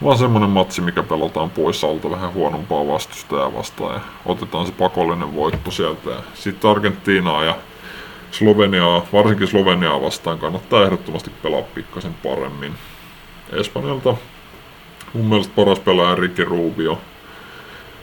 vaan 0.04 0.18
semmoinen 0.18 0.50
matsi, 0.50 0.80
mikä 0.80 1.02
pelataan 1.02 1.50
pois 1.50 1.84
alta 1.84 2.10
vähän 2.10 2.34
huonompaa 2.34 2.86
vastustajaa 2.86 3.54
vastaan 3.54 3.94
ja 3.94 4.00
otetaan 4.26 4.66
se 4.66 4.72
pakollinen 4.72 5.34
voitto 5.34 5.70
sieltä. 5.70 6.10
Sitten 6.34 6.70
Argentiinaa 6.70 7.44
ja 7.44 7.56
Sloveniaa, 8.30 9.06
varsinkin 9.12 9.48
Sloveniaa 9.48 10.02
vastaan 10.02 10.38
kannattaa 10.38 10.84
ehdottomasti 10.84 11.30
pelaa 11.42 11.62
pikkasen 11.62 12.14
paremmin. 12.14 12.72
Espanjalta 13.52 14.16
mun 15.14 15.24
mielestä 15.24 15.52
paras 15.56 15.78
pelaaja 15.78 16.14
Ricky 16.14 16.44
Rubio 16.44 16.98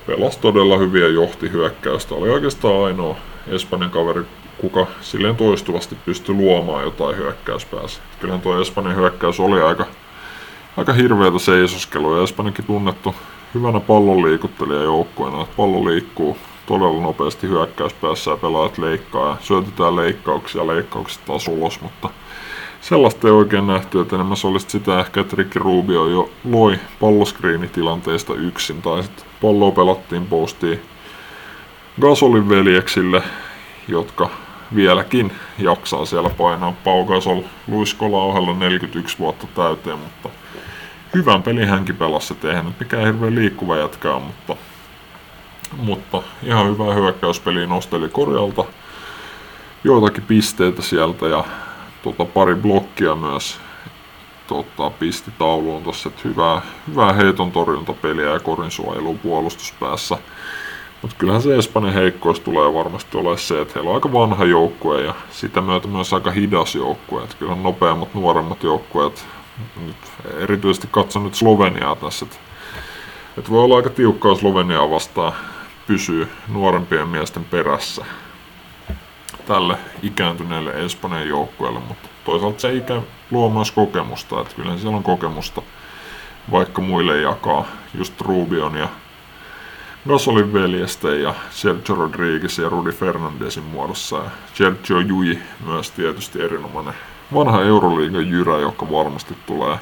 pelasi 0.07 0.39
todella 0.39 0.78
hyviä 0.78 1.07
johti 1.07 1.51
hyökkäystä. 1.51 2.15
Oli 2.15 2.30
oikeastaan 2.30 2.86
ainoa 2.86 3.15
Espanjan 3.47 3.91
kaveri, 3.91 4.21
kuka 4.57 4.88
silleen 5.01 5.36
toistuvasti 5.36 5.97
pystyi 6.05 6.36
luomaan 6.36 6.84
jotain 6.84 7.17
hyökkäyspäässä. 7.17 8.01
Kyllähän 8.19 8.41
tuo 8.41 8.61
Espanjan 8.61 8.95
hyökkäys 8.95 9.39
oli 9.39 9.61
aika, 9.61 9.86
aika 10.78 10.93
hirveätä 10.93 11.39
seisoskelua 11.39 12.17
ja 12.17 12.23
Espanjakin 12.23 12.65
tunnettu 12.65 13.15
hyvänä 13.53 13.80
pallon 13.80 14.23
liikuttelija 14.23 14.82
joukkueena, 14.82 15.41
että 15.41 15.55
pallo 15.57 15.86
liikkuu 15.86 16.38
todella 16.68 17.01
nopeasti 17.01 17.47
hyökkäyspäässä 17.47 18.32
ja 18.32 18.38
pelaajat 18.38 18.78
leikkaa 18.78 19.30
ja 19.30 19.38
syötetään 19.41 19.95
leikkauksia 19.95 20.68
leikkaukset 20.68 21.26
taas 21.26 21.47
ulos, 21.47 21.82
mutta 21.82 22.09
sellaista 22.82 23.28
ei 23.28 23.34
oikein 23.34 23.68
nähty, 23.68 24.01
että 24.01 24.15
enemmän 24.15 24.38
se 24.38 24.47
olisi 24.47 24.65
sitä 24.70 24.99
ehkä, 24.99 25.22
että 25.22 25.36
Ricky 25.36 25.59
Rubio 25.59 26.07
jo 26.07 26.30
loi 26.51 26.80
palloskriinitilanteesta 26.99 28.34
yksin, 28.34 28.82
tai 28.82 29.03
sitten 29.03 29.26
palloa 29.41 29.72
pelattiin 29.72 30.26
postiin 30.26 30.82
Gasolin 32.01 32.49
veljeksille, 32.49 33.24
jotka 33.88 34.30
vieläkin 34.76 35.32
jaksaa 35.59 36.05
siellä 36.05 36.30
painaa. 36.30 36.74
Pau 36.84 37.05
Gasol 37.05 37.41
luiskolla 37.68 38.18
ohella 38.24 38.53
41 38.53 39.20
vuotta 39.20 39.47
täyteen, 39.55 39.99
mutta 39.99 40.30
hyvän 41.13 41.43
pelin 41.43 41.68
hänkin 41.68 41.95
pelasi, 41.95 42.34
et 42.34 42.45
eihän 42.45 42.65
nyt 42.65 42.80
mikään 42.80 43.05
hirveän 43.05 43.36
liikkuva 43.36 43.78
jätkää, 43.78 44.20
mutta, 44.20 44.55
mutta 45.78 46.24
ihan 46.43 46.68
hyvää 46.70 46.93
hyökkäyspeliä 46.93 47.68
nosteli 47.68 48.09
korjalta 48.09 48.65
joitakin 49.84 50.24
pisteitä 50.24 50.82
sieltä 50.82 51.28
ja 51.28 51.43
tota, 52.03 52.26
pari 52.26 52.55
blokkia 52.55 53.15
myös 53.15 53.59
tota, 54.47 54.89
pisti 54.89 55.32
tauluun 55.38 55.84
tuossa, 55.84 56.09
että 56.09 56.22
hyvää, 56.24 56.61
hyvää 56.88 57.13
heiton 57.13 57.51
torjuntapeliä 57.51 58.30
ja 58.30 58.39
korin 58.39 58.72
suojelua 58.72 59.15
puolustuspäässä. 59.24 60.18
Mutta 61.01 61.15
kyllähän 61.20 61.41
se 61.41 61.57
Espanjan 61.57 61.93
heikkous 61.93 62.39
tulee 62.39 62.74
varmasti 62.74 63.18
olemaan 63.18 63.38
se, 63.38 63.61
että 63.61 63.74
heillä 63.76 63.89
on 63.89 63.95
aika 63.95 64.13
vanha 64.13 64.45
joukkue 64.45 65.01
ja 65.01 65.15
sitä 65.32 65.61
myötä 65.61 65.88
myös 65.88 66.13
aika 66.13 66.32
hidas 66.32 66.76
joukkue. 66.76 67.24
Että 67.24 67.36
kyllähän 67.39 67.63
nopeammat, 67.63 68.13
nuoremmat 68.13 68.63
joukkueet, 68.63 69.26
nyt 69.86 69.95
erityisesti 70.38 70.88
katson 70.91 71.24
nyt 71.24 71.36
Sloveniaa 71.36 71.95
tässä, 71.95 72.26
että, 72.26 72.38
että 73.38 73.51
voi 73.51 73.63
olla 73.63 73.76
aika 73.76 73.89
tiukkaa 73.89 74.36
Sloveniaa 74.36 74.89
vastaan 74.89 75.34
pysyy 75.88 76.31
nuorempien 76.47 77.07
miesten 77.07 77.45
perässä 77.45 78.05
tälle 79.45 79.77
ikääntyneelle 80.03 80.71
Espanjan 80.71 81.27
joukkueelle, 81.27 81.79
mutta 81.79 82.09
toisaalta 82.25 82.59
se 82.59 82.73
ikä 82.73 83.01
luo 83.31 83.49
myös 83.49 83.71
kokemusta, 83.71 84.41
että 84.41 84.55
kyllä 84.55 84.77
siellä 84.77 84.97
on 84.97 85.03
kokemusta, 85.03 85.61
vaikka 86.51 86.81
muille 86.81 87.21
jakaa 87.21 87.65
just 87.93 88.21
Rubion 88.21 88.75
ja 88.75 88.88
Gasolin 90.07 90.53
veljestä 90.53 91.09
ja 91.09 91.33
Sergio 91.49 91.95
Rodriguez 91.95 92.59
ja 92.59 92.69
Rudi 92.69 92.91
Fernandesin 92.91 93.63
muodossa 93.63 94.17
ja 94.17 94.29
Sergio 94.53 94.99
Jui 94.99 95.39
myös 95.65 95.91
tietysti 95.91 96.41
erinomainen 96.41 96.93
vanha 97.33 97.61
Euroliigan 97.61 98.29
jyrä, 98.29 98.57
joka 98.57 98.91
varmasti 98.91 99.35
tulee 99.45 99.79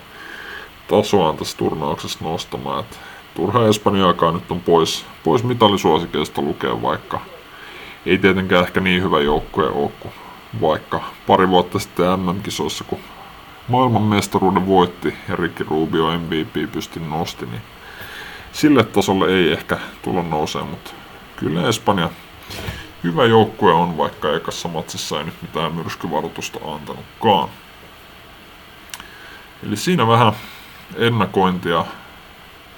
tasoaan 0.87 1.37
tässä 1.37 1.57
turnauksessa 1.57 2.19
nostamaan. 2.21 2.79
Että 2.79 2.95
turha 3.35 3.67
Espanjaakaan 3.67 4.33
nyt 4.33 4.51
on 4.51 4.59
pois, 4.59 5.05
pois 5.23 5.43
mitalisuosikeista 5.43 6.41
lukea, 6.41 6.81
vaikka 6.81 7.19
ei 8.05 8.17
tietenkään 8.17 8.63
ehkä 8.63 8.79
niin 8.79 9.03
hyvä 9.03 9.19
joukkue 9.19 9.69
ole 9.69 9.91
kuin 9.99 10.13
vaikka 10.61 11.03
pari 11.27 11.49
vuotta 11.49 11.79
sitten 11.79 12.19
MM-kisoissa, 12.19 12.83
kun 12.83 12.99
maailmanmestaruuden 13.67 14.67
voitti 14.67 15.15
ja 15.29 15.35
Ricky 15.35 15.65
Rubio 15.69 16.19
MVP 16.19 16.71
pysty 16.71 16.99
nosti, 16.99 17.45
niin 17.45 17.61
sille 18.51 18.83
tasolle 18.83 19.27
ei 19.37 19.51
ehkä 19.51 19.77
tulla 20.01 20.23
nousee, 20.23 20.63
mutta 20.63 20.91
kyllä 21.35 21.67
Espanja 21.67 22.09
hyvä 23.03 23.25
joukkue 23.25 23.73
on, 23.73 23.97
vaikka 23.97 24.35
ekassa 24.35 24.67
matsissa 24.67 25.17
ei 25.17 25.23
nyt 25.23 25.41
mitään 25.41 25.73
myrskyvaroitusta 25.73 26.59
antanutkaan. 26.73 27.49
Eli 29.67 29.75
siinä 29.75 30.07
vähän 30.07 30.33
ennakointia 30.97 31.85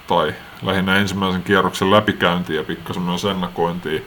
tai 0.06 0.34
lähinnä 0.62 0.96
ensimmäisen 0.96 1.42
kierroksen 1.42 1.90
läpikäyntiä 1.90 2.56
ja 2.56 2.64
pikkasen 2.64 3.02
myös 3.02 3.24
ennakointia 3.24 4.00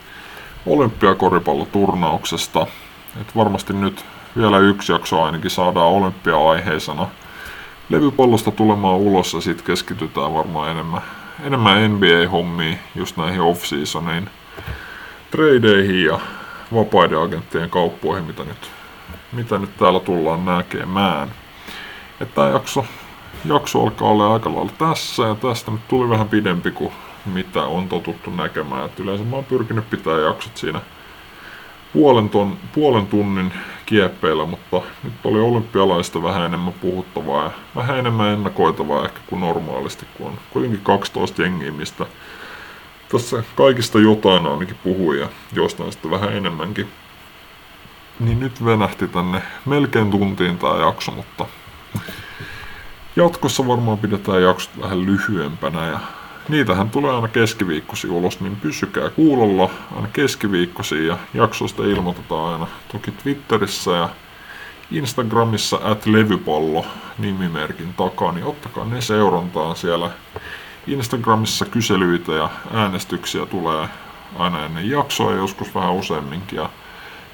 olympiakoripalloturnauksesta. 0.65 2.67
Et 3.21 3.35
varmasti 3.35 3.73
nyt 3.73 4.05
vielä 4.37 4.59
yksi 4.59 4.91
jakso 4.91 5.23
ainakin 5.23 5.51
saadaan 5.51 5.91
olympia-aiheisena 5.91 7.07
levypallosta 7.89 8.51
tulemaan 8.51 8.97
ulos 8.97 9.33
ja 9.33 9.41
sitten 9.41 9.65
keskitytään 9.65 10.33
varmaan 10.33 10.71
enemmän, 10.71 11.01
enemmän 11.43 11.91
NBA-hommiin, 11.91 12.79
just 12.95 13.17
näihin 13.17 13.41
off-seasoniin, 13.41 14.29
tradeihin 15.31 16.05
ja 16.05 16.19
vapaiden 16.73 17.19
agenttien 17.19 17.69
kauppoihin, 17.69 18.25
mitä 18.25 18.43
nyt, 18.43 18.71
mitä 19.31 19.57
nyt 19.57 19.77
täällä 19.77 19.99
tullaan 19.99 20.45
näkemään. 20.45 21.31
Tämä 22.35 22.49
jakso, 22.49 22.85
jakso 23.45 23.83
alkaa 23.83 24.07
olla 24.07 24.33
aika 24.33 24.55
lailla 24.55 24.71
tässä 24.77 25.23
ja 25.23 25.35
tästä 25.35 25.71
nyt 25.71 25.87
tuli 25.87 26.09
vähän 26.09 26.29
pidempi 26.29 26.71
kuin 26.71 26.93
mitä 27.25 27.63
on 27.63 27.89
totuttu 27.89 28.31
näkemään. 28.31 28.85
Et 28.85 28.99
yleensä 28.99 29.23
mä 29.23 29.35
oon 29.35 29.45
pyrkinyt 29.45 29.89
pitää 29.89 30.19
jaksot 30.19 30.57
siinä 30.57 30.81
puolen, 31.93 32.29
ton, 32.29 32.57
puolen 32.73 33.07
tunnin 33.07 33.53
kieppeillä, 33.85 34.45
mutta 34.45 34.81
nyt 35.03 35.13
oli 35.23 35.39
olympialaista 35.39 36.23
vähän 36.23 36.45
enemmän 36.45 36.73
puhuttavaa 36.73 37.43
ja 37.43 37.51
vähän 37.75 37.99
enemmän 37.99 38.33
ennakoitavaa 38.33 39.05
ehkä 39.05 39.19
kuin 39.27 39.39
normaalisti, 39.39 40.05
kun 40.17 40.27
on 40.27 40.37
kuitenkin 40.49 40.81
12 40.81 41.41
jengiä, 41.41 41.71
mistä 41.71 42.05
tässä 43.11 43.43
kaikista 43.55 43.99
jotain 43.99 44.47
ainakin 44.47 44.77
puhui 44.83 45.19
ja 45.19 45.29
jostain 45.53 45.91
sitten 45.91 46.11
vähän 46.11 46.33
enemmänkin. 46.33 46.87
Niin 48.19 48.39
nyt 48.39 48.65
venähti 48.65 49.07
tänne 49.07 49.41
melkein 49.65 50.11
tuntiin 50.11 50.57
tämä 50.57 50.85
jakso, 50.85 51.11
mutta 51.11 51.45
jatkossa 53.15 53.67
varmaan 53.67 53.97
pidetään 53.97 54.41
jaksot 54.41 54.81
vähän 54.81 55.05
lyhyempänä 55.05 55.87
ja 55.87 55.99
niitähän 56.49 56.89
tulee 56.89 57.15
aina 57.15 57.27
keskiviikkosi 57.27 58.07
ulos, 58.07 58.39
niin 58.39 58.55
pysykää 58.55 59.09
kuulolla 59.09 59.69
aina 59.95 60.07
keskiviikkosi 60.13 61.07
ja 61.07 61.17
jaksoista 61.33 61.83
ilmoitetaan 61.83 62.53
aina 62.53 62.67
toki 62.91 63.11
Twitterissä 63.11 63.91
ja 63.91 64.09
Instagramissa 64.91 65.79
at 65.83 66.05
levypallo 66.05 66.85
nimimerkin 67.17 67.93
takaa, 67.93 68.31
niin 68.31 68.45
ottakaa 68.45 68.85
ne 68.85 69.01
seurantaan 69.01 69.75
siellä. 69.75 70.11
Instagramissa 70.87 71.65
kyselyitä 71.65 72.31
ja 72.31 72.49
äänestyksiä 72.73 73.45
tulee 73.45 73.87
aina 74.39 74.65
ennen 74.65 74.89
jaksoa 74.89 75.31
ja 75.31 75.37
joskus 75.37 75.75
vähän 75.75 75.93
useamminkin. 75.93 76.57
Ja 76.57 76.69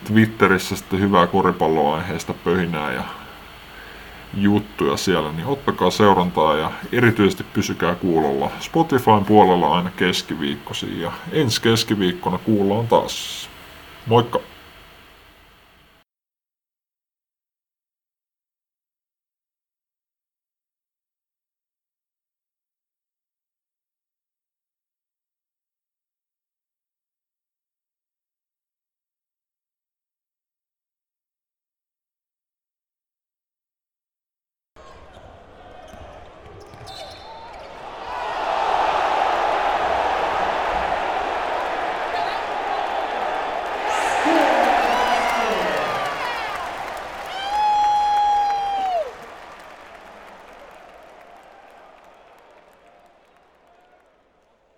Twitterissä 0.04 0.76
sitten 0.76 1.00
hyvää 1.00 1.28
koripalloaiheesta 1.28 2.34
pöhinää 2.34 2.92
ja 2.92 3.04
juttuja 4.34 4.98
siellä, 4.98 5.32
niin 5.32 5.48
ottakaa 5.48 5.90
seurantaa 5.90 6.58
ja 6.58 6.72
erityisesti 6.92 7.44
pysykää 7.54 7.96
kuulolla 7.96 8.52
Spotifyn 8.60 9.26
puolella 9.26 9.76
aina 9.76 9.92
keskiviikkosi 9.98 11.02
ja 11.02 11.12
ensi 11.32 11.62
keskiviikkona 11.62 12.38
kuullaan 12.38 12.88
taas. 12.88 13.50
Moikka! 14.06 14.40